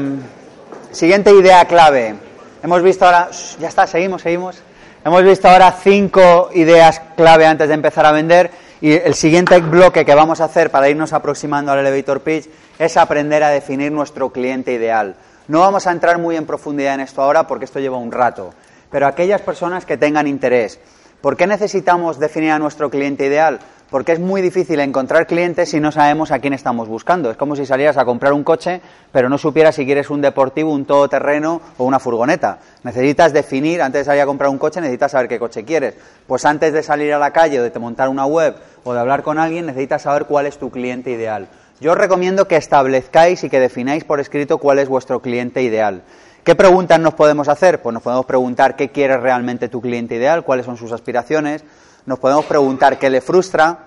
siguiente 0.90 1.32
idea 1.32 1.66
clave. 1.66 2.16
Hemos 2.64 2.82
visto 2.82 3.04
ahora, 3.04 3.30
ya 3.60 3.68
está, 3.68 3.86
seguimos, 3.86 4.22
seguimos. 4.22 4.60
Hemos 5.02 5.24
visto 5.24 5.48
ahora 5.48 5.72
cinco 5.72 6.50
ideas 6.52 7.00
clave 7.16 7.46
antes 7.46 7.68
de 7.68 7.72
empezar 7.72 8.04
a 8.04 8.12
vender 8.12 8.50
y 8.82 8.92
el 8.92 9.14
siguiente 9.14 9.58
bloque 9.60 10.04
que 10.04 10.14
vamos 10.14 10.42
a 10.42 10.44
hacer 10.44 10.70
para 10.70 10.90
irnos 10.90 11.14
aproximando 11.14 11.72
al 11.72 11.78
elevator 11.78 12.20
pitch 12.20 12.50
es 12.78 12.98
aprender 12.98 13.42
a 13.42 13.48
definir 13.48 13.90
nuestro 13.92 14.30
cliente 14.30 14.74
ideal. 14.74 15.16
No 15.48 15.60
vamos 15.60 15.86
a 15.86 15.92
entrar 15.92 16.18
muy 16.18 16.36
en 16.36 16.44
profundidad 16.44 16.92
en 16.92 17.00
esto 17.00 17.22
ahora 17.22 17.46
porque 17.46 17.64
esto 17.64 17.80
lleva 17.80 17.96
un 17.96 18.12
rato, 18.12 18.52
pero 18.90 19.06
aquellas 19.06 19.40
personas 19.40 19.86
que 19.86 19.96
tengan 19.96 20.26
interés. 20.26 20.78
¿Por 21.22 21.34
qué 21.34 21.46
necesitamos 21.46 22.18
definir 22.18 22.50
a 22.50 22.58
nuestro 22.58 22.90
cliente 22.90 23.24
ideal? 23.24 23.58
Porque 23.90 24.12
es 24.12 24.20
muy 24.20 24.40
difícil 24.40 24.78
encontrar 24.80 25.26
clientes 25.26 25.68
si 25.68 25.80
no 25.80 25.90
sabemos 25.90 26.30
a 26.30 26.38
quién 26.38 26.52
estamos 26.52 26.88
buscando. 26.88 27.30
Es 27.30 27.36
como 27.36 27.56
si 27.56 27.66
salieras 27.66 27.96
a 27.96 28.04
comprar 28.04 28.32
un 28.32 28.44
coche, 28.44 28.80
pero 29.12 29.28
no 29.28 29.36
supieras 29.36 29.74
si 29.74 29.84
quieres 29.84 30.10
un 30.10 30.20
deportivo, 30.20 30.72
un 30.72 30.84
todoterreno 30.84 31.60
o 31.76 31.84
una 31.84 31.98
furgoneta. 31.98 32.58
Necesitas 32.84 33.32
definir, 33.32 33.82
antes 33.82 34.02
de 34.02 34.04
salir 34.04 34.22
a 34.22 34.26
comprar 34.26 34.48
un 34.48 34.58
coche, 34.58 34.80
necesitas 34.80 35.10
saber 35.10 35.28
qué 35.28 35.38
coche 35.38 35.64
quieres. 35.64 35.94
Pues 36.26 36.44
antes 36.44 36.72
de 36.72 36.82
salir 36.82 37.12
a 37.12 37.18
la 37.18 37.32
calle 37.32 37.60
o 37.60 37.62
de 37.64 37.78
montar 37.80 38.08
una 38.08 38.26
web 38.26 38.54
o 38.84 38.94
de 38.94 39.00
hablar 39.00 39.22
con 39.22 39.38
alguien, 39.38 39.66
necesitas 39.66 40.02
saber 40.02 40.26
cuál 40.26 40.46
es 40.46 40.58
tu 40.58 40.70
cliente 40.70 41.10
ideal. 41.10 41.48
Yo 41.80 41.92
os 41.92 41.98
recomiendo 41.98 42.46
que 42.46 42.56
establezcáis 42.56 43.42
y 43.42 43.50
que 43.50 43.58
defináis 43.58 44.04
por 44.04 44.20
escrito 44.20 44.58
cuál 44.58 44.78
es 44.78 44.88
vuestro 44.88 45.20
cliente 45.20 45.62
ideal. 45.62 46.02
¿Qué 46.44 46.54
preguntas 46.54 47.00
nos 47.00 47.14
podemos 47.14 47.48
hacer? 47.48 47.82
Pues 47.82 47.92
nos 47.92 48.02
podemos 48.02 48.26
preguntar 48.26 48.76
qué 48.76 48.90
quiere 48.90 49.16
realmente 49.16 49.68
tu 49.68 49.80
cliente 49.80 50.14
ideal, 50.14 50.44
cuáles 50.44 50.66
son 50.66 50.76
sus 50.76 50.92
aspiraciones, 50.92 51.64
nos 52.10 52.18
podemos 52.18 52.44
preguntar 52.44 52.98
qué 52.98 53.08
le 53.08 53.20
frustra 53.20 53.84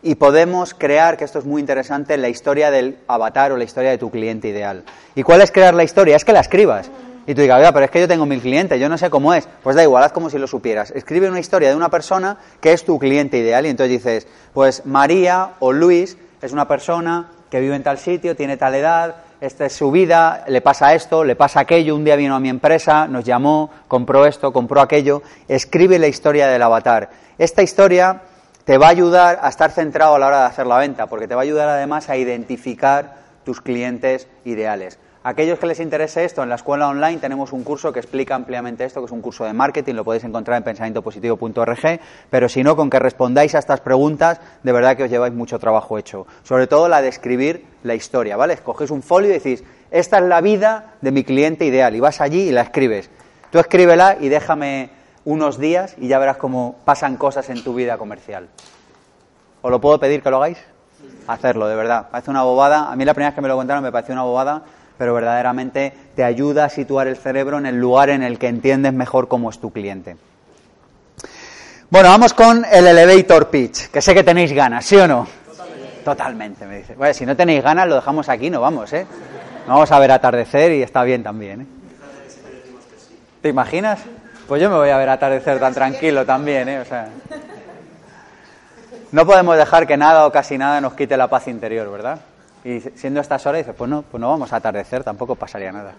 y 0.00 0.14
podemos 0.14 0.72
crear, 0.72 1.16
que 1.16 1.24
esto 1.24 1.40
es 1.40 1.44
muy 1.44 1.60
interesante, 1.60 2.16
la 2.16 2.28
historia 2.28 2.70
del 2.70 2.98
avatar 3.08 3.50
o 3.50 3.56
la 3.56 3.64
historia 3.64 3.90
de 3.90 3.98
tu 3.98 4.08
cliente 4.08 4.46
ideal. 4.46 4.84
¿Y 5.16 5.24
cuál 5.24 5.40
es 5.40 5.50
crear 5.50 5.74
la 5.74 5.82
historia? 5.82 6.14
Es 6.14 6.24
que 6.24 6.32
la 6.32 6.38
escribas. 6.38 6.88
Y 7.26 7.34
tú 7.34 7.40
digas, 7.40 7.72
pero 7.72 7.84
es 7.84 7.90
que 7.90 7.98
yo 7.98 8.06
tengo 8.06 8.24
mil 8.24 8.40
clientes, 8.40 8.78
yo 8.78 8.88
no 8.88 8.96
sé 8.96 9.10
cómo 9.10 9.34
es. 9.34 9.48
Pues 9.64 9.74
da 9.74 9.82
igual, 9.82 10.04
haz 10.04 10.12
como 10.12 10.30
si 10.30 10.38
lo 10.38 10.46
supieras. 10.46 10.92
Escribe 10.92 11.28
una 11.28 11.40
historia 11.40 11.68
de 11.68 11.74
una 11.74 11.88
persona 11.88 12.38
que 12.60 12.72
es 12.72 12.84
tu 12.84 13.00
cliente 13.00 13.36
ideal 13.36 13.66
y 13.66 13.70
entonces 13.70 13.90
dices, 13.90 14.28
pues 14.54 14.86
María 14.86 15.54
o 15.58 15.72
Luis 15.72 16.16
es 16.40 16.52
una 16.52 16.68
persona 16.68 17.32
que 17.50 17.58
vive 17.58 17.74
en 17.74 17.82
tal 17.82 17.98
sitio, 17.98 18.36
tiene 18.36 18.56
tal 18.56 18.76
edad, 18.76 19.16
esta 19.40 19.66
es 19.66 19.72
su 19.74 19.90
vida, 19.90 20.44
le 20.48 20.60
pasa 20.60 20.94
esto, 20.94 21.24
le 21.24 21.36
pasa 21.36 21.60
aquello, 21.60 21.94
un 21.94 22.04
día 22.04 22.16
vino 22.16 22.34
a 22.34 22.40
mi 22.40 22.48
empresa, 22.48 23.06
nos 23.06 23.24
llamó, 23.24 23.70
compró 23.88 24.26
esto, 24.26 24.52
compró 24.52 24.80
aquello, 24.80 25.22
escribe 25.48 25.98
la 25.98 26.06
historia 26.06 26.48
del 26.48 26.62
avatar. 26.62 27.10
Esta 27.38 27.62
historia 27.62 28.22
te 28.64 28.78
va 28.78 28.86
a 28.86 28.90
ayudar 28.90 29.38
a 29.42 29.48
estar 29.48 29.70
centrado 29.70 30.14
a 30.14 30.18
la 30.18 30.26
hora 30.26 30.40
de 30.40 30.46
hacer 30.46 30.66
la 30.66 30.78
venta, 30.78 31.06
porque 31.06 31.28
te 31.28 31.34
va 31.34 31.42
a 31.42 31.44
ayudar 31.44 31.68
además 31.68 32.08
a 32.08 32.16
identificar 32.16 33.16
tus 33.44 33.60
clientes 33.60 34.26
ideales. 34.44 34.98
Aquellos 35.28 35.58
que 35.58 35.66
les 35.66 35.80
interese 35.80 36.24
esto, 36.24 36.44
en 36.44 36.48
la 36.48 36.54
escuela 36.54 36.86
online 36.86 37.18
tenemos 37.18 37.52
un 37.52 37.64
curso 37.64 37.92
que 37.92 37.98
explica 37.98 38.36
ampliamente 38.36 38.84
esto, 38.84 39.00
que 39.00 39.06
es 39.06 39.10
un 39.10 39.20
curso 39.20 39.44
de 39.44 39.52
marketing, 39.52 39.94
lo 39.94 40.04
podéis 40.04 40.22
encontrar 40.22 40.56
en 40.56 40.62
pensamientopositivo.org, 40.62 42.00
pero 42.30 42.48
si 42.48 42.62
no, 42.62 42.76
con 42.76 42.88
que 42.88 43.00
respondáis 43.00 43.56
a 43.56 43.58
estas 43.58 43.80
preguntas, 43.80 44.40
de 44.62 44.70
verdad 44.70 44.96
que 44.96 45.02
os 45.02 45.10
lleváis 45.10 45.34
mucho 45.34 45.58
trabajo 45.58 45.98
hecho. 45.98 46.28
Sobre 46.44 46.68
todo 46.68 46.88
la 46.88 47.02
de 47.02 47.08
escribir 47.08 47.66
la 47.82 47.96
historia, 47.96 48.36
¿vale? 48.36 48.56
Cogéis 48.58 48.92
un 48.92 49.02
folio 49.02 49.30
y 49.30 49.32
decís, 49.32 49.64
esta 49.90 50.18
es 50.18 50.24
la 50.26 50.40
vida 50.40 50.94
de 51.00 51.10
mi 51.10 51.24
cliente 51.24 51.64
ideal, 51.64 51.96
y 51.96 51.98
vas 51.98 52.20
allí 52.20 52.42
y 52.42 52.52
la 52.52 52.60
escribes. 52.60 53.10
Tú 53.50 53.58
escríbela 53.58 54.18
y 54.20 54.28
déjame 54.28 54.90
unos 55.24 55.58
días 55.58 55.96
y 55.98 56.06
ya 56.06 56.20
verás 56.20 56.36
cómo 56.36 56.76
pasan 56.84 57.16
cosas 57.16 57.50
en 57.50 57.64
tu 57.64 57.74
vida 57.74 57.98
comercial. 57.98 58.46
¿Os 59.60 59.72
lo 59.72 59.80
puedo 59.80 59.98
pedir 59.98 60.22
que 60.22 60.30
lo 60.30 60.36
hagáis? 60.36 60.58
Hacerlo, 61.26 61.66
de 61.66 61.74
verdad. 61.74 62.10
Parece 62.12 62.30
una 62.30 62.44
bobada. 62.44 62.92
A 62.92 62.94
mí 62.94 63.04
la 63.04 63.12
primera 63.12 63.30
vez 63.30 63.34
que 63.34 63.40
me 63.40 63.48
lo 63.48 63.56
contaron 63.56 63.82
me 63.82 63.90
pareció 63.90 64.12
una 64.12 64.22
bobada, 64.22 64.62
pero 64.98 65.14
verdaderamente 65.14 65.92
te 66.14 66.24
ayuda 66.24 66.64
a 66.64 66.68
situar 66.68 67.06
el 67.06 67.16
cerebro 67.16 67.58
en 67.58 67.66
el 67.66 67.76
lugar 67.76 68.10
en 68.10 68.22
el 68.22 68.38
que 68.38 68.48
entiendes 68.48 68.92
mejor 68.92 69.28
cómo 69.28 69.50
es 69.50 69.58
tu 69.58 69.70
cliente. 69.70 70.16
Bueno, 71.88 72.08
vamos 72.08 72.34
con 72.34 72.64
el 72.70 72.86
elevator 72.86 73.48
pitch, 73.48 73.88
que 73.90 74.02
sé 74.02 74.12
que 74.12 74.24
tenéis 74.24 74.52
ganas, 74.52 74.84
¿sí 74.84 74.96
o 74.96 75.06
no? 75.06 75.26
Totalmente, 75.46 76.02
Totalmente 76.04 76.66
me 76.66 76.78
dice. 76.78 76.94
Bueno, 76.94 77.14
si 77.14 77.24
no 77.24 77.36
tenéis 77.36 77.62
ganas, 77.62 77.86
lo 77.86 77.94
dejamos 77.94 78.28
aquí, 78.28 78.50
no 78.50 78.60
vamos, 78.60 78.92
¿eh? 78.92 79.06
Vamos 79.68 79.90
a 79.92 79.98
ver 79.98 80.10
atardecer 80.10 80.72
y 80.72 80.82
está 80.82 81.04
bien 81.04 81.22
también, 81.22 81.60
¿eh? 81.60 81.66
¿Te 83.42 83.48
imaginas? 83.48 84.00
Pues 84.48 84.60
yo 84.60 84.70
me 84.70 84.76
voy 84.76 84.90
a 84.90 84.96
ver 84.96 85.08
atardecer 85.08 85.60
tan 85.60 85.74
tranquilo 85.74 86.26
también, 86.26 86.68
¿eh? 86.68 86.80
O 86.80 86.84
sea, 86.84 87.08
no 89.12 89.24
podemos 89.24 89.56
dejar 89.56 89.86
que 89.86 89.96
nada 89.96 90.26
o 90.26 90.32
casi 90.32 90.58
nada 90.58 90.80
nos 90.80 90.94
quite 90.94 91.16
la 91.16 91.28
paz 91.28 91.46
interior, 91.46 91.90
¿verdad? 91.90 92.18
Y 92.66 92.80
siendo 92.96 93.20
estas 93.20 93.46
horas, 93.46 93.60
dices, 93.60 93.76
pues 93.78 93.88
no, 93.88 94.02
pues 94.02 94.20
no 94.20 94.28
vamos 94.28 94.52
a 94.52 94.56
atardecer, 94.56 95.04
tampoco 95.04 95.36
pasaría 95.36 95.70
nada. 95.70 95.92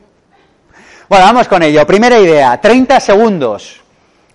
Bueno, 1.07 1.23
vamos 1.23 1.47
con 1.47 1.63
ello. 1.63 1.87
Primera 1.87 2.19
idea, 2.19 2.59
30 2.59 2.99
segundos. 2.99 3.81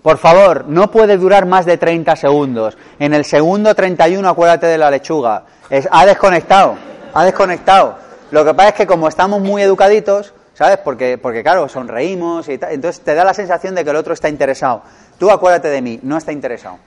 Por 0.01 0.17
favor, 0.17 0.65
no 0.67 0.91
puede 0.91 1.19
durar 1.19 1.45
más 1.45 1.67
de 1.67 1.77
30 1.77 2.17
segundos. 2.17 2.79
En 2.99 3.13
el 3.13 3.27
segundo 3.27 3.75
31, 3.75 4.27
acuérdate 4.27 4.67
de 4.67 4.79
la 4.79 4.91
lechuga. 4.91 5.45
ha 5.91 6.07
desconectado, 6.07 6.77
ha 7.13 7.23
desconectado. 7.27 7.99
Lo 8.31 8.47
que 8.47 8.55
pasa 8.55 8.71
es 8.71 8.75
que 8.77 8.87
como 8.87 9.09
estamos 9.09 9.43
muy 9.43 9.61
educaditos, 9.61 10.33
¿sabes? 10.55 10.79
Porque, 10.79 11.19
porque 11.19 11.43
claro, 11.43 11.69
sonreímos 11.69 12.49
y 12.49 12.57
tal. 12.57 12.73
Entonces 12.73 13.05
te 13.05 13.15
da 13.15 13.25
la 13.25 13.35
sensación 13.35 13.75
de 13.75 13.85
que 13.85 13.91
el 13.91 13.97
otro 13.97 14.15
está 14.15 14.31
interesado. 14.31 14.81
Tú 15.19 15.31
acuérdate 15.31 15.69
de 15.69 15.83
mí, 15.83 16.01
no 16.03 16.17
está 16.17 16.33
interesado. 16.33 16.79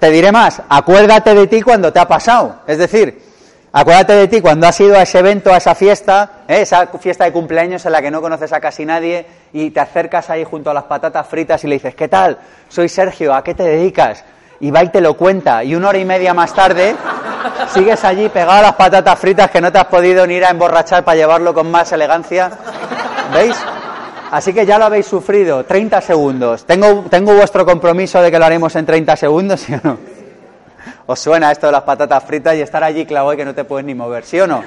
Te 0.00 0.10
diré 0.10 0.32
más, 0.32 0.62
acuérdate 0.68 1.32
de 1.32 1.46
ti 1.46 1.62
cuando 1.62 1.92
te 1.92 2.00
ha 2.00 2.08
pasado. 2.08 2.62
Es 2.66 2.78
decir, 2.78 3.27
Acuérdate 3.70 4.14
de 4.14 4.28
ti 4.28 4.40
cuando 4.40 4.66
has 4.66 4.80
ido 4.80 4.96
a 4.96 5.02
ese 5.02 5.18
evento, 5.18 5.52
a 5.52 5.58
esa 5.58 5.74
fiesta, 5.74 6.30
¿eh? 6.48 6.62
esa 6.62 6.86
fiesta 6.86 7.24
de 7.24 7.32
cumpleaños 7.32 7.84
en 7.84 7.92
la 7.92 8.00
que 8.00 8.10
no 8.10 8.22
conoces 8.22 8.52
a 8.54 8.60
casi 8.60 8.86
nadie 8.86 9.26
y 9.52 9.70
te 9.70 9.80
acercas 9.80 10.30
ahí 10.30 10.42
junto 10.42 10.70
a 10.70 10.74
las 10.74 10.84
patatas 10.84 11.26
fritas 11.26 11.62
y 11.64 11.68
le 11.68 11.74
dices, 11.74 11.94
¿qué 11.94 12.08
tal? 12.08 12.38
Soy 12.68 12.88
Sergio, 12.88 13.34
¿a 13.34 13.44
qué 13.44 13.54
te 13.54 13.64
dedicas? 13.64 14.24
Y 14.60 14.70
va 14.70 14.82
y 14.82 14.88
te 14.88 15.02
lo 15.02 15.14
cuenta. 15.14 15.62
Y 15.64 15.74
una 15.74 15.90
hora 15.90 15.98
y 15.98 16.04
media 16.06 16.32
más 16.32 16.54
tarde 16.54 16.96
sigues 17.74 18.02
allí 18.04 18.30
pegado 18.30 18.58
a 18.58 18.62
las 18.62 18.74
patatas 18.74 19.18
fritas 19.18 19.50
que 19.50 19.60
no 19.60 19.70
te 19.70 19.78
has 19.78 19.86
podido 19.86 20.26
ni 20.26 20.34
ir 20.34 20.46
a 20.46 20.50
emborrachar 20.50 21.04
para 21.04 21.16
llevarlo 21.16 21.52
con 21.52 21.70
más 21.70 21.92
elegancia. 21.92 22.50
¿Veis? 23.34 23.56
Así 24.30 24.54
que 24.54 24.64
ya 24.64 24.78
lo 24.78 24.86
habéis 24.86 25.06
sufrido. 25.06 25.64
30 25.64 26.00
segundos. 26.00 26.64
¿Tengo, 26.64 27.04
tengo 27.10 27.34
vuestro 27.34 27.66
compromiso 27.66 28.20
de 28.22 28.30
que 28.30 28.38
lo 28.38 28.46
haremos 28.46 28.74
en 28.76 28.86
30 28.86 29.14
segundos, 29.16 29.60
¿sí 29.60 29.74
o 29.74 29.80
no? 29.84 29.98
¿Os 31.10 31.20
suena 31.20 31.50
esto 31.50 31.64
de 31.64 31.72
las 31.72 31.84
patatas 31.84 32.22
fritas 32.22 32.54
y 32.54 32.60
estar 32.60 32.84
allí 32.84 33.06
clavado 33.06 33.32
y 33.32 33.38
que 33.38 33.44
no 33.46 33.54
te 33.54 33.64
puedes 33.64 33.86
ni 33.86 33.94
mover, 33.94 34.26
sí 34.26 34.38
o 34.40 34.46
no? 34.46 34.62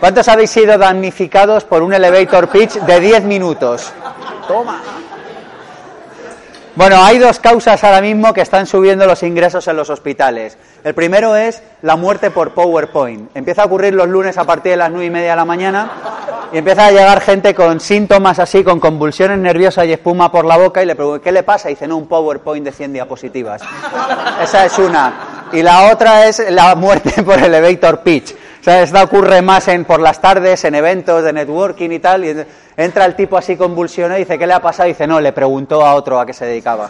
¿Cuántos 0.00 0.26
habéis 0.26 0.50
sido 0.50 0.78
damnificados 0.78 1.64
por 1.64 1.82
un 1.82 1.92
elevator 1.92 2.48
pitch 2.48 2.76
de 2.76 2.98
10 2.98 3.24
minutos? 3.24 3.92
Toma. 4.48 4.80
Bueno, 6.76 7.04
hay 7.04 7.18
dos 7.18 7.40
causas 7.40 7.84
ahora 7.84 8.00
mismo 8.00 8.32
que 8.32 8.40
están 8.40 8.66
subiendo 8.66 9.06
los 9.06 9.22
ingresos 9.22 9.68
en 9.68 9.76
los 9.76 9.90
hospitales. 9.90 10.56
El 10.82 10.94
primero 10.94 11.36
es 11.36 11.62
la 11.82 11.96
muerte 11.96 12.30
por 12.30 12.52
PowerPoint. 12.52 13.36
Empieza 13.36 13.64
a 13.64 13.66
ocurrir 13.66 13.92
los 13.92 14.08
lunes 14.08 14.38
a 14.38 14.44
partir 14.44 14.72
de 14.72 14.76
las 14.78 14.90
nueve 14.90 15.04
y 15.04 15.10
media 15.10 15.32
de 15.32 15.36
la 15.36 15.44
mañana 15.44 15.90
y 16.54 16.58
empieza 16.58 16.86
a 16.86 16.90
llegar 16.90 17.20
gente 17.20 17.54
con 17.54 17.80
síntomas 17.80 18.38
así, 18.38 18.64
con 18.64 18.80
convulsiones 18.80 19.38
nerviosas 19.38 19.84
y 19.86 19.92
espuma 19.92 20.32
por 20.32 20.46
la 20.46 20.56
boca 20.56 20.82
y 20.82 20.86
le 20.86 20.94
pregunto, 20.94 21.20
¿qué 21.20 21.32
le 21.32 21.42
pasa? 21.42 21.68
Y 21.68 21.74
dice, 21.74 21.86
no, 21.86 21.98
un 21.98 22.06
PowerPoint 22.06 22.64
de 22.64 22.72
100 22.72 22.94
diapositivas. 22.94 23.60
Esa 24.42 24.64
es 24.64 24.78
una. 24.78 25.25
Y 25.52 25.62
la 25.62 25.92
otra 25.92 26.26
es 26.26 26.42
la 26.50 26.74
muerte 26.74 27.22
por 27.24 27.38
elevator 27.38 28.00
pitch. 28.00 28.32
O 28.32 28.64
sea, 28.64 28.82
esta 28.82 29.04
ocurre 29.04 29.42
más 29.42 29.68
en, 29.68 29.84
por 29.84 30.00
las 30.00 30.20
tardes, 30.20 30.64
en 30.64 30.74
eventos 30.74 31.22
de 31.22 31.32
networking 31.32 31.90
y 31.90 31.98
tal. 32.00 32.24
Y 32.24 32.46
entra 32.76 33.04
el 33.04 33.14
tipo 33.14 33.36
así 33.36 33.56
convulsionado 33.56 34.16
y 34.16 34.24
dice, 34.24 34.38
¿qué 34.38 34.46
le 34.46 34.54
ha 34.54 34.60
pasado? 34.60 34.88
Y 34.88 34.92
dice, 34.92 35.06
no, 35.06 35.20
le 35.20 35.32
preguntó 35.32 35.86
a 35.86 35.94
otro 35.94 36.18
a 36.18 36.26
qué 36.26 36.32
se 36.32 36.46
dedicaba. 36.46 36.88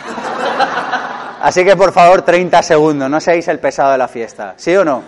Así 1.42 1.64
que 1.64 1.76
por 1.76 1.92
favor, 1.92 2.22
30 2.22 2.62
segundos, 2.62 3.10
no 3.10 3.20
seáis 3.20 3.46
el 3.48 3.58
pesado 3.58 3.92
de 3.92 3.98
la 3.98 4.08
fiesta. 4.08 4.54
¿Sí 4.56 4.74
o 4.74 4.84
no? 4.84 5.02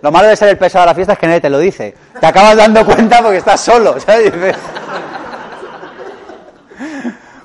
Lo 0.00 0.10
malo 0.10 0.28
de 0.28 0.36
ser 0.36 0.48
el 0.48 0.58
pesado 0.58 0.84
de 0.84 0.90
la 0.90 0.94
fiesta 0.94 1.12
es 1.14 1.18
que 1.18 1.26
nadie 1.26 1.40
te 1.40 1.50
lo 1.50 1.58
dice. 1.58 1.94
Te 2.18 2.26
acabas 2.26 2.56
dando 2.56 2.84
cuenta 2.84 3.20
porque 3.20 3.38
estás 3.38 3.60
solo, 3.60 3.98
¿sabes? 4.06 4.32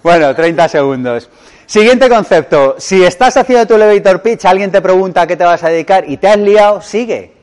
Bueno, 0.02 0.34
30 0.34 0.68
segundos. 0.68 1.30
Siguiente 1.68 2.08
concepto. 2.08 2.76
Si 2.78 3.04
estás 3.04 3.36
haciendo 3.36 3.68
tu 3.68 3.76
elevator 3.76 4.22
pitch, 4.22 4.46
alguien 4.46 4.72
te 4.72 4.82
pregunta 4.82 5.24
a 5.24 5.28
qué 5.28 5.36
te 5.36 5.44
vas 5.44 5.62
a 5.66 5.68
dedicar 5.68 6.10
y 6.10 6.16
te 6.16 6.30
has 6.30 6.38
liado, 6.38 6.82
sigue. 6.82 7.34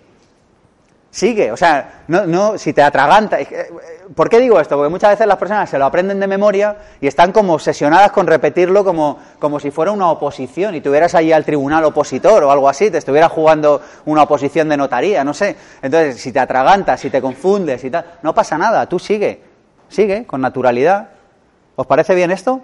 Sigue. 1.11 1.53
O 1.53 1.59
sea, 1.59 2.05
no, 2.09 2.25
no, 2.27 2.57
si 2.57 2.73
te 2.73 2.81
atraganta. 2.81 3.37
¿Por 4.15 4.31
qué 4.31 4.41
digo 4.41 4.59
esto? 4.59 4.77
Porque 4.77 4.89
muchas 4.89 5.11
veces 5.11 5.27
las 5.27 5.37
personas 5.37 5.69
se 5.69 5.79
lo 5.79 5.85
aprenden 5.85 6.21
de 6.21 6.27
memoria 6.27 6.75
y 7.03 7.07
están 7.07 7.33
como 7.33 7.53
obsesionadas 7.53 8.13
con 8.13 8.27
repetirlo 8.27 8.83
como, 8.83 9.19
como 9.39 9.61
si 9.61 9.71
fuera 9.71 9.93
una 9.93 10.11
oposición 10.11 10.75
y 10.75 10.81
tuvieras 10.81 11.15
ahí 11.15 11.31
al 11.31 11.45
tribunal 11.45 11.85
opositor 11.85 12.45
o 12.45 12.51
algo 12.51 12.67
así, 12.67 12.91
te 12.91 12.97
estuviera 12.97 13.29
jugando 13.29 13.83
una 14.07 14.23
oposición 14.23 14.71
de 14.71 14.79
notaría, 14.79 15.23
no 15.23 15.35
sé. 15.35 15.55
Entonces, 15.83 16.19
si 16.19 16.33
te 16.33 16.41
atragantas, 16.41 16.99
si 16.99 17.11
te 17.11 17.21
confundes 17.21 17.85
y 17.85 17.91
tal, 17.91 18.07
no 18.23 18.35
pasa 18.35 18.57
nada, 18.57 18.89
tú 18.89 18.99
sigue. 18.99 19.43
Sigue, 19.91 20.25
con 20.25 20.41
naturalidad. 20.41 21.11
¿Os 21.77 21.87
parece 21.87 22.15
bien 22.15 22.31
esto? 22.31 22.63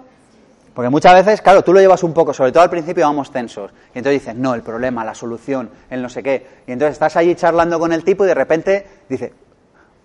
Porque 0.73 0.89
muchas 0.89 1.13
veces, 1.13 1.41
claro, 1.41 1.63
tú 1.63 1.73
lo 1.73 1.81
llevas 1.81 2.01
un 2.03 2.13
poco, 2.13 2.33
sobre 2.33 2.51
todo 2.51 2.63
al 2.63 2.69
principio 2.69 3.05
vamos 3.05 3.29
tensos. 3.31 3.71
Y 3.93 3.97
entonces 3.97 4.21
dices, 4.21 4.35
no, 4.35 4.53
el 4.53 4.61
problema, 4.61 5.03
la 5.03 5.13
solución, 5.13 5.69
el 5.89 6.01
no 6.01 6.07
sé 6.07 6.23
qué. 6.23 6.63
Y 6.65 6.71
entonces 6.71 6.93
estás 6.93 7.17
allí 7.17 7.35
charlando 7.35 7.77
con 7.77 7.91
el 7.91 8.03
tipo 8.03 8.23
y 8.23 8.27
de 8.27 8.33
repente 8.33 8.87
dice, 9.09 9.33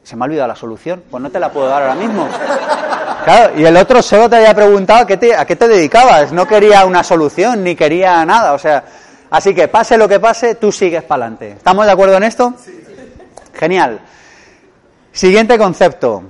se 0.02 0.16
me 0.16 0.24
ha 0.24 0.26
olvidado 0.26 0.48
la 0.48 0.56
solución, 0.56 1.04
pues 1.08 1.22
no 1.22 1.30
te 1.30 1.38
la 1.38 1.50
puedo 1.52 1.68
dar 1.68 1.82
ahora 1.82 1.94
mismo. 1.94 2.28
Claro, 3.24 3.58
y 3.58 3.64
el 3.64 3.76
otro 3.76 4.02
solo 4.02 4.30
te 4.30 4.36
había 4.36 4.54
preguntado 4.54 5.00
a 5.00 5.06
qué 5.06 5.16
te, 5.16 5.34
a 5.34 5.44
qué 5.44 5.56
te 5.56 5.66
dedicabas. 5.66 6.30
No 6.30 6.46
quería 6.46 6.86
una 6.86 7.02
solución, 7.02 7.64
ni 7.64 7.74
quería 7.74 8.24
nada. 8.24 8.52
O 8.52 8.58
sea, 8.58 8.84
así 9.30 9.52
que 9.52 9.66
pase 9.66 9.98
lo 9.98 10.06
que 10.06 10.20
pase, 10.20 10.54
tú 10.54 10.70
sigues 10.70 11.02
para 11.02 11.24
adelante. 11.24 11.50
¿Estamos 11.50 11.86
de 11.86 11.90
acuerdo 11.90 12.16
en 12.18 12.22
esto? 12.22 12.54
Genial. 13.52 13.98
Siguiente 15.10 15.58
concepto 15.58 16.22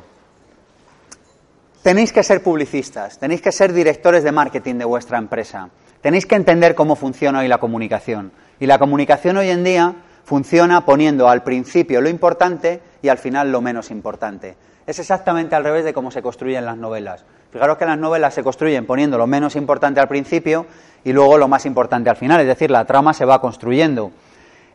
tenéis 1.86 2.12
que 2.12 2.24
ser 2.24 2.42
publicistas, 2.42 3.20
tenéis 3.20 3.40
que 3.40 3.52
ser 3.52 3.72
directores 3.72 4.24
de 4.24 4.32
marketing 4.32 4.74
de 4.74 4.84
vuestra 4.84 5.18
empresa, 5.18 5.68
tenéis 6.00 6.26
que 6.26 6.34
entender 6.34 6.74
cómo 6.74 6.96
funciona 6.96 7.38
hoy 7.38 7.46
la 7.46 7.58
comunicación. 7.58 8.32
Y 8.58 8.66
la 8.66 8.80
comunicación 8.80 9.36
hoy 9.36 9.50
en 9.50 9.62
día 9.62 9.94
funciona 10.24 10.84
poniendo 10.84 11.28
al 11.28 11.44
principio 11.44 12.00
lo 12.00 12.08
importante 12.08 12.80
y 13.02 13.08
al 13.08 13.18
final 13.18 13.52
lo 13.52 13.60
menos 13.60 13.92
importante. 13.92 14.56
Es 14.84 14.98
exactamente 14.98 15.54
al 15.54 15.62
revés 15.62 15.84
de 15.84 15.92
cómo 15.94 16.10
se 16.10 16.22
construyen 16.22 16.64
las 16.64 16.76
novelas. 16.76 17.24
Fijaros 17.52 17.78
que 17.78 17.86
las 17.86 17.98
novelas 17.98 18.34
se 18.34 18.42
construyen 18.42 18.84
poniendo 18.84 19.16
lo 19.16 19.28
menos 19.28 19.54
importante 19.54 20.00
al 20.00 20.08
principio 20.08 20.66
y 21.04 21.12
luego 21.12 21.38
lo 21.38 21.46
más 21.46 21.66
importante 21.66 22.10
al 22.10 22.16
final, 22.16 22.40
es 22.40 22.48
decir, 22.48 22.68
la 22.68 22.84
trama 22.84 23.14
se 23.14 23.24
va 23.24 23.40
construyendo. 23.40 24.10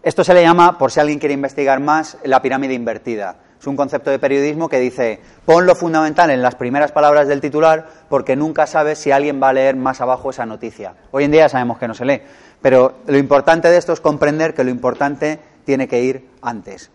Esto 0.02 0.24
se 0.24 0.34
le 0.34 0.44
llama, 0.44 0.78
por 0.78 0.94
si 0.94 1.02
alguien 1.02 1.20
quiere 1.20 1.34
investigar 1.34 1.82
más, 1.82 2.18
la 2.24 2.42
pirámide 2.42 2.74
invertida. 2.74 3.36
Es 3.62 3.68
un 3.68 3.76
concepto 3.76 4.10
de 4.10 4.18
periodismo 4.18 4.70
que 4.70 4.80
dice, 4.80 5.20
pon 5.46 5.68
lo 5.68 5.76
fundamental 5.76 6.32
en 6.32 6.42
las 6.42 6.56
primeras 6.56 6.92
palabras 6.92 7.28
del 7.28 7.42
titular 7.42 7.86
porque 8.10 8.36
nunca 8.36 8.66
sabes 8.66 8.98
si 8.98 9.12
alguien 9.12 9.40
va 9.40 9.50
a 9.50 9.54
leer 9.54 9.76
más 9.76 10.02
abajo 10.02 10.32
esa 10.32 10.48
noticia. 10.48 10.96
Hoy 11.12 11.26
en 11.26 11.32
día 11.32 11.48
sabemos 11.48 11.78
que 11.78 11.88
no 11.88 11.94
se 11.94 12.06
lee, 12.06 12.24
pero 12.60 12.96
lo 13.06 13.20
importante 13.20 13.70
de 13.70 13.78
esto 13.78 13.94
es 13.94 14.02
comprender 14.02 14.56
que 14.56 14.64
lo 14.64 14.72
importante 14.72 15.38
tiene 15.64 15.88
que 15.88 16.02
ir 16.02 16.28
antes. 16.42 16.90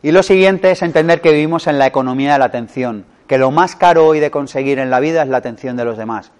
Y 0.00 0.12
lo 0.12 0.22
siguiente 0.22 0.70
es 0.70 0.82
entender 0.82 1.20
que 1.20 1.32
vivimos 1.32 1.66
en 1.66 1.76
la 1.76 1.88
economía 1.88 2.34
de 2.34 2.38
la 2.38 2.44
atención, 2.44 3.04
que 3.26 3.36
lo 3.36 3.50
más 3.50 3.74
caro 3.74 4.06
hoy 4.06 4.20
de 4.20 4.30
conseguir 4.30 4.78
en 4.78 4.90
la 4.90 5.00
vida 5.00 5.24
es 5.24 5.28
la 5.28 5.38
atención 5.38 5.76
de 5.76 5.86
los 5.86 5.98
demás. 5.98 6.30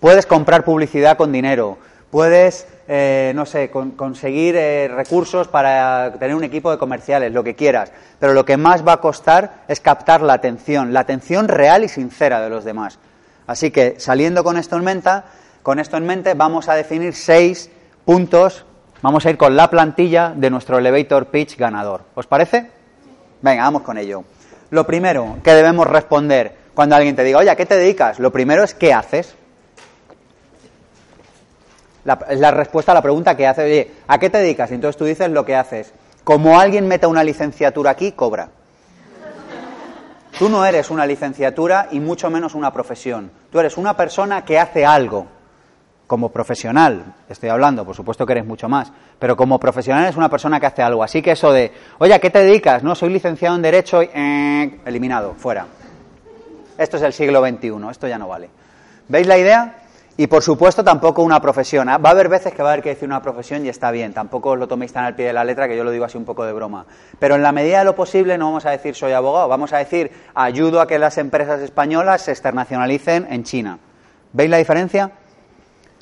Puedes 0.00 0.26
comprar 0.26 0.64
publicidad 0.64 1.16
con 1.16 1.30
dinero, 1.30 1.78
puedes, 2.10 2.66
eh, 2.86 3.32
no 3.34 3.46
sé, 3.46 3.70
conseguir 3.70 4.56
eh, 4.56 4.88
recursos 4.88 5.48
para 5.48 6.12
tener 6.18 6.34
un 6.34 6.44
equipo 6.44 6.70
de 6.70 6.78
comerciales, 6.78 7.32
lo 7.32 7.42
que 7.42 7.54
quieras, 7.54 7.92
pero 8.18 8.34
lo 8.34 8.44
que 8.44 8.56
más 8.56 8.86
va 8.86 8.94
a 8.94 9.00
costar 9.00 9.64
es 9.68 9.80
captar 9.80 10.20
la 10.20 10.34
atención, 10.34 10.92
la 10.92 11.00
atención 11.00 11.48
real 11.48 11.84
y 11.84 11.88
sincera 11.88 12.40
de 12.40 12.50
los 12.50 12.64
demás. 12.64 12.98
Así 13.46 13.70
que, 13.70 13.96
saliendo 13.98 14.44
con 14.44 14.56
esto 14.56 14.76
en 14.76 14.84
mente, 14.84 15.10
con 15.62 15.78
esto 15.78 15.96
en 15.96 16.06
mente 16.06 16.34
vamos 16.34 16.68
a 16.68 16.74
definir 16.74 17.14
seis 17.14 17.70
puntos, 18.04 18.66
vamos 19.00 19.24
a 19.24 19.30
ir 19.30 19.38
con 19.38 19.56
la 19.56 19.70
plantilla 19.70 20.32
de 20.36 20.50
nuestro 20.50 20.78
elevator 20.78 21.26
pitch 21.26 21.56
ganador. 21.56 22.02
¿Os 22.14 22.26
parece? 22.26 22.70
Venga, 23.40 23.64
vamos 23.64 23.82
con 23.82 23.98
ello. 23.98 24.24
Lo 24.70 24.86
primero 24.86 25.38
que 25.42 25.52
debemos 25.52 25.86
responder 25.86 26.54
cuando 26.74 26.96
alguien 26.96 27.16
te 27.16 27.24
diga, 27.24 27.38
oye, 27.38 27.50
¿a 27.50 27.56
qué 27.56 27.66
te 27.66 27.76
dedicas? 27.76 28.18
Lo 28.18 28.32
primero 28.32 28.64
es 28.64 28.74
¿qué 28.74 28.92
haces? 28.92 29.36
La, 32.04 32.18
la 32.30 32.50
respuesta 32.50 32.92
a 32.92 32.94
la 32.94 33.02
pregunta 33.02 33.36
que 33.36 33.46
hace, 33.46 33.64
oye, 33.64 33.90
¿a 34.06 34.18
qué 34.18 34.30
te 34.30 34.38
dedicas? 34.38 34.70
Y 34.70 34.74
entonces 34.74 34.96
tú 34.96 35.04
dices 35.04 35.30
lo 35.30 35.44
que 35.44 35.56
haces. 35.56 35.92
Como 36.22 36.58
alguien 36.58 36.86
meta 36.86 37.08
una 37.08 37.24
licenciatura 37.24 37.90
aquí, 37.90 38.12
cobra. 38.12 38.48
Tú 40.38 40.48
no 40.48 40.66
eres 40.66 40.90
una 40.90 41.06
licenciatura 41.06 41.88
y 41.92 42.00
mucho 42.00 42.28
menos 42.28 42.54
una 42.54 42.72
profesión. 42.72 43.30
Tú 43.52 43.60
eres 43.60 43.76
una 43.76 43.96
persona 43.96 44.44
que 44.44 44.58
hace 44.58 44.84
algo. 44.84 45.26
Como 46.08 46.30
profesional, 46.30 47.14
estoy 47.28 47.48
hablando, 47.48 47.84
por 47.84 47.94
supuesto 47.94 48.26
que 48.26 48.32
eres 48.32 48.44
mucho 48.44 48.68
más, 48.68 48.92
pero 49.18 49.36
como 49.36 49.58
profesional 49.58 50.06
es 50.06 50.16
una 50.16 50.28
persona 50.28 50.60
que 50.60 50.66
hace 50.66 50.82
algo. 50.82 51.02
Así 51.02 51.22
que 51.22 51.30
eso 51.30 51.52
de, 51.52 51.72
oye, 51.98 52.12
¿a 52.12 52.18
qué 52.18 52.30
te 52.30 52.40
dedicas? 52.40 52.82
No, 52.82 52.94
soy 52.94 53.10
licenciado 53.10 53.56
en 53.56 53.62
Derecho 53.62 54.02
y... 54.02 54.10
Eh, 54.12 54.80
eliminado, 54.84 55.34
fuera. 55.34 55.66
Esto 56.76 56.96
es 56.96 57.02
el 57.04 57.12
siglo 57.12 57.40
XXI, 57.40 57.72
esto 57.90 58.08
ya 58.08 58.18
no 58.18 58.28
vale. 58.28 58.50
¿Veis 59.08 59.26
la 59.26 59.38
idea? 59.38 59.83
Y 60.16 60.28
por 60.28 60.42
supuesto 60.42 60.84
tampoco 60.84 61.22
una 61.22 61.40
profesión. 61.40 61.88
Va 61.88 61.94
a 61.94 62.10
haber 62.10 62.28
veces 62.28 62.54
que 62.54 62.62
va 62.62 62.68
a 62.68 62.72
haber 62.74 62.84
que 62.84 62.90
decir 62.90 63.08
una 63.08 63.20
profesión 63.20 63.66
y 63.66 63.68
está 63.68 63.90
bien. 63.90 64.12
Tampoco 64.12 64.50
os 64.50 64.58
lo 64.58 64.68
toméis 64.68 64.92
tan 64.92 65.04
al 65.04 65.16
pie 65.16 65.26
de 65.26 65.32
la 65.32 65.42
letra 65.42 65.66
que 65.66 65.76
yo 65.76 65.82
lo 65.82 65.90
digo 65.90 66.04
así 66.04 66.16
un 66.16 66.24
poco 66.24 66.44
de 66.44 66.52
broma. 66.52 66.86
Pero 67.18 67.34
en 67.34 67.42
la 67.42 67.50
medida 67.50 67.80
de 67.80 67.84
lo 67.84 67.96
posible 67.96 68.38
no 68.38 68.46
vamos 68.46 68.64
a 68.64 68.70
decir 68.70 68.94
soy 68.94 69.10
abogado. 69.10 69.48
Vamos 69.48 69.72
a 69.72 69.78
decir 69.78 70.12
ayudo 70.34 70.80
a 70.80 70.86
que 70.86 71.00
las 71.00 71.18
empresas 71.18 71.60
españolas 71.60 72.22
se 72.22 72.30
externacionalicen 72.30 73.26
en 73.28 73.42
China. 73.42 73.78
¿Veis 74.32 74.50
la 74.50 74.58
diferencia? 74.58 75.10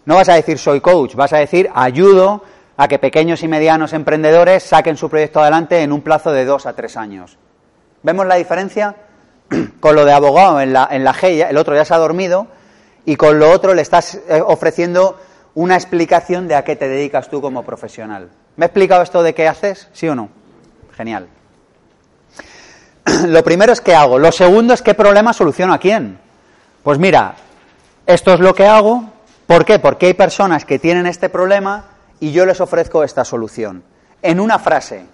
No 0.04 0.16
vas 0.16 0.28
a 0.28 0.34
decir 0.34 0.58
soy 0.58 0.82
coach. 0.82 1.14
Vas 1.14 1.32
a 1.32 1.38
decir 1.38 1.70
ayudo 1.74 2.44
a 2.76 2.88
que 2.88 2.98
pequeños 2.98 3.42
y 3.42 3.48
medianos 3.48 3.94
emprendedores 3.94 4.62
saquen 4.62 4.98
su 4.98 5.08
proyecto 5.08 5.40
adelante 5.40 5.82
en 5.82 5.90
un 5.90 6.02
plazo 6.02 6.32
de 6.32 6.44
dos 6.44 6.66
a 6.66 6.74
tres 6.74 6.98
años. 6.98 7.38
¿Vemos 8.02 8.26
la 8.26 8.34
diferencia? 8.34 8.94
Con 9.80 9.94
lo 9.94 10.04
de 10.04 10.12
abogado 10.12 10.60
en 10.60 10.74
la, 10.74 10.86
en 10.90 11.02
la 11.02 11.14
G, 11.14 11.48
el 11.48 11.56
otro 11.56 11.74
ya 11.74 11.86
se 11.86 11.94
ha 11.94 11.98
dormido 11.98 12.48
y 13.04 13.16
con 13.16 13.38
lo 13.38 13.50
otro 13.50 13.74
le 13.74 13.82
estás 13.82 14.14
eh, 14.14 14.42
ofreciendo 14.44 15.18
una 15.54 15.74
explicación 15.74 16.48
de 16.48 16.54
a 16.54 16.64
qué 16.64 16.76
te 16.76 16.88
dedicas 16.88 17.28
tú 17.28 17.40
como 17.40 17.64
profesional. 17.64 18.30
¿Me 18.56 18.64
he 18.64 18.68
explicado 18.68 19.02
esto 19.02 19.22
de 19.22 19.34
qué 19.34 19.48
haces? 19.48 19.88
¿Sí 19.92 20.08
o 20.08 20.14
no? 20.14 20.28
Genial. 20.96 21.28
Lo 23.26 23.42
primero 23.42 23.72
es 23.72 23.80
qué 23.80 23.94
hago. 23.94 24.18
Lo 24.18 24.32
segundo 24.32 24.74
es 24.74 24.82
qué 24.82 24.94
problema 24.94 25.32
soluciono 25.32 25.74
a 25.74 25.78
quién. 25.78 26.18
Pues 26.82 26.98
mira, 26.98 27.34
esto 28.06 28.32
es 28.32 28.40
lo 28.40 28.54
que 28.54 28.66
hago. 28.66 29.04
¿Por 29.46 29.64
qué? 29.64 29.78
Porque 29.78 30.06
hay 30.06 30.14
personas 30.14 30.64
que 30.64 30.78
tienen 30.78 31.06
este 31.06 31.28
problema 31.28 31.84
y 32.18 32.32
yo 32.32 32.44
les 32.44 32.60
ofrezco 32.60 33.04
esta 33.04 33.24
solución. 33.24 33.84
En 34.20 34.40
una 34.40 34.58
frase. 34.58 35.04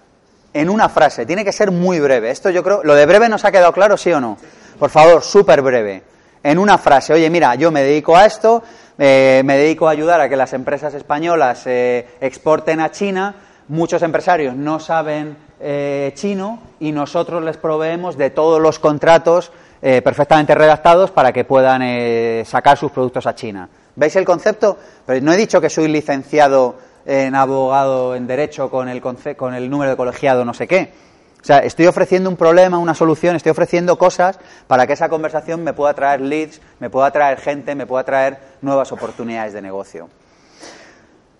En 0.54 0.70
una 0.70 0.88
frase. 0.88 1.26
Tiene 1.26 1.44
que 1.44 1.52
ser 1.52 1.70
muy 1.70 2.00
breve. 2.00 2.30
Esto 2.30 2.48
yo 2.48 2.62
creo. 2.62 2.82
¿Lo 2.84 2.94
de 2.94 3.04
breve 3.04 3.28
nos 3.28 3.44
ha 3.44 3.52
quedado 3.52 3.72
claro, 3.72 3.96
sí 3.96 4.10
o 4.12 4.20
no? 4.20 4.38
Por 4.78 4.88
favor, 4.90 5.22
súper 5.22 5.60
breve 5.60 6.02
en 6.50 6.58
una 6.58 6.78
frase, 6.78 7.12
oye, 7.12 7.28
mira, 7.28 7.54
yo 7.56 7.70
me 7.70 7.82
dedico 7.82 8.16
a 8.16 8.24
esto, 8.24 8.62
eh, 8.96 9.42
me 9.44 9.58
dedico 9.58 9.86
a 9.86 9.90
ayudar 9.90 10.22
a 10.22 10.30
que 10.30 10.36
las 10.36 10.54
empresas 10.54 10.94
españolas 10.94 11.66
eh, 11.66 12.08
exporten 12.22 12.80
a 12.80 12.90
China, 12.90 13.34
muchos 13.68 14.00
empresarios 14.00 14.56
no 14.56 14.80
saben 14.80 15.36
eh, 15.60 16.10
chino 16.14 16.60
y 16.80 16.90
nosotros 16.90 17.44
les 17.44 17.58
proveemos 17.58 18.16
de 18.16 18.30
todos 18.30 18.62
los 18.62 18.78
contratos 18.78 19.52
perfectamente 19.80 20.56
redactados 20.56 21.12
para 21.12 21.32
que 21.32 21.44
puedan 21.44 22.44
sacar 22.44 22.76
sus 22.76 22.90
productos 22.90 23.28
a 23.28 23.36
China. 23.36 23.68
¿Veis 23.94 24.16
el 24.16 24.24
concepto? 24.24 24.76
Pero 25.06 25.24
no 25.24 25.32
he 25.32 25.36
dicho 25.36 25.60
que 25.60 25.70
soy 25.70 25.86
licenciado 25.86 26.74
en 27.06 27.36
abogado 27.36 28.16
en 28.16 28.26
derecho 28.26 28.70
con 28.70 28.88
el, 28.88 29.00
con 29.00 29.54
el 29.54 29.70
número 29.70 29.92
de 29.92 29.96
colegiado 29.96 30.44
no 30.44 30.52
sé 30.52 30.66
qué. 30.66 30.92
O 31.40 31.44
sea, 31.44 31.58
estoy 31.58 31.86
ofreciendo 31.86 32.28
un 32.28 32.36
problema, 32.36 32.78
una 32.78 32.94
solución, 32.94 33.36
estoy 33.36 33.50
ofreciendo 33.50 33.96
cosas 33.96 34.38
para 34.66 34.86
que 34.86 34.92
esa 34.92 35.08
conversación 35.08 35.62
me 35.62 35.72
pueda 35.72 35.94
traer 35.94 36.20
leads, 36.20 36.60
me 36.80 36.90
pueda 36.90 37.10
traer 37.10 37.38
gente, 37.38 37.74
me 37.74 37.86
pueda 37.86 38.04
traer 38.04 38.38
nuevas 38.60 38.90
oportunidades 38.92 39.52
de 39.52 39.62
negocio. 39.62 40.08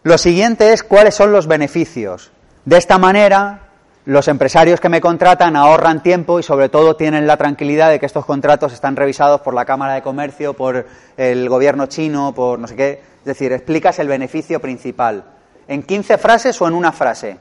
Lo 0.05 0.16
siguiente 0.16 0.72
es 0.72 0.82
cuáles 0.82 1.14
son 1.14 1.32
los 1.32 1.46
beneficios. 1.46 2.30
De 2.64 2.78
esta 2.78 2.96
manera, 2.99 3.68
los 4.05 4.28
empresarios 4.28 4.80
que 4.80 4.88
me 4.88 5.01
contratan 5.01 5.57
ahorran 5.57 6.03
tiempo 6.03 6.38
y 6.38 6.42
sobre 6.42 6.68
todo 6.68 6.96
tienen 6.96 7.26
la 7.26 7.36
tranquilidad 7.36 7.90
de 7.90 8.01
que 8.01 8.07
estos 8.07 8.24
contratos 8.24 8.72
están 8.72 8.96
revisados 8.96 9.42
por 9.42 9.53
la 9.53 9.66
Cámara 9.66 9.94
de 9.94 10.03
Comercio, 10.03 10.55
por 10.55 10.86
el 11.16 11.49
gobierno 11.49 11.86
chino, 11.86 12.32
por 12.34 12.59
no 12.59 12.66
sé 12.66 12.76
qué. 12.76 13.03
Es 13.18 13.24
decir, 13.24 13.53
explicas 13.53 13.99
el 13.99 14.09
beneficio 14.09 14.61
principal. 14.61 15.24
¿En 15.66 15.82
15 15.82 16.16
frases 16.16 16.59
o 16.62 16.68
en 16.68 16.72
una 16.72 16.92
frase? 16.92 17.36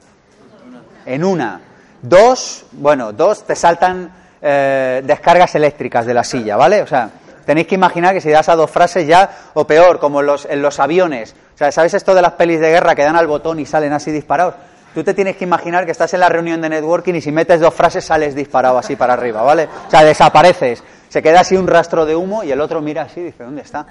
En 1.05 1.23
una. 1.23 1.61
Dos, 2.01 2.65
bueno, 2.73 3.11
dos 3.13 3.45
te 3.45 3.55
saltan 3.55 4.11
eh, 4.41 5.01
descargas 5.03 5.55
eléctricas 5.55 6.05
de 6.05 6.13
la 6.13 6.23
silla, 6.23 6.55
¿vale? 6.55 6.81
O 6.81 6.87
sea, 6.87 7.09
tenéis 7.45 7.67
que 7.67 7.75
imaginar 7.75 8.13
que 8.13 8.21
si 8.21 8.29
das 8.29 8.49
a 8.49 8.55
dos 8.55 8.69
frases 8.69 9.07
ya, 9.07 9.29
o 9.53 9.65
peor, 9.65 9.99
como 9.99 10.19
en 10.21 10.27
los, 10.27 10.45
en 10.45 10.61
los 10.61 10.79
aviones. 10.79 11.33
O 11.55 11.57
sea, 11.57 11.71
¿sabes 11.71 11.93
esto 11.93 12.13
de 12.13 12.21
las 12.21 12.33
pelis 12.33 12.59
de 12.59 12.69
guerra 12.69 12.93
que 12.93 13.03
dan 13.03 13.15
al 13.15 13.25
botón 13.25 13.59
y 13.59 13.65
salen 13.65 13.93
así 13.93 14.11
disparados? 14.11 14.55
Tú 14.93 15.03
te 15.03 15.13
tienes 15.13 15.37
que 15.37 15.43
imaginar 15.43 15.85
que 15.85 15.91
estás 15.91 16.13
en 16.13 16.19
la 16.19 16.29
reunión 16.29 16.61
de 16.61 16.69
networking 16.69 17.15
y 17.15 17.21
si 17.21 17.31
metes 17.31 17.59
dos 17.59 17.73
frases 17.73 18.05
sales 18.05 18.35
disparado 18.35 18.77
así 18.77 18.95
para 18.95 19.13
arriba, 19.13 19.41
¿vale? 19.41 19.67
O 19.87 19.91
sea, 19.91 20.03
desapareces. 20.03 20.83
Se 21.09 21.21
queda 21.21 21.41
así 21.41 21.55
un 21.55 21.67
rastro 21.67 22.05
de 22.05 22.15
humo 22.15 22.43
y 22.43 22.51
el 22.51 22.61
otro 22.61 22.81
mira 22.81 23.03
así 23.03 23.21
y 23.21 23.23
dice, 23.25 23.43
¿dónde 23.43 23.61
está? 23.61 23.85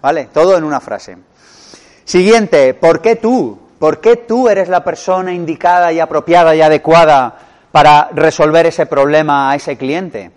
¿Vale? 0.00 0.28
Todo 0.32 0.56
en 0.56 0.64
una 0.64 0.80
frase. 0.80 1.16
Siguiente, 2.04 2.74
¿por 2.74 3.00
qué 3.00 3.16
tú? 3.16 3.58
¿Por 3.78 4.00
qué 4.00 4.16
tú 4.16 4.48
eres 4.48 4.68
la 4.68 4.82
persona 4.82 5.32
indicada 5.32 5.92
y 5.92 6.00
apropiada 6.00 6.54
y 6.54 6.62
adecuada 6.62 7.47
para 7.72 8.10
resolver 8.12 8.66
ese 8.66 8.86
problema 8.86 9.50
a 9.50 9.56
ese 9.56 9.76
cliente, 9.76 10.30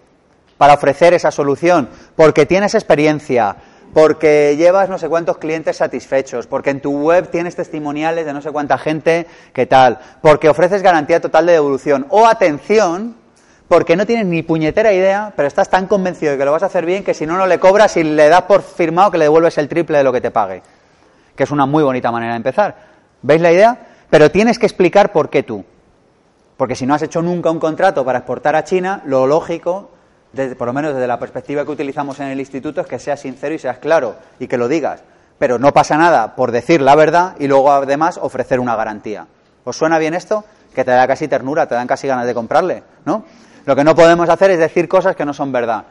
para 0.58 0.74
ofrecer 0.74 1.14
esa 1.14 1.32
solución, 1.32 1.90
porque 2.16 2.46
tienes 2.46 2.76
experiencia, 2.76 3.56
porque 3.94 4.56
llevas 4.58 4.90
no 4.90 4.98
sé 4.98 5.10
cuántos 5.10 5.38
clientes 5.38 5.78
satisfechos, 5.78 6.48
porque 6.48 6.70
en 6.70 6.82
tu 6.82 6.92
web 7.00 7.30
tienes 7.30 7.56
testimoniales 7.56 8.26
de 8.26 8.34
no 8.34 8.42
sé 8.42 8.52
cuánta 8.52 8.78
gente 8.78 9.28
que 9.54 9.66
tal, 9.66 10.00
porque 10.22 10.50
ofreces 10.50 10.82
garantía 10.82 11.20
total 11.20 11.46
de 11.46 11.54
devolución 11.54 12.06
o 12.10 12.28
atención, 12.28 13.16
porque 13.68 13.96
no 13.96 14.06
tienes 14.06 14.26
ni 14.26 14.44
puñetera 14.44 14.92
idea, 14.92 15.34
pero 15.36 15.48
estás 15.48 15.70
tan 15.70 15.88
convencido 15.88 16.34
de 16.34 16.38
que 16.38 16.46
lo 16.46 16.52
vas 16.52 16.64
a 16.64 16.68
hacer 16.68 16.86
bien 16.86 17.04
que 17.04 17.14
si 17.14 17.26
no, 17.26 17.38
no 17.38 17.48
le 17.48 17.60
cobras 17.60 17.96
y 17.98 18.04
le 18.04 18.28
das 18.28 18.44
por 18.44 18.62
firmado 18.62 19.12
que 19.12 19.18
le 19.18 19.26
devuelves 19.26 19.58
el 19.58 19.70
triple 19.70 19.98
de 19.98 20.04
lo 20.04 20.12
que 20.12 20.22
te 20.22 20.32
pague, 20.32 20.62
que 21.36 21.44
es 21.44 21.52
una 21.52 21.66
muy 21.66 21.84
bonita 21.84 22.12
manera 22.12 22.34
de 22.34 22.38
empezar. 22.38 22.76
¿Veis 23.22 23.42
la 23.42 23.52
idea? 23.52 23.78
Pero 24.10 24.30
tienes 24.30 24.60
que 24.60 24.66
explicar 24.66 25.14
por 25.14 25.30
qué 25.30 25.44
tú. 25.44 25.64
Porque 26.62 26.76
si 26.76 26.86
no 26.86 26.93
has 26.93 27.01
hecho 27.01 27.24
nunca 27.24 27.49
un 27.49 27.57
contrato 27.57 28.05
para 28.05 28.20
exportar 28.20 28.55
a 28.55 28.64
China, 28.64 29.01
lo 29.05 29.26
lógico, 29.26 29.89
por 30.59 30.68
lo 30.68 30.74
menos 30.74 30.93
desde 30.93 31.07
la 31.07 31.18
perspectiva 31.18 31.66
que 31.66 31.72
utilizamos 31.72 32.20
en 32.20 32.28
el 32.28 32.39
instituto, 32.39 32.82
es 32.82 32.86
que 32.86 32.99
seas 32.99 33.20
sincero 33.20 33.55
y 33.55 33.57
seas 33.57 33.80
claro 33.80 34.18
y 34.38 34.45
que 34.45 34.59
lo 34.59 34.68
digas. 34.68 35.01
Pero 35.39 35.57
no 35.57 35.74
pasa 35.74 35.97
nada 35.97 36.36
por 36.36 36.51
decir 36.51 36.80
la 36.80 36.93
verdad 36.93 37.36
y 37.39 37.47
luego 37.47 37.72
además 37.72 38.20
ofrecer 38.22 38.59
una 38.59 38.76
garantía. 38.76 39.26
¿Os 39.64 39.76
suena 39.76 39.97
bien 39.97 40.14
esto? 40.14 40.45
Que 40.76 40.86
te 40.86 40.91
da 40.91 41.07
casi 41.07 41.28
ternura, 41.28 41.66
te 41.66 41.74
dan 41.74 41.88
casi 41.88 42.07
ganas 42.07 42.28
de 42.28 42.36
comprarle, 42.36 42.84
¿no? 43.05 43.26
Lo 43.66 43.76
que 43.76 43.84
no 43.84 43.95
podemos 43.95 44.30
hacer 44.30 44.51
es 44.51 44.59
decir 44.59 44.88
cosas 44.88 45.16
que 45.16 45.26
no 45.26 45.34
son 45.34 45.51
verdad. 45.51 45.86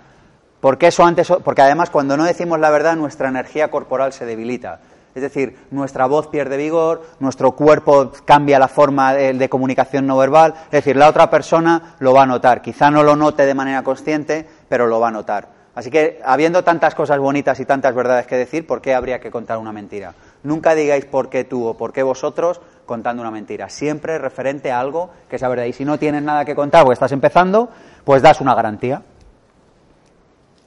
Porque 0.61 0.87
eso 0.87 1.05
antes, 1.05 1.33
porque 1.43 1.63
además 1.63 1.91
cuando 1.91 2.17
no 2.17 2.23
decimos 2.23 2.61
la 2.61 2.71
verdad 2.71 2.95
nuestra 2.95 3.29
energía 3.29 3.73
corporal 3.73 4.13
se 4.13 4.25
debilita. 4.25 4.79
Es 5.15 5.23
decir, 5.23 5.57
nuestra 5.71 6.07
voz 6.07 6.29
pierde 6.29 6.57
vigor, 6.57 7.03
nuestro 7.19 7.53
cuerpo 7.53 8.13
cambia 8.25 8.59
la 8.59 8.69
forma 8.69 9.13
de, 9.13 9.49
comunicación 9.49 10.07
no 10.07 10.17
verbal, 10.17 10.55
es 10.67 10.71
decir, 10.71 10.97
la 10.97 11.09
otra 11.09 11.29
persona 11.29 11.97
lo 11.99 12.15
va 12.15 12.23
a 12.23 12.27
notar. 12.27 12.63
Quizá 12.63 12.91
no 12.91 13.03
lo 13.03 13.17
note 13.17 13.45
de 13.45 13.55
manera 13.55 13.83
consciente, 13.83 14.47
pero 14.69 14.87
lo 14.87 15.01
va 15.01 15.09
a 15.09 15.13
notar. 15.13 15.49
Así 15.75 15.91
que, 15.91 16.21
habiendo 16.25 16.63
tantas 16.63 16.95
cosas 16.95 17.19
bonitas 17.19 17.59
y 17.61 17.65
tantas 17.65 17.95
verdades 17.95 18.27
que 18.27 18.37
decir, 18.37 18.67
¿por 18.67 18.81
qué 18.81 18.95
habría 18.95 19.21
que 19.21 19.31
contar 19.31 19.59
una 19.59 19.73
mentira? 19.73 20.15
Nunca 20.43 20.75
digáis 20.75 21.05
por 21.05 21.29
qué 21.29 21.45
tú 21.45 21.67
o 21.67 21.77
por 21.77 21.93
qué 21.93 22.03
vosotros 22.03 22.61
contando 22.87 23.23
una 23.23 23.31
mentira. 23.31 23.69
Siempre 23.69 24.19
referente 24.19 24.73
a 24.73 24.81
algo 24.81 25.11
que 25.29 25.39
sea 25.39 25.49
verdad. 25.49 25.65
Y 25.65 25.73
si 25.73 25.85
no 25.85 25.99
tienes 25.99 26.23
nada 26.23 26.45
que 26.45 26.55
contar 26.55 26.87
o 26.87 26.93
estás 26.93 27.13
empezando, 27.13 27.69
pues 28.05 28.21
das 28.21 28.41
una 28.41 28.55
garantía. 28.55 29.03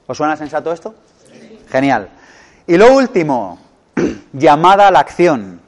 ¿Os 0.06 0.16
suena 0.16 0.36
sensato 0.36 0.72
esto? 0.72 0.94
Genial. 1.68 2.08
Y 2.66 2.76
lo 2.76 2.94
último, 2.94 3.58
llamada 4.32 4.88
a 4.88 4.90
la 4.90 5.00
acción. 5.00 5.60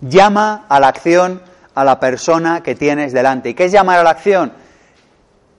Llama 0.00 0.66
a 0.68 0.80
la 0.80 0.88
acción 0.88 1.40
a 1.74 1.84
la 1.84 1.98
persona 1.98 2.62
que 2.62 2.74
tienes 2.74 3.12
delante. 3.12 3.50
¿Y 3.50 3.54
qué 3.54 3.64
es 3.64 3.72
llamar 3.72 3.98
a 3.98 4.02
la 4.02 4.10
acción? 4.10 4.52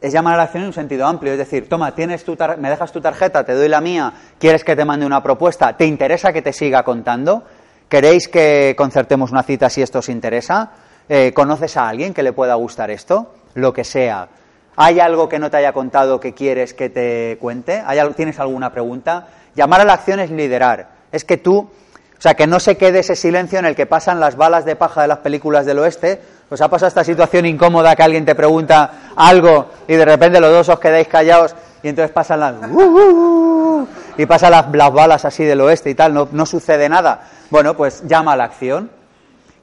Es 0.02 0.14
llamar 0.14 0.36
a 0.36 0.38
la 0.38 0.44
acción 0.44 0.64
en 0.64 0.68
un 0.68 0.74
sentido 0.74 1.08
amplio, 1.08 1.32
es 1.32 1.38
decir, 1.38 1.68
toma, 1.68 1.96
tienes 1.96 2.24
tu 2.24 2.38
me 2.60 2.70
dejas 2.70 2.92
tu 2.92 3.02
tarjeta, 3.02 3.44
te 3.44 3.54
doy 3.54 3.68
la 3.68 3.82
mía, 3.82 4.14
quieres 4.38 4.64
que 4.64 4.76
te 4.76 4.86
mande 4.86 5.06
una 5.06 5.24
propuesta, 5.24 5.76
¿te 5.76 5.86
interesa 5.86 6.32
que 6.32 6.42
te 6.42 6.54
siga 6.54 6.84
contando? 6.84 7.44
¿Queréis 7.90 8.28
que 8.28 8.76
concertemos 8.78 9.32
una 9.32 9.42
cita 9.44 9.70
si 9.70 9.82
esto 9.82 10.00
os 10.00 10.10
interesa? 10.10 10.72
Eh, 11.08 11.32
¿Conoces 11.34 11.78
a 11.78 11.88
alguien 11.88 12.14
que 12.14 12.24
le 12.24 12.34
pueda 12.34 12.56
gustar 12.56 12.92
esto? 12.92 13.34
Lo 13.56 13.74
que 13.74 13.84
sea. 13.84 14.28
¿Hay 14.76 15.00
algo 15.00 15.30
que 15.30 15.40
no 15.40 15.50
te 15.50 15.58
haya 15.58 15.72
contado 15.72 16.20
que 16.20 16.34
quieres 16.34 16.74
que 16.74 16.90
te 16.90 17.38
cuente? 17.40 17.84
¿Tienes 18.16 18.40
alguna 18.40 18.72
pregunta? 18.72 19.28
Llamar 19.56 19.82
a 19.82 19.86
la 19.86 19.94
acción 19.94 20.20
es 20.20 20.30
liderar. 20.30 20.95
Es 21.16 21.24
que 21.24 21.38
tú, 21.38 21.60
o 21.60 22.22
sea, 22.22 22.34
que 22.34 22.46
no 22.46 22.60
se 22.60 22.76
quede 22.76 23.00
ese 23.00 23.16
silencio 23.16 23.58
en 23.58 23.66
el 23.66 23.74
que 23.74 23.86
pasan 23.86 24.20
las 24.20 24.36
balas 24.36 24.66
de 24.66 24.76
paja 24.76 25.02
de 25.02 25.08
las 25.08 25.20
películas 25.20 25.66
del 25.66 25.80
oeste. 25.80 26.22
¿Os 26.50 26.60
ha 26.60 26.68
pasado 26.68 26.90
esta 26.90 27.06
situación 27.06 27.46
incómoda 27.46 27.96
que 27.96 28.04
alguien 28.04 28.26
te 28.26 28.36
pregunta 28.36 29.14
algo 29.16 29.70
y 29.88 29.94
de 29.94 30.04
repente 30.04 30.42
los 30.42 30.52
dos 30.52 30.68
os 30.68 30.78
quedáis 30.78 31.08
callados 31.08 31.56
y 31.82 31.88
entonces 31.88 32.12
pasan 32.12 32.42
las... 32.42 32.56
Uh, 32.70 32.82
uh, 32.82 33.80
uh, 33.80 33.88
y 34.18 34.26
pasan 34.26 34.52
las, 34.52 34.70
balas 34.70 35.24
así 35.24 35.46
del 35.46 35.62
oeste 35.62 35.90
y 35.90 35.96
tal, 35.96 36.14
no, 36.14 36.28
no 36.34 36.46
sucede 36.46 36.90
nada. 36.90 37.30
Bueno, 37.50 37.78
pues 37.78 38.04
llama 38.06 38.34
a 38.34 38.36
la 38.36 38.44
acción. 38.44 38.92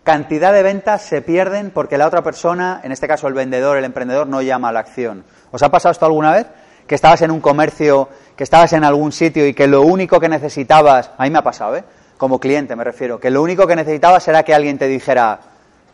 Cantidad 0.05 0.55
de 0.55 0.62
ventas 0.62 1.03
se 1.03 1.20
pierden 1.20 1.70
porque 1.70 1.98
la 1.98 2.07
otra 2.07 2.22
persona, 2.22 2.80
en 2.82 2.92
este 2.92 3.07
caso 3.07 3.28
el 3.28 3.34
vendedor, 3.34 3.76
el 3.76 3.84
emprendedor, 3.84 4.26
no 4.26 4.40
llama 4.40 4.70
a 4.70 4.72
la 4.72 4.80
acción. 4.80 5.24
¿Os 5.50 5.62
ha 5.62 5.70
pasado 5.70 5.92
esto 5.92 6.07
alguna 6.07 6.32
vez? 6.32 6.46
Que 6.87 6.95
estabas 6.95 7.22
en 7.22 7.30
un 7.30 7.41
comercio, 7.41 8.09
que 8.37 8.45
estabas 8.45 8.72
en 8.72 8.85
algún 8.85 9.12
sitio 9.12 9.47
y 9.47 9.55
que 9.55 9.66
lo 9.66 9.83
único 9.83 10.20
que 10.20 10.28
necesitabas, 10.28 11.11
a 11.16 11.24
mí 11.24 11.30
me 11.30 11.39
ha 11.39 11.43
pasado, 11.43 11.76
¿eh? 11.76 11.85
Como 12.16 12.39
cliente 12.39 12.76
me 12.76 12.85
refiero, 12.85 13.18
que 13.18 13.30
lo 13.30 13.43
único 13.43 13.66
que 13.66 13.76
necesitabas 13.76 14.26
era 14.28 14.43
que 14.43 14.55
alguien 14.55 14.78
te 14.78 14.87
dijera, 14.87 15.41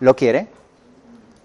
¿lo 0.01 0.15
quiere? 0.15 0.49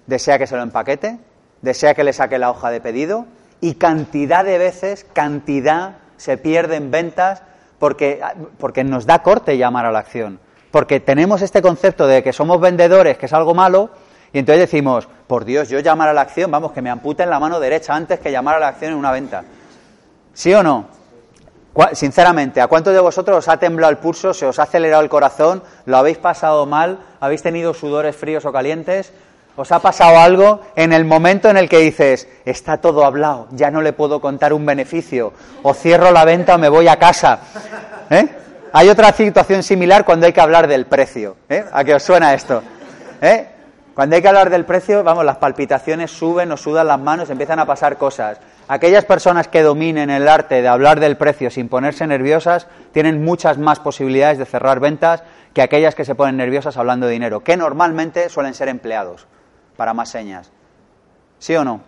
¿Desea 0.07 0.37
que 0.37 0.47
se 0.47 0.55
lo 0.55 0.63
empaquete? 0.63 1.17
¿Desea 1.61 1.93
que 1.93 2.03
le 2.03 2.13
saque 2.13 2.37
la 2.37 2.49
hoja 2.49 2.69
de 2.69 2.81
pedido? 2.81 3.25
Y 3.61 3.75
cantidad 3.75 4.43
de 4.43 4.57
veces, 4.57 5.05
cantidad, 5.13 5.93
se 6.17 6.37
pierden 6.37 6.91
ventas 6.91 7.41
porque, 7.79 8.21
porque 8.57 8.83
nos 8.83 9.05
da 9.05 9.23
corte 9.23 9.57
llamar 9.57 9.85
a 9.85 9.91
la 9.91 9.99
acción. 9.99 10.39
Porque 10.71 10.99
tenemos 10.99 11.41
este 11.41 11.61
concepto 11.61 12.07
de 12.07 12.23
que 12.23 12.33
somos 12.33 12.59
vendedores, 12.59 13.17
que 13.17 13.27
es 13.27 13.33
algo 13.33 13.53
malo, 13.53 13.91
y 14.33 14.39
entonces 14.39 14.61
decimos, 14.61 15.07
por 15.27 15.45
Dios, 15.45 15.69
yo 15.69 15.79
llamar 15.79 16.09
a 16.09 16.13
la 16.13 16.21
acción, 16.21 16.49
vamos, 16.49 16.71
que 16.71 16.81
me 16.81 16.89
amputen 16.89 17.29
la 17.29 17.39
mano 17.39 17.59
derecha 17.59 17.93
antes 17.93 18.19
que 18.19 18.31
llamar 18.31 18.55
a 18.55 18.59
la 18.59 18.67
acción 18.69 18.93
en 18.93 18.97
una 18.97 19.11
venta. 19.11 19.43
¿Sí 20.33 20.51
o 20.55 20.63
no? 20.63 20.87
Sinceramente, 21.93 22.59
¿a 22.59 22.67
cuántos 22.67 22.93
de 22.93 22.99
vosotros 22.99 23.37
os 23.37 23.47
ha 23.47 23.57
temblado 23.57 23.91
el 23.91 23.97
pulso, 23.97 24.33
se 24.33 24.47
os 24.47 24.57
ha 24.57 24.63
acelerado 24.63 25.03
el 25.03 25.09
corazón, 25.09 25.63
lo 25.85 25.97
habéis 25.97 26.17
pasado 26.17 26.65
mal, 26.65 26.99
habéis 27.19 27.43
tenido 27.43 27.75
sudores 27.75 28.15
fríos 28.15 28.43
o 28.45 28.51
calientes? 28.51 29.13
¿Os 29.55 29.71
ha 29.71 29.79
pasado 29.79 30.17
algo 30.17 30.61
en 30.75 30.93
el 30.93 31.05
momento 31.05 31.47
en 31.49 31.57
el 31.57 31.69
que 31.69 31.79
dices, 31.79 32.27
está 32.43 32.77
todo 32.77 33.05
hablado, 33.05 33.47
ya 33.51 33.69
no 33.69 33.83
le 33.83 33.93
puedo 33.93 34.19
contar 34.19 34.51
un 34.51 34.65
beneficio, 34.65 35.33
o 35.61 35.75
cierro 35.75 36.11
la 36.11 36.25
venta 36.25 36.55
o 36.55 36.57
me 36.57 36.69
voy 36.69 36.87
a 36.87 36.97
casa? 36.97 37.39
¿Eh? 38.09 38.27
Hay 38.71 38.89
otra 38.89 39.11
situación 39.13 39.61
similar 39.61 40.05
cuando 40.05 40.25
hay 40.25 40.33
que 40.33 40.41
hablar 40.41 40.67
del 40.67 40.87
precio. 40.87 41.35
¿eh? 41.49 41.65
¿A 41.71 41.83
qué 41.83 41.93
os 41.93 42.01
suena 42.01 42.33
esto? 42.33 42.63
¿Eh? 43.21 43.52
Cuando 43.93 44.15
hay 44.15 44.23
que 44.23 44.27
hablar 44.27 44.49
del 44.49 44.65
precio, 44.65 45.03
vamos, 45.03 45.23
las 45.23 45.37
palpitaciones 45.37 46.09
suben, 46.09 46.49
nos 46.49 46.61
sudan 46.61 46.87
las 46.87 46.99
manos, 46.99 47.29
empiezan 47.29 47.59
a 47.59 47.67
pasar 47.67 47.97
cosas. 47.97 48.39
Aquellas 48.67 49.05
personas 49.05 49.47
que 49.47 49.61
dominen 49.61 50.09
el 50.09 50.27
arte 50.27 50.63
de 50.63 50.67
hablar 50.67 50.99
del 50.99 51.15
precio 51.15 51.51
sin 51.51 51.69
ponerse 51.69 52.07
nerviosas 52.07 52.67
tienen 52.91 53.23
muchas 53.23 53.59
más 53.59 53.79
posibilidades 53.79 54.39
de 54.39 54.45
cerrar 54.45 54.79
ventas 54.79 55.23
que 55.53 55.61
aquellas 55.61 55.93
que 55.93 56.05
se 56.05 56.15
ponen 56.15 56.37
nerviosas 56.37 56.75
hablando 56.77 57.05
de 57.05 57.13
dinero, 57.13 57.43
que 57.43 57.55
normalmente 57.55 58.29
suelen 58.29 58.55
ser 58.55 58.67
empleados 58.67 59.27
para 59.77 59.93
más 59.93 60.09
señas. 60.09 60.51
¿Sí 61.37 61.55
o 61.55 61.63
no? 61.63 61.81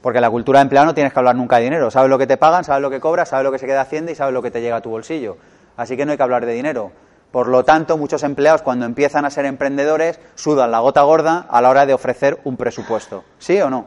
Porque 0.00 0.20
la 0.20 0.30
cultura 0.30 0.58
de 0.58 0.62
empleado 0.64 0.86
no 0.86 0.94
tienes 0.94 1.12
que 1.12 1.18
hablar 1.20 1.36
nunca 1.36 1.58
de 1.58 1.64
dinero. 1.64 1.92
Sabes 1.92 2.10
lo 2.10 2.18
que 2.18 2.26
te 2.26 2.36
pagan, 2.36 2.64
sabes 2.64 2.82
lo 2.82 2.90
que 2.90 2.98
cobras, 2.98 3.28
sabes 3.28 3.44
lo 3.44 3.52
que 3.52 3.60
se 3.60 3.66
queda 3.66 3.82
haciendo 3.82 4.10
y 4.10 4.16
sabes 4.16 4.34
lo 4.34 4.42
que 4.42 4.50
te 4.50 4.60
llega 4.60 4.76
a 4.76 4.80
tu 4.80 4.90
bolsillo. 4.90 5.36
Así 5.76 5.96
que 5.96 6.04
no 6.04 6.10
hay 6.10 6.16
que 6.16 6.24
hablar 6.24 6.44
de 6.44 6.54
dinero. 6.54 6.90
Por 7.32 7.48
lo 7.48 7.64
tanto, 7.64 7.96
muchos 7.96 8.22
empleados 8.22 8.62
cuando 8.62 8.86
empiezan 8.86 9.24
a 9.24 9.30
ser 9.30 9.46
emprendedores 9.46 10.20
sudan 10.34 10.70
la 10.70 10.80
gota 10.80 11.02
gorda 11.02 11.46
a 11.48 11.60
la 11.60 11.70
hora 11.70 11.86
de 11.86 11.94
ofrecer 11.94 12.38
un 12.44 12.56
presupuesto. 12.56 13.24
¿Sí 13.38 13.60
o 13.60 13.70
no? 13.70 13.86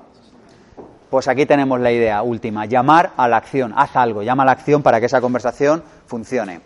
Pues 1.10 1.28
aquí 1.28 1.46
tenemos 1.46 1.80
la 1.80 1.92
idea 1.92 2.22
última, 2.24 2.66
llamar 2.66 3.12
a 3.16 3.28
la 3.28 3.38
acción. 3.38 3.74
Haz 3.78 3.96
algo, 3.96 4.24
llama 4.24 4.44
a 4.44 4.48
la 4.48 4.52
acción 4.54 4.84
para 4.84 5.00
que 5.00 5.06
esa 5.06 5.22
conversación 5.22 5.84
funcione. 6.08 6.62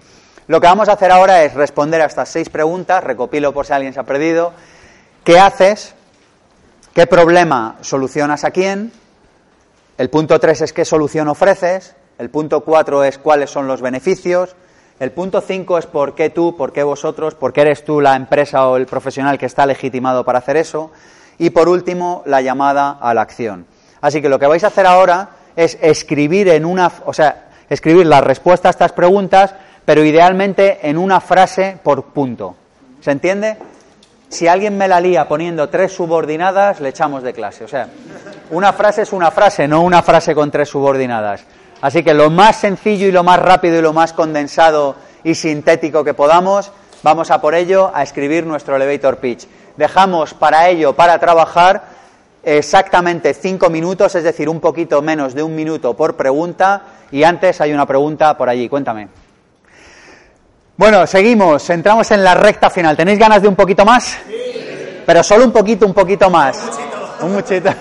Lo 0.48 0.60
que 0.60 0.68
vamos 0.68 0.90
a 0.90 0.94
hacer 0.94 1.12
ahora 1.12 1.44
es 1.44 1.54
responder 1.54 2.02
a 2.02 2.06
estas 2.06 2.30
seis 2.30 2.50
preguntas, 2.50 3.04
recopilo 3.04 3.54
por 3.54 3.66
si 3.66 3.74
alguien 3.74 3.94
se 3.94 4.00
ha 4.00 4.04
perdido. 4.04 4.54
¿Qué 5.24 5.38
haces 5.38 5.94
¿Qué 6.94 7.06
problema 7.06 7.78
solucionas 7.82 8.44
a 8.44 8.52
quién? 8.52 8.92
El 9.98 10.10
punto 10.10 10.40
3 10.40 10.62
es 10.62 10.74
qué 10.74 10.84
solución 10.86 11.28
ofreces. 11.28 11.96
El 12.18 12.30
punto 12.30 12.62
4 12.62 13.04
es 13.04 13.18
cuáles 13.20 13.52
son 13.52 13.68
los 13.68 13.82
beneficios. 13.82 14.56
El 15.00 15.12
punto 15.12 15.40
5 15.40 15.78
es 15.78 15.86
por 15.86 16.14
qué 16.14 16.30
tú, 16.30 16.58
por 16.58 16.74
qué 16.74 16.84
vosotros, 16.84 17.34
por 17.34 17.54
qué 17.54 17.62
eres 17.62 17.86
tú 17.86 18.02
la 18.02 18.18
empresa 18.18 18.68
o 18.68 18.76
el 18.76 18.86
profesional 18.86 19.38
que 19.38 19.46
está 19.46 19.66
legitimado 19.66 20.26
para 20.26 20.40
hacer 20.40 20.58
eso. 20.58 20.92
Y 21.38 21.52
por 21.52 21.70
último, 21.70 22.22
la 22.26 22.42
llamada 22.42 22.98
a 23.00 23.14
la 23.14 23.22
acción. 23.22 23.66
Así 24.02 24.22
que 24.22 24.28
lo 24.28 24.40
que 24.40 24.48
vais 24.48 24.64
a 24.66 24.68
hacer 24.68 24.86
ahora 24.86 25.30
es 25.56 25.78
escribir 25.82 26.50
en 26.50 26.66
una, 26.66 26.92
o 27.06 27.14
sea, 27.14 27.48
escribir 27.70 28.08
la 28.08 28.20
respuesta 28.20 28.68
a 28.68 28.72
estas 28.72 28.92
preguntas, 28.92 29.56
pero 29.86 30.04
idealmente 30.04 30.80
en 30.90 30.98
una 30.98 31.22
frase 31.22 31.78
por 31.82 32.04
punto. 32.06 32.58
¿Se 33.00 33.12
entiende? 33.12 33.58
Si 34.28 34.48
alguien 34.48 34.78
me 34.78 34.90
la 34.90 35.00
lía 35.00 35.30
poniendo 35.30 35.70
tres 35.70 35.94
subordinadas, 35.94 36.82
le 36.82 36.90
echamos 36.90 37.24
de 37.24 37.32
clase. 37.32 37.64
O 37.64 37.70
sea, 37.70 37.88
una 38.52 38.74
frase 38.74 39.04
es 39.04 39.14
una 39.14 39.32
frase, 39.32 39.66
no 39.66 39.82
una 39.82 40.04
frase 40.04 40.36
con 40.36 40.52
tres 40.52 40.68
subordinadas. 40.68 41.46
Así 41.82 42.04
que 42.04 42.14
lo 42.14 42.30
más 42.30 42.58
sencillo 42.58 43.08
y 43.08 43.12
lo 43.12 43.24
más 43.24 43.40
rápido 43.40 43.80
y 43.80 43.82
lo 43.82 43.94
más 43.94 44.14
condensado 44.14 44.96
y 45.24 45.36
sintético 45.36 46.04
que 46.04 46.14
podamos, 46.14 46.72
vamos 47.04 47.32
a 47.32 47.42
por 47.42 47.56
ello 47.56 47.92
a 47.94 48.04
escribir 48.04 48.46
nuestro 48.46 48.76
elevator 48.76 49.18
pitch. 49.18 49.48
Dejamos 49.78 50.34
para 50.34 50.68
ello, 50.68 50.94
para 50.94 51.20
trabajar, 51.20 51.84
exactamente 52.44 53.34
cinco 53.34 53.70
minutos, 53.70 54.14
es 54.16 54.24
decir, 54.24 54.50
un 54.50 54.60
poquito 54.60 55.02
menos 55.02 55.34
de 55.34 55.44
un 55.44 55.56
minuto 55.56 55.96
por 55.96 56.16
pregunta. 56.16 56.82
Y 57.12 57.24
antes 57.24 57.62
hay 57.62 57.74
una 57.74 57.86
pregunta 57.86 58.38
por 58.38 58.50
allí, 58.50 58.68
cuéntame. 58.68 59.08
Bueno, 60.76 61.06
seguimos, 61.08 61.70
entramos 61.70 62.10
en 62.12 62.24
la 62.24 62.36
recta 62.36 62.70
final. 62.70 62.96
¿Tenéis 62.96 63.20
ganas 63.20 63.42
de 63.42 63.48
un 63.48 63.56
poquito 63.56 63.84
más? 63.84 64.18
Sí. 64.28 64.60
Pero 65.06 65.24
solo 65.24 65.44
un 65.44 65.52
poquito, 65.52 65.88
un 65.88 65.94
poquito 65.94 66.30
más. 66.30 66.56
Un 67.22 67.34
muchito. 67.34 67.72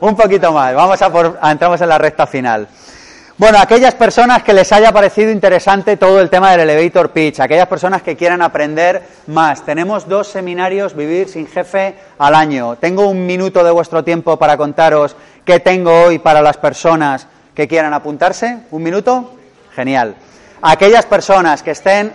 Un, 0.00 0.14
poquito 0.16 0.52
más. 0.52 0.74
Vamos 0.74 1.00
a 1.00 1.10
por, 1.10 1.38
entramos 1.42 1.80
en 1.80 1.88
la 1.88 1.96
recta 1.96 2.26
final. 2.26 2.68
Bueno, 3.36 3.58
aquellas 3.58 3.94
personas 3.94 4.42
que 4.44 4.52
les 4.52 4.70
haya 4.72 4.92
parecido 4.92 5.30
interesante 5.30 5.96
todo 5.96 6.20
el 6.20 6.30
tema 6.30 6.52
del 6.52 6.68
elevator 6.68 7.10
pitch, 7.10 7.40
aquellas 7.40 7.66
personas 7.66 8.02
que 8.02 8.16
quieran 8.16 8.42
aprender 8.42 9.02
más. 9.26 9.64
Tenemos 9.64 10.08
dos 10.08 10.28
seminarios 10.28 10.94
Vivir 10.94 11.28
sin 11.28 11.48
jefe 11.48 11.96
al 12.18 12.34
año. 12.34 12.76
Tengo 12.76 13.08
un 13.08 13.26
minuto 13.26 13.64
de 13.64 13.72
vuestro 13.72 14.04
tiempo 14.04 14.38
para 14.38 14.56
contaros 14.56 15.16
qué 15.44 15.58
tengo 15.58 16.04
hoy 16.04 16.20
para 16.20 16.42
las 16.42 16.58
personas 16.58 17.26
que 17.54 17.66
quieran 17.66 17.92
apuntarse. 17.92 18.58
¿Un 18.70 18.82
minuto? 18.82 19.34
Genial 19.74 20.14
aquellas 20.64 21.04
personas 21.04 21.62
que 21.62 21.72
estén 21.72 22.14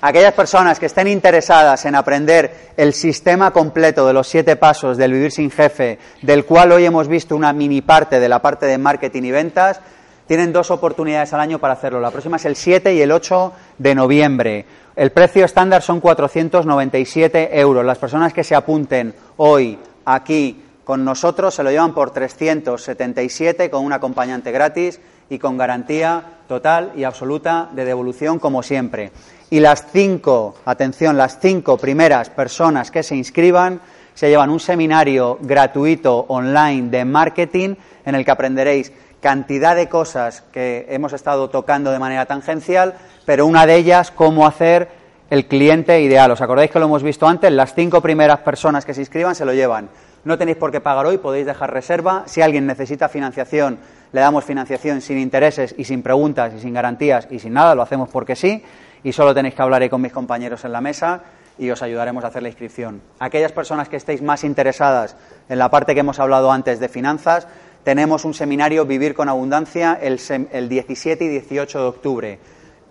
aquellas 0.00 0.34
personas 0.34 0.78
que 0.78 0.86
estén 0.86 1.08
interesadas 1.08 1.84
en 1.86 1.94
aprender 1.94 2.72
el 2.76 2.92
sistema 2.92 3.50
completo 3.50 4.06
de 4.06 4.12
los 4.12 4.28
siete 4.28 4.54
pasos 4.54 4.96
del 4.96 5.12
vivir 5.12 5.32
sin 5.32 5.50
jefe, 5.50 5.98
del 6.22 6.44
cual 6.44 6.70
hoy 6.70 6.84
hemos 6.84 7.08
visto 7.08 7.34
una 7.34 7.52
mini 7.52 7.80
parte 7.80 8.20
de 8.20 8.28
la 8.28 8.40
parte 8.40 8.66
de 8.66 8.78
marketing 8.78 9.22
y 9.24 9.30
ventas, 9.32 9.80
tienen 10.28 10.52
dos 10.52 10.70
oportunidades 10.70 11.32
al 11.32 11.40
año 11.40 11.58
para 11.58 11.72
hacerlo. 11.72 12.00
La 12.00 12.10
próxima 12.10 12.36
es 12.36 12.44
el 12.44 12.54
7 12.54 12.94
y 12.94 13.00
el 13.00 13.10
8 13.10 13.52
de 13.78 13.94
noviembre. 13.94 14.66
El 14.94 15.10
precio 15.10 15.46
estándar 15.46 15.80
son 15.80 16.00
497 16.00 17.58
euros. 17.58 17.84
Las 17.84 17.96
personas 17.96 18.34
que 18.34 18.44
se 18.44 18.54
apunten 18.54 19.14
hoy 19.38 19.78
aquí 20.04 20.62
con 20.84 21.02
nosotros 21.02 21.54
se 21.54 21.62
lo 21.62 21.70
llevan 21.70 21.94
por 21.94 22.10
377 22.10 23.70
con 23.70 23.84
un 23.84 23.92
acompañante 23.94 24.52
gratis 24.52 25.00
y 25.30 25.38
con 25.38 25.56
garantía 25.56 26.40
total 26.46 26.92
y 26.94 27.04
absoluta 27.04 27.70
de 27.72 27.86
devolución 27.86 28.38
como 28.38 28.62
siempre. 28.62 29.12
Y 29.48 29.60
las 29.60 29.86
cinco, 29.90 30.56
atención, 30.66 31.16
las 31.16 31.40
cinco 31.40 31.78
primeras 31.78 32.28
personas 32.28 32.90
que 32.90 33.02
se 33.02 33.16
inscriban 33.16 33.80
se 34.12 34.28
llevan 34.28 34.50
un 34.50 34.60
seminario 34.60 35.38
gratuito 35.40 36.26
online 36.28 36.90
de 36.90 37.04
marketing 37.06 37.76
en 38.04 38.14
el 38.14 38.24
que 38.24 38.30
aprenderéis 38.30 38.92
cantidad 39.20 39.76
de 39.76 39.88
cosas 39.88 40.42
que 40.52 40.86
hemos 40.90 41.12
estado 41.12 41.50
tocando 41.50 41.90
de 41.90 41.98
manera 41.98 42.26
tangencial, 42.26 42.94
pero 43.24 43.46
una 43.46 43.66
de 43.66 43.76
ellas 43.76 44.10
cómo 44.10 44.46
hacer 44.46 44.88
el 45.30 45.46
cliente 45.46 46.00
ideal. 46.00 46.30
¿Os 46.30 46.40
acordáis 46.40 46.70
que 46.70 46.78
lo 46.78 46.86
hemos 46.86 47.02
visto 47.02 47.26
antes? 47.26 47.52
Las 47.52 47.74
cinco 47.74 48.00
primeras 48.00 48.40
personas 48.40 48.84
que 48.84 48.94
se 48.94 49.00
inscriban 49.00 49.34
se 49.34 49.44
lo 49.44 49.52
llevan. 49.52 49.88
No 50.24 50.38
tenéis 50.38 50.56
por 50.56 50.72
qué 50.72 50.80
pagar 50.80 51.06
hoy, 51.06 51.18
podéis 51.18 51.46
dejar 51.46 51.72
reserva. 51.72 52.24
Si 52.26 52.42
alguien 52.42 52.66
necesita 52.66 53.08
financiación, 53.08 53.78
le 54.12 54.20
damos 54.20 54.44
financiación 54.44 55.00
sin 55.00 55.18
intereses 55.18 55.74
y 55.76 55.84
sin 55.84 56.02
preguntas 56.02 56.52
y 56.54 56.60
sin 56.60 56.74
garantías 56.74 57.28
y 57.30 57.38
sin 57.38 57.52
nada, 57.52 57.74
lo 57.74 57.82
hacemos 57.82 58.08
porque 58.08 58.36
sí. 58.36 58.62
Y 59.04 59.12
solo 59.12 59.34
tenéis 59.34 59.54
que 59.54 59.62
hablar 59.62 59.88
con 59.88 60.00
mis 60.00 60.12
compañeros 60.12 60.64
en 60.64 60.72
la 60.72 60.80
mesa 60.80 61.22
y 61.58 61.70
os 61.70 61.82
ayudaremos 61.82 62.24
a 62.24 62.28
hacer 62.28 62.42
la 62.42 62.48
inscripción. 62.48 63.00
Aquellas 63.18 63.52
personas 63.52 63.88
que 63.88 63.96
estéis 63.96 64.22
más 64.22 64.44
interesadas 64.44 65.16
en 65.48 65.58
la 65.58 65.70
parte 65.70 65.94
que 65.94 66.00
hemos 66.00 66.18
hablado 66.18 66.50
antes 66.50 66.80
de 66.80 66.88
finanzas, 66.88 67.46
tenemos 67.88 68.26
un 68.26 68.34
seminario 68.34 68.84
Vivir 68.84 69.14
con 69.14 69.30
Abundancia 69.30 69.98
el, 70.02 70.20
el 70.52 70.68
17 70.68 71.24
y 71.24 71.28
18 71.28 71.78
de 71.78 71.86
octubre. 71.86 72.38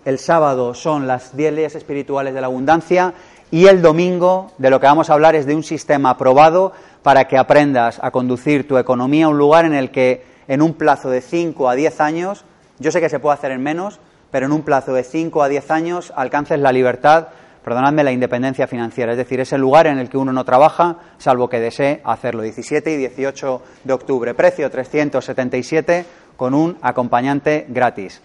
El 0.06 0.18
sábado 0.18 0.74
son 0.74 1.06
las 1.06 1.38
10 1.38 1.54
leyes 1.54 1.76
espirituales 1.76 2.34
de 2.34 2.42
la 2.42 2.48
abundancia 2.48 3.14
y 3.52 3.68
el 3.68 3.84
domingo 3.84 4.54
de 4.58 4.72
lo 4.72 4.80
que 4.80 4.88
vamos 4.88 5.12
a 5.12 5.14
hablar 5.14 5.36
es 5.36 5.46
de 5.46 5.54
un 5.54 5.62
sistema 5.62 6.10
aprobado 6.10 6.72
para 7.04 7.28
que 7.28 7.38
aprendas 7.38 8.00
a 8.02 8.10
conducir 8.10 8.68
tu 8.68 8.80
economía 8.80 9.26
a 9.26 9.30
un 9.30 9.38
lugar 9.38 9.66
en 9.66 9.76
el 9.76 9.92
que 9.92 10.24
en 10.48 10.64
un 10.64 10.74
plazo 10.74 11.12
de 11.12 11.22
5 11.22 11.70
a 11.70 11.76
10 11.76 12.02
años, 12.02 12.44
yo 12.80 12.92
sé 12.92 13.00
que 13.00 13.10
se 13.10 13.20
puede 13.20 13.36
hacer 13.36 13.52
en 13.52 13.62
menos, 13.62 14.00
pero 14.32 14.48
en 14.48 14.52
un 14.52 14.64
plazo 14.64 14.94
de 14.94 15.04
5 15.04 15.44
a 15.44 15.48
10 15.48 15.70
años 15.70 16.12
alcances 16.16 16.58
la 16.58 16.72
libertad, 16.72 17.28
perdonadme, 17.68 18.02
la 18.02 18.14
independencia 18.14 18.66
financiera, 18.66 19.12
es 19.12 19.18
decir, 19.18 19.42
ese 19.42 19.58
lugar 19.58 19.88
en 19.88 20.00
el 20.00 20.08
que 20.08 20.18
uno 20.18 20.32
no 20.32 20.46
trabaja, 20.46 20.96
salvo 21.18 21.50
que 21.50 21.60
desee 21.60 22.00
hacerlo. 22.06 22.42
17 22.42 22.94
y 22.94 22.96
18 22.96 23.62
de 23.84 23.92
octubre, 23.92 24.34
precio 24.34 24.72
377 24.72 26.06
con 26.38 26.54
un 26.54 26.78
acompañante 26.82 27.66
gratis. 27.68 28.22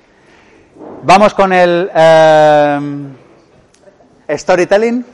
Vamos 1.02 1.34
con 1.34 1.52
el 1.52 1.90
eh, 1.92 2.78
storytelling. 4.30 5.04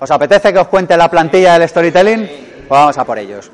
¿Os 0.00 0.10
apetece 0.10 0.52
que 0.52 0.58
os 0.58 0.68
cuente 0.68 0.94
la 0.94 1.10
plantilla 1.10 1.58
del 1.58 1.66
storytelling? 1.66 2.26
Pues 2.26 2.68
vamos 2.68 2.98
a 2.98 3.04
por 3.04 3.18
ellos. 3.18 3.50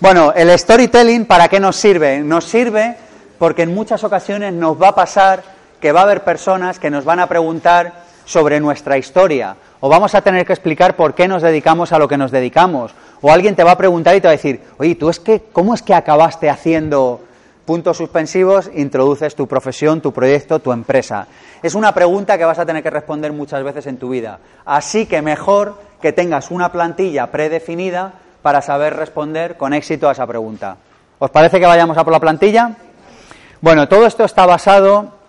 Bueno, 0.00 0.32
el 0.36 0.56
storytelling, 0.56 1.26
¿para 1.26 1.48
qué 1.48 1.58
nos 1.58 1.74
sirve? 1.74 2.20
Nos 2.20 2.44
sirve 2.44 2.96
porque 3.40 3.62
en 3.62 3.74
muchas 3.74 4.04
ocasiones 4.04 4.52
nos 4.52 4.80
va 4.80 4.90
a 4.90 4.94
pasar 4.94 5.42
que 5.80 5.90
va 5.90 5.98
a 5.98 6.04
haber 6.04 6.22
personas 6.22 6.78
que 6.78 6.90
nos 6.90 7.04
van 7.04 7.18
a 7.18 7.26
preguntar 7.26 8.08
sobre 8.30 8.60
nuestra 8.60 8.96
historia 8.96 9.56
o 9.80 9.88
vamos 9.88 10.14
a 10.14 10.20
tener 10.20 10.46
que 10.46 10.52
explicar 10.52 10.94
por 10.94 11.14
qué 11.14 11.26
nos 11.26 11.42
dedicamos 11.42 11.90
a 11.90 11.98
lo 11.98 12.06
que 12.06 12.16
nos 12.16 12.30
dedicamos 12.30 12.94
o 13.20 13.32
alguien 13.32 13.56
te 13.56 13.64
va 13.64 13.72
a 13.72 13.76
preguntar 13.76 14.14
y 14.14 14.20
te 14.20 14.28
va 14.28 14.32
a 14.32 14.36
decir, 14.36 14.60
oye, 14.78 14.94
¿tú 14.94 15.10
es 15.10 15.18
que, 15.18 15.42
cómo 15.52 15.74
es 15.74 15.82
que 15.82 15.94
acabaste 15.94 16.48
haciendo 16.48 17.22
puntos 17.66 17.96
suspensivos, 17.96 18.70
introduces 18.72 19.34
tu 19.34 19.48
profesión, 19.48 20.00
tu 20.00 20.12
proyecto, 20.12 20.60
tu 20.60 20.70
empresa? 20.70 21.26
Es 21.60 21.74
una 21.74 21.92
pregunta 21.92 22.38
que 22.38 22.44
vas 22.44 22.60
a 22.60 22.66
tener 22.66 22.84
que 22.84 22.90
responder 22.90 23.32
muchas 23.32 23.64
veces 23.64 23.88
en 23.88 23.98
tu 23.98 24.10
vida. 24.10 24.38
Así 24.64 25.06
que 25.06 25.22
mejor 25.22 25.80
que 26.00 26.12
tengas 26.12 26.52
una 26.52 26.70
plantilla 26.70 27.32
predefinida 27.32 28.12
para 28.42 28.62
saber 28.62 28.94
responder 28.94 29.56
con 29.56 29.74
éxito 29.74 30.08
a 30.08 30.12
esa 30.12 30.26
pregunta. 30.26 30.76
¿Os 31.18 31.30
parece 31.30 31.58
que 31.58 31.66
vayamos 31.66 31.98
a 31.98 32.04
por 32.04 32.12
la 32.12 32.20
plantilla? 32.20 32.76
Bueno, 33.60 33.88
todo 33.88 34.06
esto 34.06 34.24
está 34.24 34.46
basado 34.46 35.19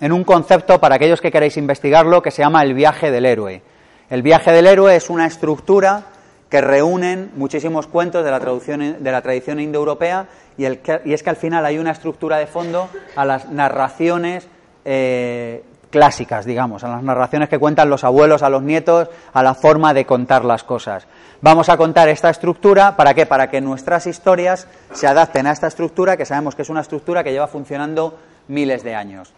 en 0.00 0.12
un 0.12 0.24
concepto 0.24 0.80
para 0.80 0.96
aquellos 0.96 1.20
que 1.20 1.30
queréis 1.30 1.56
investigarlo 1.56 2.22
que 2.22 2.30
se 2.30 2.42
llama 2.42 2.62
el 2.62 2.74
viaje 2.74 3.10
del 3.10 3.26
héroe. 3.26 3.62
El 4.10 4.22
viaje 4.22 4.52
del 4.52 4.66
héroe 4.66 4.96
es 4.96 5.10
una 5.10 5.26
estructura 5.26 6.04
que 6.48 6.60
reúnen 6.60 7.32
muchísimos 7.34 7.86
cuentos 7.86 8.24
de 8.24 8.30
la, 8.30 9.20
tradición 9.20 9.60
indoeuropea 9.60 10.26
y, 10.56 10.64
y 10.64 11.12
es 11.12 11.22
que 11.22 11.30
al 11.30 11.36
final 11.36 11.66
hay 11.66 11.78
una 11.78 11.90
estructura 11.90 12.38
de 12.38 12.46
fondo 12.46 12.88
a 13.16 13.24
las 13.24 13.50
narraciones 13.50 14.48
eh, 14.84 15.64
clásicas, 15.90 16.44
digamos, 16.44 16.84
a 16.84 16.88
las 16.88 17.02
narraciones 17.02 17.48
que 17.48 17.58
cuentan 17.58 17.90
los 17.90 18.04
abuelos 18.04 18.42
a 18.42 18.50
los 18.50 18.62
nietos, 18.62 19.08
a 19.32 19.42
la 19.42 19.54
forma 19.54 19.94
de 19.94 20.04
contar 20.04 20.44
las 20.44 20.62
cosas. 20.62 21.06
Vamos 21.40 21.68
a 21.68 21.76
contar 21.76 22.08
esta 22.08 22.30
estructura, 22.30 22.96
¿para 22.96 23.14
qué? 23.14 23.26
Para 23.26 23.50
que 23.50 23.60
nuestras 23.60 24.06
historias 24.06 24.68
se 24.92 25.06
adapten 25.06 25.46
a 25.46 25.52
esta 25.52 25.66
estructura, 25.66 26.16
que 26.16 26.24
sabemos 26.24 26.54
que 26.54 26.62
es 26.62 26.70
una 26.70 26.80
estructura 26.80 27.24
que 27.24 27.32
lleva 27.32 27.46
funcionando 27.46 28.18
miles 28.48 28.84
de 28.84 28.94
años. 28.94 29.32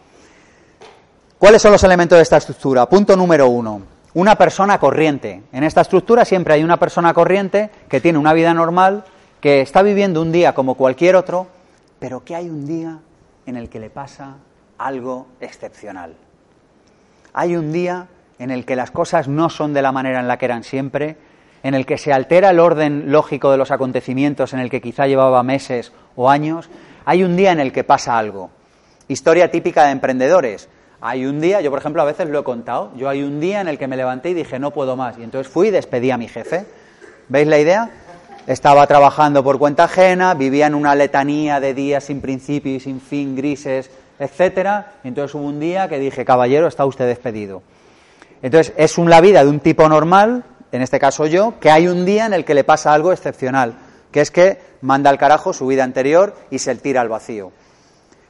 ¿Cuáles 1.38 1.62
son 1.62 1.70
los 1.70 1.84
elementos 1.84 2.18
de 2.18 2.24
esta 2.24 2.38
estructura? 2.38 2.88
Punto 2.88 3.16
número 3.16 3.48
uno. 3.48 3.82
Una 4.14 4.34
persona 4.34 4.80
corriente. 4.80 5.44
En 5.52 5.62
esta 5.62 5.82
estructura 5.82 6.24
siempre 6.24 6.54
hay 6.54 6.64
una 6.64 6.78
persona 6.78 7.14
corriente 7.14 7.70
que 7.88 8.00
tiene 8.00 8.18
una 8.18 8.32
vida 8.32 8.52
normal, 8.52 9.04
que 9.40 9.60
está 9.60 9.82
viviendo 9.82 10.20
un 10.20 10.32
día 10.32 10.52
como 10.52 10.74
cualquier 10.74 11.14
otro, 11.14 11.46
pero 12.00 12.24
que 12.24 12.34
hay 12.34 12.50
un 12.50 12.66
día 12.66 12.98
en 13.46 13.56
el 13.56 13.68
que 13.68 13.78
le 13.78 13.88
pasa 13.88 14.38
algo 14.78 15.28
excepcional. 15.40 16.16
Hay 17.32 17.54
un 17.54 17.72
día 17.72 18.08
en 18.40 18.50
el 18.50 18.64
que 18.64 18.74
las 18.74 18.90
cosas 18.90 19.28
no 19.28 19.48
son 19.48 19.72
de 19.72 19.82
la 19.82 19.92
manera 19.92 20.18
en 20.18 20.26
la 20.26 20.38
que 20.38 20.46
eran 20.46 20.64
siempre, 20.64 21.18
en 21.62 21.74
el 21.74 21.86
que 21.86 21.98
se 21.98 22.12
altera 22.12 22.50
el 22.50 22.58
orden 22.58 23.12
lógico 23.12 23.52
de 23.52 23.58
los 23.58 23.70
acontecimientos, 23.70 24.54
en 24.54 24.58
el 24.58 24.70
que 24.70 24.80
quizá 24.80 25.06
llevaba 25.06 25.44
meses 25.44 25.92
o 26.16 26.28
años, 26.28 26.68
hay 27.04 27.22
un 27.22 27.36
día 27.36 27.52
en 27.52 27.60
el 27.60 27.70
que 27.70 27.84
pasa 27.84 28.18
algo. 28.18 28.50
Historia 29.06 29.52
típica 29.52 29.84
de 29.84 29.92
emprendedores. 29.92 30.68
Hay 31.00 31.26
un 31.26 31.40
día, 31.40 31.60
yo 31.60 31.70
por 31.70 31.78
ejemplo 31.78 32.02
a 32.02 32.04
veces 32.04 32.28
lo 32.28 32.40
he 32.40 32.44
contado, 32.44 32.90
yo 32.96 33.08
hay 33.08 33.22
un 33.22 33.38
día 33.38 33.60
en 33.60 33.68
el 33.68 33.78
que 33.78 33.86
me 33.86 33.96
levanté 33.96 34.30
y 34.30 34.34
dije 34.34 34.58
no 34.58 34.72
puedo 34.72 34.96
más 34.96 35.16
y 35.16 35.22
entonces 35.22 35.52
fui 35.52 35.68
y 35.68 35.70
despedí 35.70 36.10
a 36.10 36.16
mi 36.16 36.26
jefe. 36.26 36.66
¿Veis 37.28 37.46
la 37.46 37.58
idea? 37.58 37.90
Estaba 38.48 38.86
trabajando 38.86 39.44
por 39.44 39.58
cuenta 39.58 39.84
ajena, 39.84 40.34
vivía 40.34 40.66
en 40.66 40.74
una 40.74 40.94
letanía 40.94 41.60
de 41.60 41.74
días 41.74 42.04
sin 42.04 42.20
principio 42.20 42.74
y 42.74 42.80
sin 42.80 43.00
fin, 43.00 43.36
grises, 43.36 43.90
etcétera. 44.18 44.94
Entonces 45.04 45.34
hubo 45.34 45.44
un 45.44 45.60
día 45.60 45.88
que 45.88 45.98
dije, 45.98 46.24
caballero, 46.24 46.66
está 46.66 46.84
usted 46.84 47.06
despedido. 47.06 47.62
Entonces 48.42 48.72
es 48.76 48.98
la 48.98 49.20
vida 49.20 49.44
de 49.44 49.50
un 49.50 49.60
tipo 49.60 49.88
normal, 49.88 50.44
en 50.72 50.82
este 50.82 50.98
caso 50.98 51.26
yo, 51.26 51.60
que 51.60 51.70
hay 51.70 51.86
un 51.86 52.04
día 52.04 52.26
en 52.26 52.32
el 52.32 52.44
que 52.44 52.54
le 52.54 52.64
pasa 52.64 52.92
algo 52.92 53.12
excepcional, 53.12 53.74
que 54.10 54.20
es 54.20 54.30
que 54.30 54.58
manda 54.80 55.10
al 55.10 55.18
carajo 55.18 55.52
su 55.52 55.66
vida 55.66 55.84
anterior 55.84 56.34
y 56.50 56.58
se 56.58 56.74
tira 56.76 57.02
al 57.02 57.08
vacío. 57.08 57.52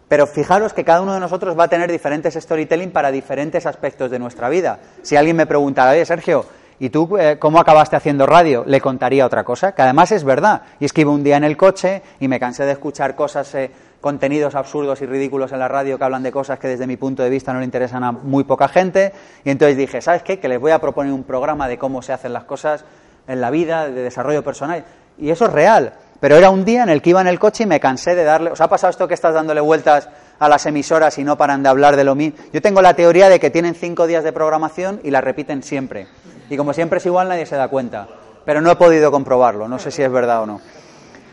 Pero 0.08 0.26
fijaros 0.26 0.72
que 0.72 0.84
cada 0.84 1.02
uno 1.02 1.14
de 1.14 1.20
nosotros 1.20 1.58
va 1.58 1.64
a 1.64 1.68
tener 1.68 1.90
diferentes 1.90 2.34
storytelling 2.34 2.90
para 2.90 3.10
diferentes 3.10 3.66
aspectos 3.66 4.10
de 4.10 4.18
nuestra 4.18 4.48
vida. 4.48 4.78
Si 5.02 5.16
alguien 5.16 5.36
me 5.36 5.46
preguntara, 5.46 5.90
oye 5.90 6.06
Sergio, 6.06 6.46
¿y 6.78 6.88
tú 6.88 7.18
eh, 7.18 7.36
cómo 7.38 7.60
acabaste 7.60 7.96
haciendo 7.96 8.24
radio? 8.24 8.64
Le 8.66 8.80
contaría 8.80 9.26
otra 9.26 9.44
cosa, 9.44 9.72
que 9.72 9.82
además 9.82 10.10
es 10.12 10.24
verdad. 10.24 10.62
Y 10.80 10.86
es 10.86 10.94
que 10.94 11.02
iba 11.02 11.12
un 11.12 11.22
día 11.22 11.36
en 11.36 11.44
el 11.44 11.58
coche 11.58 12.02
y 12.20 12.28
me 12.28 12.40
cansé 12.40 12.64
de 12.64 12.72
escuchar 12.72 13.14
cosas 13.14 13.54
eh, 13.54 13.70
contenidos 14.00 14.54
absurdos 14.54 15.02
y 15.02 15.06
ridículos 15.06 15.52
en 15.52 15.58
la 15.58 15.68
radio 15.68 15.98
que 15.98 16.04
hablan 16.04 16.22
de 16.22 16.32
cosas 16.32 16.58
que 16.58 16.68
desde 16.68 16.86
mi 16.86 16.96
punto 16.96 17.22
de 17.22 17.30
vista 17.30 17.52
no 17.52 17.58
le 17.58 17.66
interesan 17.66 18.02
a 18.02 18.12
muy 18.12 18.44
poca 18.44 18.68
gente. 18.68 19.12
Y 19.44 19.50
entonces 19.50 19.76
dije, 19.76 20.00
¿sabes 20.00 20.22
qué? 20.22 20.38
Que 20.38 20.48
les 20.48 20.58
voy 20.58 20.72
a 20.72 20.80
proponer 20.80 21.12
un 21.12 21.24
programa 21.24 21.68
de 21.68 21.76
cómo 21.76 22.00
se 22.00 22.14
hacen 22.14 22.32
las 22.32 22.44
cosas 22.44 22.84
en 23.26 23.42
la 23.42 23.50
vida, 23.50 23.88
de 23.88 24.02
desarrollo 24.02 24.42
personal. 24.42 24.84
Y 25.18 25.30
eso 25.30 25.46
es 25.46 25.52
real. 25.52 25.92
Pero 26.20 26.36
era 26.36 26.50
un 26.50 26.64
día 26.64 26.82
en 26.82 26.88
el 26.88 27.00
que 27.00 27.10
iba 27.10 27.20
en 27.20 27.28
el 27.28 27.38
coche 27.38 27.64
y 27.64 27.66
me 27.66 27.80
cansé 27.80 28.14
de 28.14 28.24
darle. 28.24 28.50
¿Os 28.50 28.60
ha 28.60 28.68
pasado 28.68 28.90
esto 28.90 29.06
que 29.06 29.14
estás 29.14 29.34
dándole 29.34 29.60
vueltas 29.60 30.08
a 30.38 30.48
las 30.48 30.66
emisoras 30.66 31.18
y 31.18 31.24
no 31.24 31.38
paran 31.38 31.62
de 31.62 31.68
hablar 31.68 31.96
de 31.96 32.04
lo 32.04 32.14
mismo? 32.14 32.38
Yo 32.52 32.60
tengo 32.60 32.82
la 32.82 32.94
teoría 32.94 33.28
de 33.28 33.38
que 33.38 33.50
tienen 33.50 33.74
cinco 33.74 34.06
días 34.06 34.24
de 34.24 34.32
programación 34.32 35.00
y 35.04 35.10
la 35.10 35.20
repiten 35.20 35.62
siempre. 35.62 36.08
Y 36.50 36.56
como 36.56 36.72
siempre 36.72 36.98
es 36.98 37.06
igual, 37.06 37.28
nadie 37.28 37.46
se 37.46 37.56
da 37.56 37.68
cuenta. 37.68 38.08
Pero 38.44 38.60
no 38.60 38.70
he 38.70 38.76
podido 38.76 39.10
comprobarlo. 39.10 39.68
No 39.68 39.78
sé 39.78 39.90
si 39.90 40.02
es 40.02 40.10
verdad 40.10 40.42
o 40.42 40.46
no. 40.46 40.60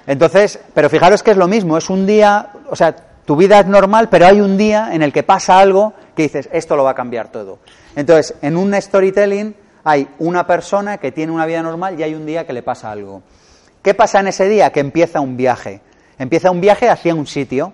Entonces, 0.08 0.60
pero 0.74 0.90
fijaros 0.90 1.24
que 1.24 1.32
es 1.32 1.38
lo 1.38 1.48
mismo, 1.48 1.78
es 1.78 1.90
un 1.90 2.06
día, 2.06 2.50
o 2.70 2.76
sea, 2.76 2.96
tu 3.26 3.36
vida 3.36 3.60
es 3.60 3.66
normal, 3.66 4.10
pero 4.10 4.28
hay 4.28 4.40
un 4.40 4.56
día 4.56 4.90
en 4.94 5.02
el 5.02 5.12
que 5.12 5.24
pasa 5.24 5.60
algo 5.60 5.94
que 6.16 6.24
dices, 6.24 6.48
esto 6.52 6.76
lo 6.76 6.84
va 6.84 6.92
a 6.92 6.96
cambiar 6.96 7.30
todo. 7.30 7.58
Entonces, 7.96 8.36
en 8.42 8.56
un 8.56 8.80
storytelling 8.80 9.56
hay 9.84 10.08
una 10.20 10.46
persona 10.46 10.98
que 10.98 11.12
tiene 11.12 11.32
una 11.32 11.46
vida 11.46 11.64
normal 11.64 12.00
y 12.00 12.04
hay 12.04 12.14
un 12.14 12.26
día 12.26 12.46
que 12.46 12.54
le 12.54 12.62
pasa 12.62 12.92
algo. 12.92 13.24
¿Qué 13.86 13.94
pasa 13.94 14.20
en 14.20 14.26
ese 14.26 14.50
día? 14.50 14.72
Que 14.72 14.80
empieza 14.80 15.20
un 15.20 15.38
viaje. 15.38 15.80
Empieza 16.18 16.50
un 16.50 16.60
viaje 16.60 16.90
hacia 16.90 17.14
un 17.14 17.28
sitio. 17.28 17.72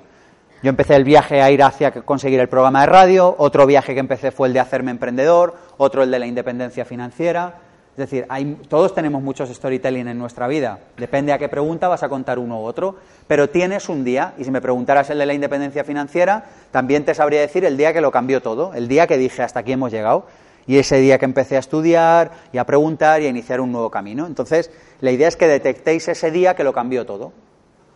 Yo 0.62 0.70
empecé 0.70 0.98
el 0.98 1.06
viaje 1.06 1.42
a 1.42 1.50
ir 1.52 1.64
hacia 1.64 1.92
conseguir 1.92 2.42
el 2.42 2.50
programa 2.50 2.82
de 2.82 2.88
radio, 2.88 3.34
otro 3.38 3.66
viaje 3.66 3.94
que 3.94 4.02
empecé 4.02 4.32
fue 4.32 4.50
el 4.50 4.54
de 4.54 4.60
hacerme 4.60 4.92
emprendedor, 4.92 5.56
otro 5.78 6.04
el 6.04 6.12
de 6.12 6.20
la 6.20 6.26
independencia 6.26 6.84
financiera, 6.84 7.56
es 7.92 7.98
decir, 7.98 8.26
hay, 8.30 8.58
todos 8.70 8.96
tenemos 8.96 9.22
muchos 9.22 9.50
storytelling 9.50 10.08
en 10.08 10.18
nuestra 10.18 10.48
vida. 10.48 10.80
Depende 10.98 11.34
a 11.34 11.38
qué 11.38 11.50
pregunta 11.50 11.90
vas 11.90 12.04
a 12.04 12.10
contar 12.10 12.40
uno 12.40 12.62
u 12.62 12.64
otro. 12.64 12.96
Pero 13.28 13.50
tienes 13.50 13.90
un 13.90 14.06
día, 14.06 14.34
y 14.38 14.46
si 14.46 14.52
me 14.52 14.62
preguntaras 14.62 15.10
el 15.10 15.18
de 15.18 15.26
la 15.26 15.34
independencia 15.34 15.84
financiera, 15.84 16.46
también 16.72 17.04
te 17.04 17.14
sabría 17.14 17.42
decir 17.42 17.66
el 17.66 17.76
día 17.76 17.92
que 17.92 18.00
lo 18.00 18.12
cambió 18.12 18.42
todo, 18.42 18.74
el 18.74 18.88
día 18.88 19.08
que 19.08 19.18
dije 19.18 19.44
hasta 19.44 19.60
aquí 19.60 19.74
hemos 19.74 19.92
llegado. 19.92 20.26
Y 20.68 20.78
ese 20.78 20.98
día 20.98 21.18
que 21.18 21.26
empecé 21.26 21.56
a 21.56 21.60
estudiar 21.60 22.32
y 22.54 22.58
a 22.58 22.66
preguntar 22.66 23.22
y 23.22 23.26
a 23.26 23.30
iniciar 23.30 23.62
un 23.62 23.72
nuevo 23.72 23.90
camino. 23.90 24.28
Entonces, 24.28 24.72
la 25.00 25.12
idea 25.12 25.28
es 25.28 25.36
que 25.36 25.48
detectéis 25.48 26.08
ese 26.08 26.32
día 26.32 26.56
que 26.56 26.64
lo 26.64 26.74
cambió 26.74 27.06
todo. 27.06 27.34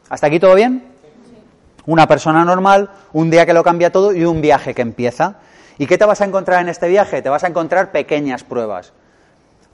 ¿Hasta 0.10 0.28
aquí 0.28 0.40
todo 0.40 0.56
bien? 0.56 0.84
Una 1.86 2.08
persona 2.08 2.44
normal, 2.44 2.90
un 3.14 3.30
día 3.30 3.46
que 3.46 3.54
lo 3.54 3.64
cambia 3.64 3.92
todo 3.92 4.14
y 4.14 4.26
un 4.26 4.42
viaje 4.42 4.74
que 4.74 4.82
empieza. 4.82 5.36
¿Y 5.78 5.88
qué 5.88 5.98
te 5.98 6.06
vas 6.06 6.22
a 6.22 6.26
encontrar 6.26 6.62
en 6.62 6.70
este 6.70 6.88
viaje? 6.88 7.22
Te 7.22 7.30
vas 7.30 7.44
a 7.44 7.48
encontrar 7.48 7.92
pequeñas 7.92 8.44
pruebas 8.44 8.94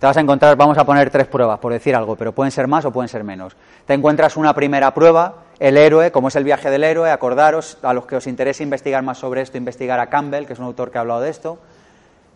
te 0.02 0.08
vas 0.08 0.18
a 0.18 0.22
encontrar, 0.22 0.56
vamos 0.56 0.80
a 0.80 0.84
poner 0.84 1.12
tres 1.12 1.28
pruebas, 1.28 1.60
por 1.60 1.72
decir 1.72 1.96
algo, 1.96 2.16
pero 2.16 2.34
pueden 2.34 2.50
ser 2.50 2.66
más 2.66 2.84
o 2.86 2.92
pueden 2.92 3.08
ser 3.08 3.24
menos. 3.24 3.56
Te 3.86 3.94
encuentras 3.94 4.36
una 4.36 4.52
primera 4.56 4.96
prueba, 4.96 5.44
el 5.60 5.78
héroe, 5.78 6.12
como 6.12 6.30
es 6.30 6.36
el 6.36 6.44
viaje 6.44 6.72
del 6.72 6.84
héroe, 6.84 7.12
acordaros, 7.12 7.78
a 7.84 7.94
los 7.94 8.08
que 8.08 8.16
os 8.16 8.26
interese 8.26 8.64
investigar 8.64 9.04
más 9.04 9.20
sobre 9.20 9.44
esto, 9.44 9.60
investigar 9.60 10.00
a 10.00 10.10
Campbell, 10.10 10.48
que 10.48 10.54
es 10.54 10.60
un 10.60 10.66
autor 10.66 10.90
que 10.90 10.98
ha 10.98 11.02
hablado 11.02 11.22
de 11.22 11.30
esto. 11.30 11.60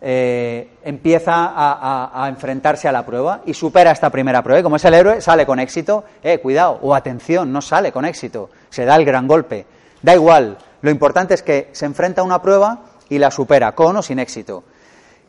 Eh, 0.08 0.68
empieza 0.84 1.52
a, 1.56 2.28
enfrentarse 2.28 2.86
a 2.86 2.92
la 2.92 3.04
prueba 3.04 3.40
y 3.44 3.54
supera 3.54 3.90
esta 3.90 4.08
primera 4.08 4.40
prueba. 4.40 4.60
Y 4.60 4.62
como 4.62 4.76
es 4.76 4.84
el 4.84 4.94
héroe, 4.94 5.20
sale 5.20 5.44
con 5.44 5.58
éxito. 5.58 6.04
Eh, 6.22 6.38
cuidado, 6.38 6.78
o 6.80 6.94
atención, 6.94 7.52
no 7.52 7.60
sale 7.60 7.90
con 7.90 8.04
éxito. 8.04 8.48
Se 8.70 8.84
da 8.84 8.94
el 8.94 9.04
gran 9.04 9.26
golpe. 9.26 9.66
Da 10.02 10.14
igual. 10.14 10.58
Lo 10.82 10.90
importante 10.92 11.34
es 11.34 11.42
que 11.42 11.70
se 11.72 11.86
enfrenta 11.86 12.20
a 12.20 12.24
una 12.24 12.40
prueba 12.40 12.82
y 13.08 13.18
la 13.18 13.32
supera, 13.32 13.72
con 13.72 13.96
o 13.96 14.02
sin 14.02 14.20
éxito. 14.20 14.62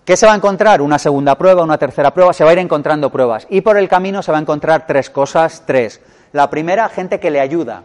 ¿Qué 0.06 0.16
se 0.16 0.28
va 0.28 0.34
a 0.34 0.36
encontrar? 0.36 0.80
Una 0.84 1.00
segunda 1.00 1.36
prueba, 1.40 1.64
una 1.64 1.80
tercera 1.80 2.14
prueba, 2.14 2.32
se 2.32 2.44
va 2.44 2.52
a 2.52 2.54
ir 2.54 2.60
encontrando 2.60 3.12
pruebas. 3.12 3.48
Y 3.50 3.62
por 3.62 3.78
el 3.78 3.90
camino 3.90 4.22
se 4.22 4.32
va 4.32 4.38
a 4.38 4.42
encontrar 4.42 4.86
tres 4.86 5.10
cosas, 5.10 5.64
tres. 5.66 6.02
La 6.34 6.52
primera, 6.52 6.88
gente 6.90 7.20
que 7.20 7.32
le 7.32 7.40
ayuda. 7.40 7.82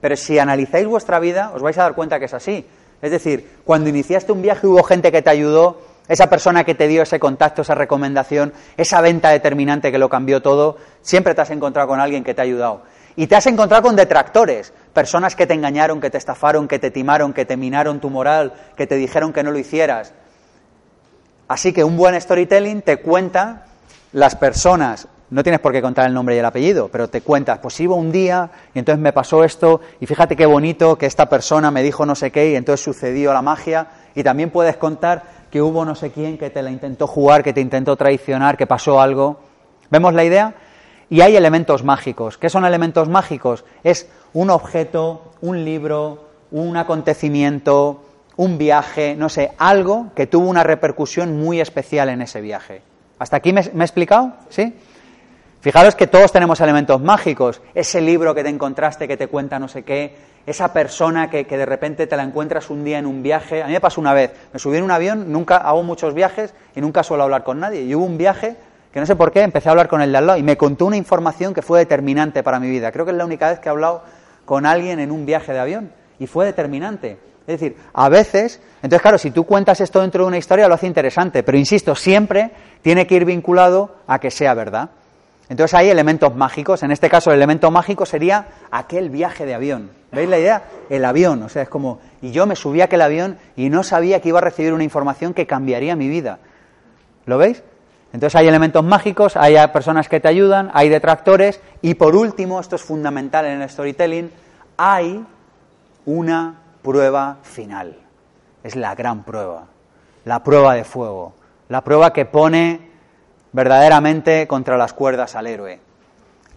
Pero 0.00 0.16
si 0.16 0.40
analizáis 0.40 0.88
vuestra 0.88 1.20
vida, 1.20 1.52
os 1.54 1.62
vais 1.62 1.78
a 1.78 1.82
dar 1.82 1.94
cuenta 1.94 2.18
que 2.18 2.24
es 2.24 2.34
así. 2.34 2.66
Es 3.00 3.12
decir, 3.12 3.48
cuando 3.64 3.88
iniciaste 3.88 4.32
un 4.32 4.42
viaje 4.42 4.66
hubo 4.66 4.82
gente 4.82 5.12
que 5.12 5.22
te 5.22 5.30
ayudó, 5.30 5.78
esa 6.08 6.28
persona 6.28 6.64
que 6.64 6.74
te 6.74 6.88
dio 6.88 7.02
ese 7.02 7.18
contacto, 7.18 7.62
esa 7.62 7.74
recomendación, 7.74 8.52
esa 8.76 9.00
venta 9.00 9.30
determinante 9.30 9.90
que 9.90 9.98
lo 9.98 10.08
cambió 10.08 10.42
todo, 10.42 10.76
siempre 11.02 11.34
te 11.34 11.40
has 11.40 11.50
encontrado 11.50 11.88
con 11.88 12.00
alguien 12.00 12.24
que 12.24 12.34
te 12.34 12.40
ha 12.40 12.44
ayudado. 12.44 12.82
Y 13.16 13.26
te 13.26 13.34
has 13.34 13.46
encontrado 13.46 13.82
con 13.82 13.96
detractores, 13.96 14.72
personas 14.92 15.34
que 15.34 15.46
te 15.46 15.54
engañaron, 15.54 16.00
que 16.00 16.10
te 16.10 16.18
estafaron, 16.18 16.68
que 16.68 16.78
te 16.78 16.90
timaron, 16.90 17.32
que 17.32 17.46
te 17.46 17.56
minaron 17.56 17.98
tu 17.98 18.10
moral, 18.10 18.52
que 18.76 18.86
te 18.86 18.96
dijeron 18.96 19.32
que 19.32 19.42
no 19.42 19.50
lo 19.50 19.58
hicieras. 19.58 20.12
Así 21.48 21.72
que 21.72 21.82
un 21.82 21.96
buen 21.96 22.20
storytelling 22.20 22.82
te 22.82 22.98
cuenta 22.98 23.66
las 24.12 24.36
personas, 24.36 25.08
no 25.30 25.42
tienes 25.42 25.60
por 25.60 25.72
qué 25.72 25.80
contar 25.80 26.06
el 26.06 26.14
nombre 26.14 26.36
y 26.36 26.38
el 26.38 26.44
apellido, 26.44 26.88
pero 26.88 27.08
te 27.08 27.20
cuentas, 27.20 27.58
pues 27.58 27.78
iba 27.80 27.94
un 27.94 28.12
día 28.12 28.50
y 28.74 28.78
entonces 28.78 29.00
me 29.00 29.12
pasó 29.12 29.44
esto 29.44 29.80
y 30.00 30.06
fíjate 30.06 30.36
qué 30.36 30.46
bonito 30.46 30.98
que 30.98 31.06
esta 31.06 31.28
persona 31.28 31.70
me 31.70 31.82
dijo 31.82 32.04
no 32.04 32.14
sé 32.14 32.30
qué 32.30 32.50
y 32.50 32.56
entonces 32.56 32.84
sucedió 32.84 33.32
la 33.32 33.42
magia 33.42 33.88
y 34.14 34.22
también 34.22 34.50
puedes 34.50 34.76
contar 34.76 35.22
que 35.50 35.62
hubo 35.62 35.84
no 35.84 35.94
sé 35.94 36.10
quién 36.10 36.38
que 36.38 36.50
te 36.50 36.62
la 36.62 36.70
intentó 36.70 37.06
jugar, 37.06 37.42
que 37.42 37.52
te 37.52 37.60
intentó 37.60 37.96
traicionar, 37.96 38.56
que 38.56 38.66
pasó 38.66 39.00
algo. 39.00 39.40
¿Vemos 39.90 40.14
la 40.14 40.24
idea? 40.24 40.54
Y 41.08 41.20
hay 41.20 41.36
elementos 41.36 41.84
mágicos. 41.84 42.38
¿Qué 42.38 42.48
son 42.50 42.64
elementos 42.64 43.08
mágicos? 43.08 43.64
Es 43.84 44.08
un 44.32 44.50
objeto, 44.50 45.32
un 45.40 45.64
libro, 45.64 46.28
un 46.50 46.76
acontecimiento, 46.76 48.02
un 48.36 48.58
viaje, 48.58 49.14
no 49.16 49.28
sé, 49.28 49.52
algo 49.58 50.08
que 50.14 50.26
tuvo 50.26 50.48
una 50.48 50.62
repercusión 50.62 51.38
muy 51.38 51.60
especial 51.60 52.08
en 52.08 52.22
ese 52.22 52.40
viaje. 52.40 52.82
¿Hasta 53.18 53.36
aquí 53.36 53.52
me, 53.52 53.62
me 53.72 53.84
he 53.84 53.86
explicado? 53.86 54.32
¿Sí? 54.48 54.74
Fijaros 55.60 55.94
que 55.94 56.06
todos 56.06 56.32
tenemos 56.32 56.60
elementos 56.60 57.00
mágicos. 57.00 57.60
Ese 57.74 58.00
libro 58.00 58.34
que 58.34 58.42
te 58.44 58.50
encontraste 58.50 59.08
que 59.08 59.16
te 59.16 59.26
cuenta 59.26 59.58
no 59.58 59.68
sé 59.68 59.82
qué, 59.82 60.14
esa 60.46 60.72
persona 60.72 61.28
que, 61.28 61.44
de 61.44 61.66
repente 61.66 62.06
te 62.06 62.16
la 62.16 62.22
encuentras 62.22 62.70
un 62.70 62.84
día 62.84 62.98
en 62.98 63.06
un 63.06 63.22
viaje. 63.22 63.62
A 63.62 63.66
mí 63.66 63.72
me 63.72 63.80
pasó 63.80 64.00
una 64.00 64.14
vez, 64.14 64.32
me 64.52 64.58
subí 64.58 64.76
en 64.76 64.84
un 64.84 64.92
avión, 64.92 65.32
nunca 65.32 65.56
hago 65.56 65.82
muchos 65.82 66.14
viajes 66.14 66.54
y 66.74 66.80
nunca 66.80 67.02
suelo 67.02 67.24
hablar 67.24 67.42
con 67.42 67.58
nadie. 67.58 67.82
Y 67.82 67.94
hubo 67.94 68.04
un 68.04 68.16
viaje 68.16 68.56
que 68.92 69.00
no 69.00 69.06
sé 69.06 69.16
por 69.16 69.32
qué, 69.32 69.42
empecé 69.42 69.68
a 69.68 69.72
hablar 69.72 69.88
con 69.88 70.00
el 70.00 70.12
de 70.12 70.18
al 70.18 70.26
lado 70.26 70.38
y 70.38 70.42
me 70.42 70.56
contó 70.56 70.86
una 70.86 70.96
información 70.96 71.52
que 71.52 71.62
fue 71.62 71.80
determinante 71.80 72.42
para 72.42 72.60
mi 72.60 72.70
vida. 72.70 72.92
Creo 72.92 73.04
que 73.04 73.10
es 73.10 73.16
la 73.16 73.24
única 73.24 73.50
vez 73.50 73.58
que 73.58 73.68
he 73.68 73.70
hablado 73.70 74.02
con 74.44 74.64
alguien 74.64 75.00
en 75.00 75.10
un 75.10 75.26
viaje 75.26 75.52
de 75.52 75.58
avión 75.58 75.92
y 76.18 76.26
fue 76.26 76.46
determinante. 76.46 77.18
Es 77.46 77.60
decir, 77.60 77.76
a 77.92 78.08
veces, 78.08 78.60
entonces 78.76 79.02
claro, 79.02 79.18
si 79.18 79.30
tú 79.30 79.44
cuentas 79.44 79.80
esto 79.80 80.00
dentro 80.00 80.24
de 80.24 80.28
una 80.28 80.38
historia 80.38 80.66
lo 80.66 80.74
hace 80.74 80.86
interesante, 80.86 81.42
pero 81.42 81.58
insisto, 81.58 81.94
siempre 81.94 82.52
tiene 82.82 83.06
que 83.06 83.16
ir 83.16 83.24
vinculado 83.24 83.96
a 84.06 84.18
que 84.18 84.30
sea 84.30 84.54
verdad. 84.54 84.90
Entonces 85.48 85.74
hay 85.74 85.90
elementos 85.90 86.34
mágicos, 86.34 86.82
en 86.82 86.90
este 86.90 87.08
caso 87.08 87.30
el 87.30 87.36
elemento 87.36 87.70
mágico 87.70 88.04
sería 88.04 88.48
aquel 88.70 89.10
viaje 89.10 89.46
de 89.46 89.54
avión. 89.54 89.90
¿Veis 90.10 90.28
la 90.28 90.38
idea? 90.38 90.62
El 90.90 91.04
avión, 91.04 91.42
o 91.42 91.48
sea, 91.48 91.62
es 91.62 91.68
como, 91.68 92.00
y 92.20 92.32
yo 92.32 92.46
me 92.46 92.56
subí 92.56 92.80
a 92.80 92.84
aquel 92.84 93.02
avión 93.02 93.38
y 93.54 93.70
no 93.70 93.84
sabía 93.84 94.20
que 94.20 94.30
iba 94.30 94.38
a 94.38 94.42
recibir 94.42 94.72
una 94.72 94.82
información 94.82 95.34
que 95.34 95.46
cambiaría 95.46 95.94
mi 95.94 96.08
vida. 96.08 96.40
¿Lo 97.26 97.38
veis? 97.38 97.62
Entonces 98.12 98.34
hay 98.36 98.48
elementos 98.48 98.82
mágicos, 98.82 99.36
hay 99.36 99.56
personas 99.68 100.08
que 100.08 100.20
te 100.20 100.28
ayudan, 100.28 100.70
hay 100.72 100.88
detractores 100.88 101.60
y 101.82 101.94
por 101.94 102.16
último, 102.16 102.58
esto 102.60 102.76
es 102.76 102.82
fundamental 102.82 103.46
en 103.46 103.62
el 103.62 103.68
storytelling, 103.68 104.30
hay 104.76 105.24
una 106.06 106.54
prueba 106.82 107.38
final. 107.42 107.98
Es 108.64 108.74
la 108.74 108.94
gran 108.94 109.22
prueba, 109.22 109.66
la 110.24 110.42
prueba 110.42 110.74
de 110.74 110.84
fuego, 110.84 111.34
la 111.68 111.84
prueba 111.84 112.12
que 112.12 112.24
pone 112.24 112.95
verdaderamente 113.56 114.46
contra 114.46 114.76
las 114.76 114.92
cuerdas 114.92 115.34
al 115.34 115.46
héroe. 115.46 115.80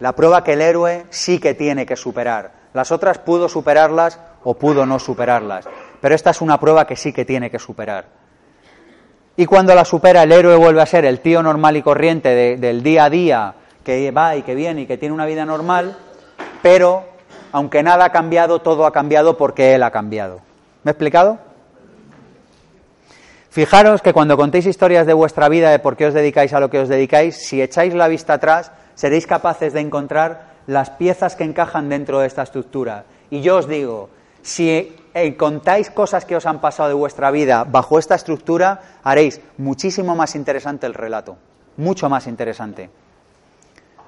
La 0.01 0.17
prueba 0.17 0.43
que 0.43 0.51
el 0.51 0.61
héroe 0.61 1.05
sí 1.09 1.39
que 1.39 1.53
tiene 1.53 1.85
que 1.85 1.95
superar. 1.95 2.51
Las 2.73 2.91
otras 2.91 3.19
pudo 3.19 3.47
superarlas 3.47 4.19
o 4.43 4.55
pudo 4.55 4.85
no 4.85 4.99
superarlas. 4.99 5.65
Pero 6.01 6.13
esta 6.13 6.31
es 6.31 6.41
una 6.41 6.59
prueba 6.59 6.85
que 6.85 6.97
sí 6.97 7.13
que 7.13 7.23
tiene 7.23 7.49
que 7.49 7.57
superar. 7.57 8.03
Y 9.37 9.45
cuando 9.45 9.73
la 9.73 9.85
supera, 9.85 10.23
el 10.23 10.31
héroe 10.33 10.57
vuelve 10.57 10.81
a 10.81 10.85
ser 10.85 11.05
el 11.05 11.21
tío 11.21 11.41
normal 11.41 11.77
y 11.77 11.81
corriente 11.81 12.57
del 12.57 12.83
día 12.83 13.05
a 13.05 13.09
día, 13.09 13.53
que 13.85 14.11
va 14.11 14.35
y 14.35 14.41
que 14.41 14.53
viene 14.53 14.81
y 14.81 14.85
que 14.85 14.97
tiene 14.97 15.15
una 15.15 15.25
vida 15.25 15.45
normal, 15.45 15.97
pero 16.61 17.05
aunque 17.53 17.81
nada 17.81 18.03
ha 18.03 18.11
cambiado, 18.11 18.59
todo 18.59 18.85
ha 18.85 18.91
cambiado 18.91 19.37
porque 19.37 19.73
él 19.73 19.83
ha 19.83 19.91
cambiado. 19.91 20.41
¿Me 20.83 20.89
he 20.89 20.91
explicado? 20.91 21.39
Fijaros 23.49 24.03
que 24.03 24.13
cuando 24.13 24.37
contéis 24.37 24.67
historias 24.67 25.07
de 25.07 25.13
vuestra 25.13 25.49
vida, 25.49 25.71
de 25.71 25.79
por 25.79 25.97
qué 25.97 26.05
os 26.05 26.13
dedicáis 26.13 26.53
a 26.53 26.59
lo 26.59 26.69
que 26.69 26.79
os 26.79 26.89
dedicáis, 26.89 27.35
si 27.35 27.61
echáis 27.61 27.95
la 27.95 28.07
vista 28.07 28.33
atrás, 28.33 28.71
seréis 28.93 29.25
capaces 29.25 29.73
de 29.73 29.79
encontrar 29.79 30.49
las 30.67 30.91
piezas 30.91 31.35
que 31.35 31.45
encajan 31.45 31.89
dentro 31.89 32.19
de 32.19 32.27
esta 32.27 32.43
estructura. 32.43 33.05
Y 33.31 33.41
yo 33.41 33.57
os 33.57 33.67
digo, 33.67 34.09
si 34.43 34.95
eh, 35.15 35.35
contáis 35.35 35.89
cosas 35.89 36.25
que 36.25 36.35
os 36.35 36.45
han 36.45 36.61
pasado 36.61 36.89
de 36.89 36.95
vuestra 36.95 37.31
vida 37.31 37.63
bajo 37.63 37.97
esta 37.97 38.13
estructura, 38.13 38.81
haréis 39.03 39.41
muchísimo 39.57 40.15
más 40.15 40.35
interesante 40.35 40.85
el 40.85 40.93
relato, 40.93 41.37
mucho 41.77 42.07
más 42.07 42.27
interesante. 42.27 42.91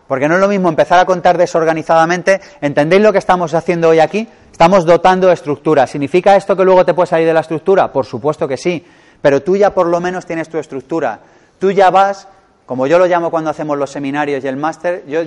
Porque 0.08 0.28
no 0.28 0.36
es 0.36 0.42
lo 0.42 0.50
mismo 0.50 0.70
empezar 0.70 1.00
a 1.00 1.06
contar 1.06 1.38
desorganizadamente. 1.38 2.42
¿Entendéis 2.60 3.02
lo 3.02 3.14
que 3.14 3.18
estamos 3.18 3.54
haciendo 3.56 3.90
hoy 3.90 4.00
aquí? 4.00 4.28
Estamos 4.52 4.86
dotando 4.86 5.28
de 5.28 5.34
estructura. 5.34 5.88
¿Significa 5.88 6.36
esto 6.36 6.56
que 6.56 6.66
luego 6.66 6.86
te 6.86 6.94
puedes 6.94 7.10
salir 7.10 7.26
de 7.26 7.34
la 7.34 7.40
estructura? 7.40 7.92
Por 7.92 8.06
supuesto 8.06 8.46
que 8.46 8.58
sí 8.58 8.86
pero 9.22 9.42
tú 9.42 9.56
ya 9.56 9.74
por 9.74 9.88
lo 9.88 10.00
menos 10.00 10.26
tienes 10.26 10.50
tu 10.50 10.58
estructura. 10.58 11.20
Tú 11.60 11.72
ya 11.72 11.90
vas, 11.90 12.28
como 12.66 12.88
yo 12.88 12.98
lo 12.98 13.06
llamo 13.06 13.32
cuando 13.32 13.50
hacemos 13.50 13.78
los 13.78 13.92
seminarios 13.92 14.44
y 14.44 14.48
el 14.48 14.58
máster, 14.58 15.04
yo 15.08 15.22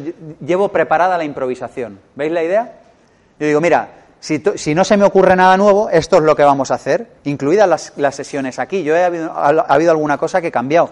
llevo 0.44 0.68
preparada 0.68 1.16
la 1.16 1.24
improvisación. 1.24 2.00
¿Veis 2.14 2.32
la 2.32 2.42
idea? 2.42 2.72
Yo 3.38 3.46
digo, 3.46 3.60
mira, 3.60 3.88
si, 4.20 4.74
no 4.74 4.84
se 4.84 4.96
me 4.96 5.04
ocurre 5.04 5.36
nada 5.36 5.56
nuevo, 5.56 5.90
esto 5.90 6.16
es 6.16 6.22
lo 6.22 6.34
que 6.34 6.42
vamos 6.42 6.70
a 6.70 6.74
hacer, 6.74 7.08
incluidas 7.24 7.92
las, 7.96 8.14
sesiones 8.14 8.58
aquí. 8.58 8.82
Yo 8.82 8.96
he 8.96 9.04
habido, 9.04 9.30
ha, 9.32 9.48
habido 9.48 9.90
alguna 9.90 10.16
cosa 10.16 10.40
que 10.40 10.46
he 10.46 10.52
cambiado, 10.52 10.90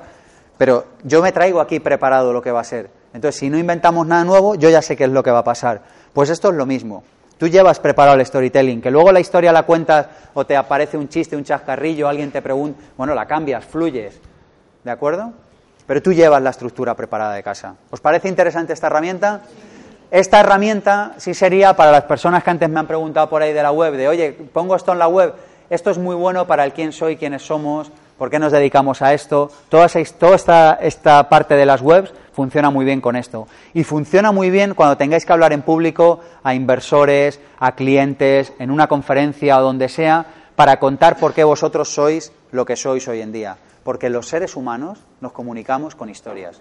pero 0.59 0.85
yo 1.03 1.23
me 1.23 1.33
traigo 1.33 1.61
aquí 1.61 1.81
preparado 1.81 2.33
lo 2.33 2.43
que 2.43 2.51
va 2.51 2.61
a 2.61 2.65
ser. 2.65 2.91
Entonces, 3.15 3.39
si 3.39 3.49
no 3.49 3.59
inventamos 3.59 4.07
nada 4.07 4.25
nuevo, 4.25 4.55
yo 4.55 4.71
ya 4.71 4.83
sé 4.83 4.97
qué 4.97 5.05
es 5.05 5.11
lo 5.11 5.23
que 5.23 5.31
va 5.31 5.41
a 5.41 5.45
pasar. 5.45 5.81
Pues 6.13 6.31
esto 6.31 6.51
es 6.51 6.55
lo 6.55 6.67
mismo. 6.67 7.05
Tú 7.43 7.49
llevas 7.49 7.81
preparado 7.81 8.17
el 8.17 8.25
storytelling, 8.25 8.81
que 8.81 8.89
luego 8.89 9.11
la 9.11 9.19
historia 9.19 9.51
la 9.51 9.65
cuentas 9.65 10.07
o 10.33 10.47
te 10.47 10.57
aparece 10.57 10.97
un 10.97 11.09
chiste, 11.09 11.35
un 11.35 11.43
chascarrillo, 11.43 12.07
alguien 12.07 12.31
te 12.31 12.41
pregunta, 12.41 12.81
bueno, 12.97 13.17
la 13.17 13.27
cambias, 13.27 13.65
fluyes, 13.65 14.21
¿de 14.85 14.91
acuerdo? 14.93 15.33
Pero 15.85 16.01
tú 16.01 16.13
llevas 16.13 16.41
la 16.41 16.51
estructura 16.51 16.95
preparada 16.95 17.35
de 17.35 17.43
casa. 17.43 17.75
¿Os 17.91 18.01
parece 18.01 18.29
interesante 18.29 18.73
esta 18.73 18.87
herramienta? 18.87 19.41
Esta 20.13 20.39
herramienta 20.39 21.15
sí 21.17 21.35
sería 21.35 21.75
para 21.75 21.91
las 21.91 22.05
personas 22.05 22.45
que 22.45 22.51
antes 22.51 22.69
me 22.69 22.79
han 22.79 22.87
preguntado 22.87 23.29
por 23.29 23.43
ahí 23.43 23.53
de 23.53 23.63
la 23.65 23.73
web, 23.73 23.97
de, 23.97 24.07
oye, 24.07 24.31
pongo 24.53 24.77
esto 24.77 24.93
en 24.93 25.01
la 25.01 25.09
web, 25.09 25.35
esto 25.69 25.91
es 25.91 25.99
muy 25.99 26.15
bueno 26.15 26.47
para 26.47 26.63
el 26.63 26.73
quién 26.73 26.93
soy, 26.93 27.17
quiénes 27.17 27.43
somos, 27.43 27.91
por 28.23 28.31
qué 28.31 28.39
nos 28.39 28.53
dedicamos 28.53 29.03
a 29.03 29.15
esto. 29.15 29.51
Toda, 29.69 29.87
esta, 29.87 30.79
esta 30.81 31.29
parte 31.29 31.57
de 31.57 31.67
las 31.67 31.81
webs 31.81 32.15
funciona 32.33 32.71
muy 32.71 32.85
bien 32.85 33.01
con 33.01 33.17
esto. 33.17 33.49
Y 33.75 33.83
funciona 33.83 34.31
muy 34.31 34.49
bien 34.49 34.75
cuando 34.75 34.97
tengáis 34.97 35.27
que 35.27 35.33
hablar 35.33 35.53
en 35.53 35.63
público 35.63 36.21
a 36.45 36.55
inversores, 36.55 37.41
a 37.59 37.75
clientes, 37.75 38.53
en 38.61 38.71
una 38.71 38.87
conferencia 38.87 39.59
o 39.59 39.63
donde 39.63 39.89
sea, 39.89 40.25
para 40.55 40.79
contar 40.79 41.17
por 41.17 41.35
qué 41.35 41.43
vosotros 41.43 41.93
sois 41.93 42.33
lo 42.53 42.65
que 42.65 42.77
sois 42.77 43.09
hoy 43.09 43.23
en 43.23 43.33
día. 43.33 43.57
Porque 43.83 44.09
los 44.09 44.29
seres 44.29 44.55
humanos 44.55 45.01
nos 45.21 45.33
comunicamos 45.33 45.97
con 45.97 46.09
historias. 46.09 46.61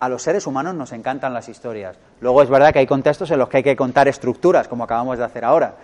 A 0.00 0.08
los 0.08 0.22
seres 0.22 0.46
humanos 0.46 0.74
nos 0.74 0.92
encantan 0.92 1.34
las 1.34 1.50
historias. 1.50 1.98
Luego 2.22 2.40
es 2.40 2.48
verdad 2.48 2.72
que 2.72 2.78
hay 2.78 2.86
contextos 2.86 3.30
en 3.30 3.38
los 3.38 3.50
que 3.50 3.58
hay 3.58 3.62
que 3.62 3.76
contar 3.76 4.08
estructuras, 4.08 4.68
como 4.68 4.84
acabamos 4.84 5.18
de 5.18 5.24
hacer 5.24 5.44
ahora. 5.44 5.74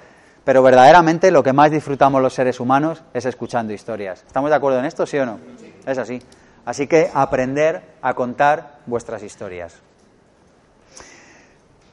Pero 0.49 0.63
verdaderamente 0.63 1.31
lo 1.31 1.43
que 1.43 1.53
más 1.53 1.71
disfrutamos 1.71 2.23
los 2.23 2.33
seres 2.33 2.59
humanos 2.59 3.03
es 3.13 3.27
escuchando 3.27 3.75
historias. 3.75 4.25
¿Estamos 4.27 4.49
de 4.49 4.57
acuerdo 4.57 4.79
en 4.79 4.87
esto, 4.87 5.05
sí 5.05 5.19
o 5.19 5.27
no? 5.27 5.39
Es 5.85 5.99
así. 5.99 6.23
Así 6.65 6.87
que 6.87 7.11
aprender 7.13 7.83
a 8.01 8.15
contar 8.15 8.79
vuestras 8.87 9.23
historias. 9.23 9.75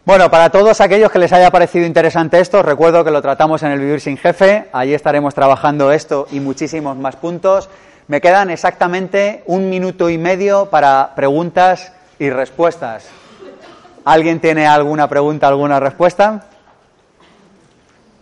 Bueno, 0.06 0.32
para 0.32 0.52
todos 0.52 0.80
aquellos 0.80 1.12
que 1.12 1.20
les 1.20 1.34
haya 1.34 1.52
parecido 1.52 1.86
interesante 1.86 2.40
esto, 2.40 2.64
recuerdo 2.64 3.04
que 3.04 3.12
lo 3.12 3.22
tratamos 3.22 3.62
en 3.64 3.72
el 3.72 3.80
Vivir 3.82 4.00
sin 4.00 4.16
Jefe, 4.16 4.70
allí 4.72 4.94
estaremos 4.94 5.36
trabajando 5.36 5.92
esto 5.92 6.26
y 6.32 6.40
muchísimos 6.40 6.96
más 6.96 7.18
puntos. 7.18 7.70
Me 8.08 8.22
quedan 8.22 8.50
exactamente 8.52 9.44
un 9.48 9.70
minuto 9.70 10.10
y 10.10 10.18
medio 10.18 10.68
para 10.68 11.14
preguntas 11.14 11.92
y 12.20 12.30
respuestas. 12.30 13.06
¿Alguien 14.06 14.40
tiene 14.40 14.66
alguna 14.66 15.10
pregunta, 15.10 15.50
alguna 15.50 15.82
respuesta? 15.82 16.46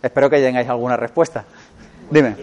Espero 0.04 0.28
que 0.28 0.40
tengáis 0.40 0.68
alguna 0.68 0.96
respuesta. 0.96 1.44
Dime 2.10 2.36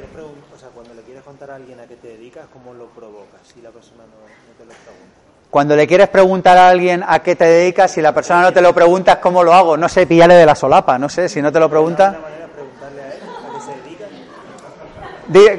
preguntar 1.41 1.51
a 1.51 1.55
alguien 1.55 1.79
a 1.79 1.87
qué 1.87 1.95
te 1.95 2.07
dedicas, 2.09 2.43
¿cómo 2.53 2.73
lo 2.73 2.85
provocas 2.87 3.39
si 3.51 3.61
la 3.61 3.69
persona 3.69 4.03
no, 4.03 4.19
no 4.27 4.53
te 4.57 4.65
lo 4.65 4.71
pregunta? 4.71 5.15
Cuando 5.49 5.75
le 5.75 5.87
quieres 5.87 6.07
preguntar 6.09 6.57
a 6.57 6.69
alguien 6.69 7.03
a 7.07 7.19
qué 7.19 7.35
te 7.35 7.45
dedicas, 7.45 7.89
si 7.89 8.01
la 8.01 8.13
persona 8.13 8.41
no 8.41 8.53
te 8.53 8.61
lo 8.61 8.75
pregunta, 8.75 9.19
¿cómo 9.19 9.43
lo 9.43 9.53
hago? 9.53 9.75
No 9.75 9.89
sé, 9.89 10.05
píllale 10.05 10.35
de 10.35 10.45
la 10.45 10.55
solapa, 10.55 10.99
no 10.99 11.09
sé, 11.09 11.29
si 11.29 11.41
no 11.41 11.51
te 11.51 11.59
lo 11.59 11.69
pregunta. 11.69 12.15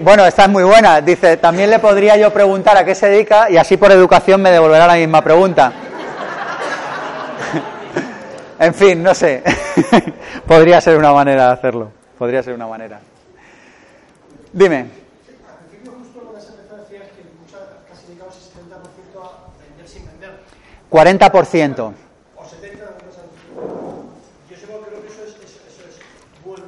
Bueno, 0.03 0.27
esta 0.27 0.45
es 0.45 0.49
muy 0.51 0.63
buena. 0.63 1.01
Dice, 1.01 1.39
también 1.39 1.71
le 1.71 1.79
podría 1.79 2.17
yo 2.17 2.31
preguntar 2.31 2.77
a 2.77 2.85
qué 2.85 2.95
se 2.95 3.09
dedica 3.09 3.51
y 3.51 3.57
así 3.57 3.77
por 3.77 3.91
educación 3.91 4.41
me 4.41 4.51
devolverá 4.51 4.87
la 4.87 4.95
misma 4.95 5.23
pregunta. 5.23 5.73
En 8.63 8.75
fin, 8.75 9.03
no 9.03 9.13
sé. 9.13 9.43
Podría 10.47 10.81
ser 10.81 10.97
una 10.97 11.13
manera 11.13 11.47
de 11.47 11.53
hacerlo. 11.53 11.91
Podría 12.17 12.45
ser 12.45 12.55
una 12.55 12.69
manera. 12.69 13.01
Dime. 14.53 14.77
Al 14.79 15.59
principio 15.67 15.99
justo 15.99 16.21
con 16.23 16.39
esa 16.39 16.55
referencias 16.55 17.11
que 17.11 17.27
muchas, 17.43 17.59
casi 17.91 18.07
llegamos 18.13 18.39
al 18.39 18.43
70% 18.63 19.19
a 19.19 19.51
vender 19.67 19.89
sin 19.89 20.07
vender, 20.07 20.39
40%. 20.91 21.91
o 22.37 22.45
70% 22.45 22.55
Yo 24.47 24.57
creo 24.63 25.03
que 25.03 25.09
eso 25.09 25.25
es, 25.25 25.31
eso, 25.43 25.59
eso 25.67 25.83
es 25.89 25.99
bueno, 26.45 26.63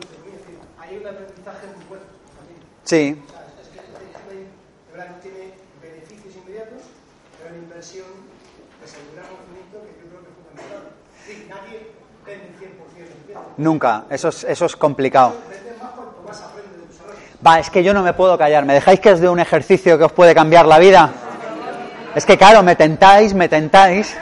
hay 0.81 0.97
un 0.97 1.07
aprendizaje 1.07 1.67
muy 1.77 1.85
bueno 1.87 2.05
también. 2.35 2.59
Sí. 2.83 3.23
Es 3.63 3.69
que 3.71 5.31
tiene 5.31 5.55
beneficios 5.81 6.35
inmediatos, 6.43 6.91
pero 7.39 7.55
una 7.55 7.63
inversión 7.63 8.11
de 8.83 8.87
seguridad 8.89 9.31
conocimiento 9.31 9.79
que 9.87 9.95
yo 10.03 10.11
creo 10.11 10.27
que 10.27 10.31
es 10.35 11.14
fundamental. 11.25 11.25
Es 11.25 11.29
decir, 11.29 11.49
nadie 11.49 11.91
vende 12.27 12.47
100% 12.59 13.13
empieza. 13.19 13.41
Nunca. 13.57 14.05
Eso 14.11 14.29
es, 14.29 14.45
eso 14.45 14.67
es 14.67 14.77
complicado. 14.77 15.35
Va, 17.47 17.59
es 17.59 17.69
que 17.69 17.83
yo 17.83 17.93
no 17.93 18.03
me 18.03 18.15
puedo 18.15 18.39
callar. 18.39 18.65
¿Me 18.65 18.75
dejáis 18.75 19.01
que 19.01 19.13
os 19.13 19.21
dé 19.21 19.29
un 19.29 19.41
ejercicio 19.41 19.99
que 19.99 20.05
os 20.05 20.13
puede 20.13 20.35
cambiar 20.35 20.67
la 20.67 20.79
vida? 20.79 21.13
Es 22.15 22.25
que 22.25 22.39
claro, 22.39 22.63
me 22.63 22.77
tentáis, 22.77 23.35
me 23.35 23.49
tentáis. 23.49 24.17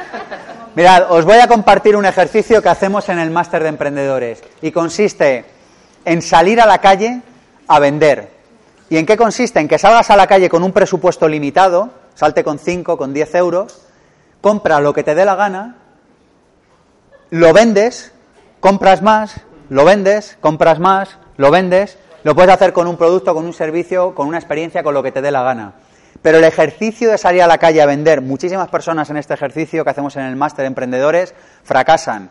Mirad, 0.74 1.12
os 1.12 1.24
voy 1.24 1.38
a 1.38 1.46
compartir 1.46 1.96
un 1.96 2.07
ejercicio 2.07 2.62
que 2.62 2.68
hacemos 2.68 3.09
en 3.11 3.18
el 3.18 3.30
máster 3.30 3.62
de 3.62 3.68
emprendedores 3.68 4.42
y 4.62 4.72
consiste 4.72 5.44
en 6.05 6.22
salir 6.22 6.61
a 6.61 6.66
la 6.66 6.78
calle 6.78 7.20
a 7.68 7.78
vender. 7.78 8.30
¿Y 8.88 8.96
en 8.96 9.07
qué 9.07 9.16
consiste? 9.16 9.61
En 9.61 9.68
que 9.68 9.78
salgas 9.78 10.11
a 10.11 10.16
la 10.16 10.26
calle 10.26 10.48
con 10.48 10.62
un 10.62 10.72
presupuesto 10.72 11.28
limitado, 11.28 11.90
salte 12.14 12.42
con 12.42 12.59
5, 12.59 12.96
con 12.96 13.12
10 13.12 13.34
euros, 13.34 13.82
compra 14.40 14.80
lo 14.80 14.92
que 14.92 15.03
te 15.03 15.14
dé 15.14 15.24
la 15.24 15.34
gana, 15.34 15.76
lo 17.33 17.55
vendes, 17.55 18.12
compras 18.61 19.01
más, 19.01 19.41
lo 19.70 19.87
vendes, 19.87 20.37
compras 20.43 20.78
más, 20.78 21.16
lo 21.39 21.51
vendes, 21.51 21.97
lo 22.24 22.35
puedes 22.35 22.53
hacer 22.53 22.74
con 22.74 22.87
un 22.87 22.99
producto, 22.99 23.33
con 23.33 23.47
un 23.47 23.55
servicio, 23.55 24.14
con 24.14 24.28
una 24.28 24.37
experiencia, 24.37 24.83
con 24.83 24.93
lo 24.93 25.03
que 25.03 25.12
te 25.12 25.22
dé 25.22 25.30
la 25.30 25.43
gana. 25.43 25.72
Pero 26.20 26.37
el 26.37 26.45
ejercicio 26.45 27.11
de 27.11 27.16
salir 27.16 27.41
a 27.41 27.47
la 27.47 27.57
calle 27.57 27.80
a 27.80 27.87
vender, 27.87 28.20
muchísimas 28.20 28.68
personas 28.68 29.09
en 29.09 29.16
este 29.16 29.33
ejercicio 29.33 29.83
que 29.83 29.89
hacemos 29.89 30.14
en 30.16 30.24
el 30.24 30.37
máster 30.37 30.64
de 30.64 30.66
emprendedores 30.66 31.35
fracasan. 31.64 32.28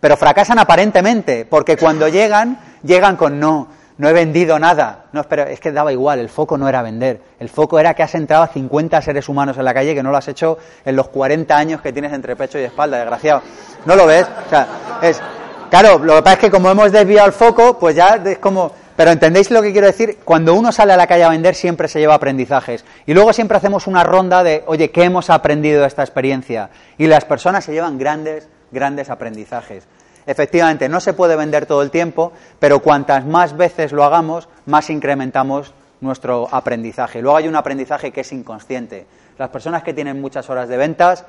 Pero 0.00 0.16
fracasan 0.16 0.58
aparentemente, 0.58 1.44
porque 1.44 1.76
cuando 1.76 2.08
llegan, 2.08 2.58
llegan 2.82 3.14
con 3.14 3.38
no, 3.38 3.68
no 4.00 4.08
he 4.08 4.14
vendido 4.14 4.58
nada. 4.58 5.04
No, 5.12 5.22
pero 5.24 5.42
es 5.42 5.60
que 5.60 5.72
daba 5.72 5.92
igual, 5.92 6.20
el 6.20 6.30
foco 6.30 6.56
no 6.56 6.66
era 6.70 6.80
vender. 6.80 7.20
El 7.38 7.50
foco 7.50 7.78
era 7.78 7.92
que 7.92 8.02
has 8.02 8.14
entrado 8.14 8.42
a 8.42 8.46
50 8.46 9.02
seres 9.02 9.28
humanos 9.28 9.58
en 9.58 9.64
la 9.66 9.74
calle 9.74 9.94
que 9.94 10.02
no 10.02 10.10
lo 10.10 10.16
has 10.16 10.26
hecho 10.26 10.56
en 10.86 10.96
los 10.96 11.08
40 11.08 11.54
años 11.54 11.82
que 11.82 11.92
tienes 11.92 12.10
entre 12.14 12.34
pecho 12.34 12.58
y 12.58 12.62
espalda, 12.62 12.96
desgraciado. 12.96 13.42
¿No 13.84 13.94
lo 13.96 14.06
ves? 14.06 14.26
O 14.46 14.48
sea, 14.48 14.66
es, 15.02 15.20
claro, 15.68 15.98
lo 15.98 16.16
que 16.16 16.22
pasa 16.22 16.32
es 16.36 16.40
que 16.40 16.50
como 16.50 16.70
hemos 16.70 16.90
desviado 16.90 17.26
el 17.26 17.34
foco, 17.34 17.78
pues 17.78 17.94
ya 17.94 18.18
es 18.24 18.38
como... 18.38 18.72
Pero 18.96 19.10
¿entendéis 19.10 19.50
lo 19.50 19.60
que 19.60 19.70
quiero 19.70 19.86
decir? 19.86 20.20
Cuando 20.24 20.54
uno 20.54 20.72
sale 20.72 20.94
a 20.94 20.96
la 20.96 21.06
calle 21.06 21.24
a 21.24 21.28
vender 21.28 21.54
siempre 21.54 21.86
se 21.86 22.00
lleva 22.00 22.14
aprendizajes. 22.14 22.86
Y 23.04 23.12
luego 23.12 23.34
siempre 23.34 23.58
hacemos 23.58 23.86
una 23.86 24.02
ronda 24.02 24.42
de, 24.42 24.64
oye, 24.66 24.90
¿qué 24.90 25.04
hemos 25.04 25.28
aprendido 25.28 25.82
de 25.82 25.86
esta 25.86 26.02
experiencia? 26.02 26.70
Y 26.96 27.06
las 27.06 27.26
personas 27.26 27.64
se 27.64 27.72
llevan 27.72 27.98
grandes, 27.98 28.48
grandes 28.70 29.10
aprendizajes. 29.10 29.86
Efectivamente, 30.26 30.88
no 30.88 31.00
se 31.00 31.12
puede 31.12 31.36
vender 31.36 31.66
todo 31.66 31.82
el 31.82 31.90
tiempo, 31.90 32.32
pero 32.58 32.80
cuantas 32.80 33.24
más 33.26 33.56
veces 33.56 33.92
lo 33.92 34.04
hagamos, 34.04 34.48
más 34.66 34.90
incrementamos 34.90 35.72
nuestro 36.00 36.48
aprendizaje. 36.50 37.22
Luego 37.22 37.36
hay 37.36 37.48
un 37.48 37.56
aprendizaje 37.56 38.10
que 38.10 38.22
es 38.22 38.32
inconsciente. 38.32 39.06
Las 39.38 39.50
personas 39.50 39.82
que 39.82 39.94
tienen 39.94 40.20
muchas 40.20 40.48
horas 40.50 40.68
de 40.68 40.76
ventas 40.76 41.24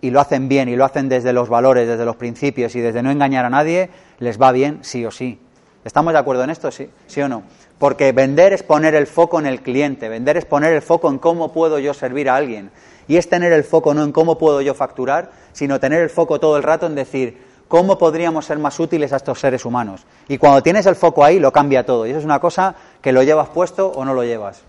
y 0.00 0.10
lo 0.10 0.20
hacen 0.20 0.48
bien 0.48 0.68
y 0.68 0.76
lo 0.76 0.84
hacen 0.84 1.08
desde 1.08 1.32
los 1.32 1.48
valores, 1.48 1.86
desde 1.86 2.04
los 2.04 2.16
principios 2.16 2.74
y 2.74 2.80
desde 2.80 3.02
no 3.02 3.10
engañar 3.10 3.44
a 3.44 3.50
nadie, 3.50 3.90
les 4.18 4.40
va 4.40 4.52
bien 4.52 4.80
sí 4.82 5.06
o 5.06 5.10
sí. 5.10 5.38
¿Estamos 5.84 6.12
de 6.12 6.18
acuerdo 6.18 6.44
en 6.44 6.50
esto? 6.50 6.70
¿Sí, 6.70 6.88
¿Sí 7.06 7.20
o 7.20 7.28
no? 7.28 7.42
Porque 7.78 8.12
vender 8.12 8.52
es 8.52 8.62
poner 8.62 8.94
el 8.94 9.06
foco 9.06 9.40
en 9.40 9.46
el 9.46 9.62
cliente, 9.62 10.08
vender 10.08 10.36
es 10.36 10.44
poner 10.44 10.72
el 10.72 10.82
foco 10.82 11.08
en 11.08 11.18
cómo 11.18 11.52
puedo 11.52 11.78
yo 11.78 11.94
servir 11.94 12.30
a 12.30 12.36
alguien. 12.36 12.70
Y 13.08 13.16
es 13.16 13.28
tener 13.28 13.52
el 13.52 13.64
foco 13.64 13.92
no 13.94 14.04
en 14.04 14.12
cómo 14.12 14.38
puedo 14.38 14.60
yo 14.60 14.74
facturar, 14.74 15.32
sino 15.52 15.80
tener 15.80 16.00
el 16.00 16.10
foco 16.10 16.38
todo 16.38 16.56
el 16.56 16.62
rato 16.62 16.86
en 16.86 16.94
decir 16.94 17.38
cómo 17.72 17.96
podríamos 17.96 18.44
ser 18.44 18.58
más 18.58 18.78
útiles 18.78 19.14
a 19.14 19.16
estos 19.16 19.40
seres 19.40 19.64
humanos. 19.64 20.02
Y 20.28 20.36
cuando 20.36 20.62
tienes 20.62 20.84
el 20.84 20.94
foco 20.94 21.24
ahí, 21.24 21.40
lo 21.40 21.50
cambia 21.50 21.86
todo. 21.86 22.06
Y 22.06 22.10
eso 22.10 22.18
es 22.18 22.24
una 22.26 22.38
cosa 22.38 22.74
que 23.00 23.12
lo 23.12 23.22
llevas 23.22 23.48
puesto 23.48 23.86
o 23.88 24.04
no 24.04 24.12
lo 24.12 24.22
llevas. 24.24 24.60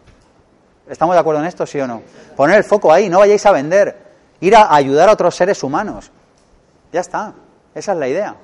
¿Estamos 0.88 1.14
de 1.14 1.20
acuerdo 1.20 1.42
en 1.42 1.48
esto, 1.48 1.66
sí 1.66 1.82
o 1.82 1.86
no? 1.86 2.02
Poner 2.38 2.56
el 2.56 2.64
foco 2.64 2.94
ahí, 2.94 3.10
no 3.10 3.20
vayáis 3.20 3.46
a 3.46 3.52
vender, 3.52 3.98
ir 4.40 4.56
a 4.56 4.74
ayudar 4.74 5.10
a 5.10 5.12
otros 5.12 5.36
seres 5.36 5.62
humanos. 5.64 6.12
Ya 6.94 7.02
está, 7.02 7.34
esa 7.76 7.92
es 7.92 7.98
la 7.98 8.08
idea. 8.08 8.36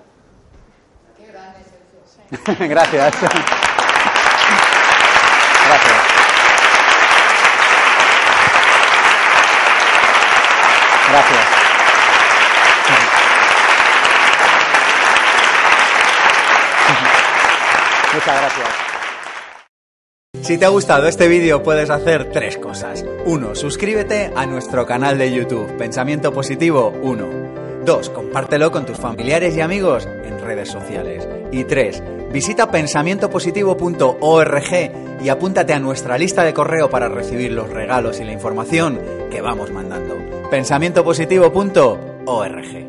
Gracias. 2.59 2.67
Gracias. 2.67 3.13
Gracias. 11.09 11.48
Muchas 18.19 18.41
gracias. 18.41 18.67
Si 20.41 20.57
te 20.57 20.65
ha 20.65 20.69
gustado 20.69 21.07
este 21.07 21.29
vídeo 21.29 21.63
puedes 21.63 21.89
hacer 21.89 22.29
tres 22.31 22.57
cosas. 22.57 23.05
Uno, 23.25 23.55
suscríbete 23.55 24.33
a 24.35 24.45
nuestro 24.45 24.85
canal 24.85 25.17
de 25.17 25.31
YouTube, 25.31 25.77
Pensamiento 25.77 26.33
Positivo 26.33 26.93
1. 27.01 27.85
Dos, 27.85 28.09
compártelo 28.09 28.73
con 28.73 28.85
tus 28.85 28.97
familiares 28.97 29.55
y 29.55 29.61
amigos 29.61 30.05
en 30.05 30.37
redes 30.41 30.67
sociales. 30.67 31.25
Y 31.53 31.63
tres, 31.63 32.03
visita 32.29 32.69
pensamientopositivo.org 32.69 35.21
y 35.21 35.29
apúntate 35.29 35.73
a 35.73 35.79
nuestra 35.79 36.17
lista 36.17 36.43
de 36.43 36.53
correo 36.53 36.89
para 36.89 37.07
recibir 37.07 37.53
los 37.53 37.69
regalos 37.69 38.19
y 38.19 38.25
la 38.25 38.33
información 38.33 38.99
que 39.31 39.39
vamos 39.39 39.71
mandando. 39.71 40.17
Pensamientopositivo.org 40.49 42.88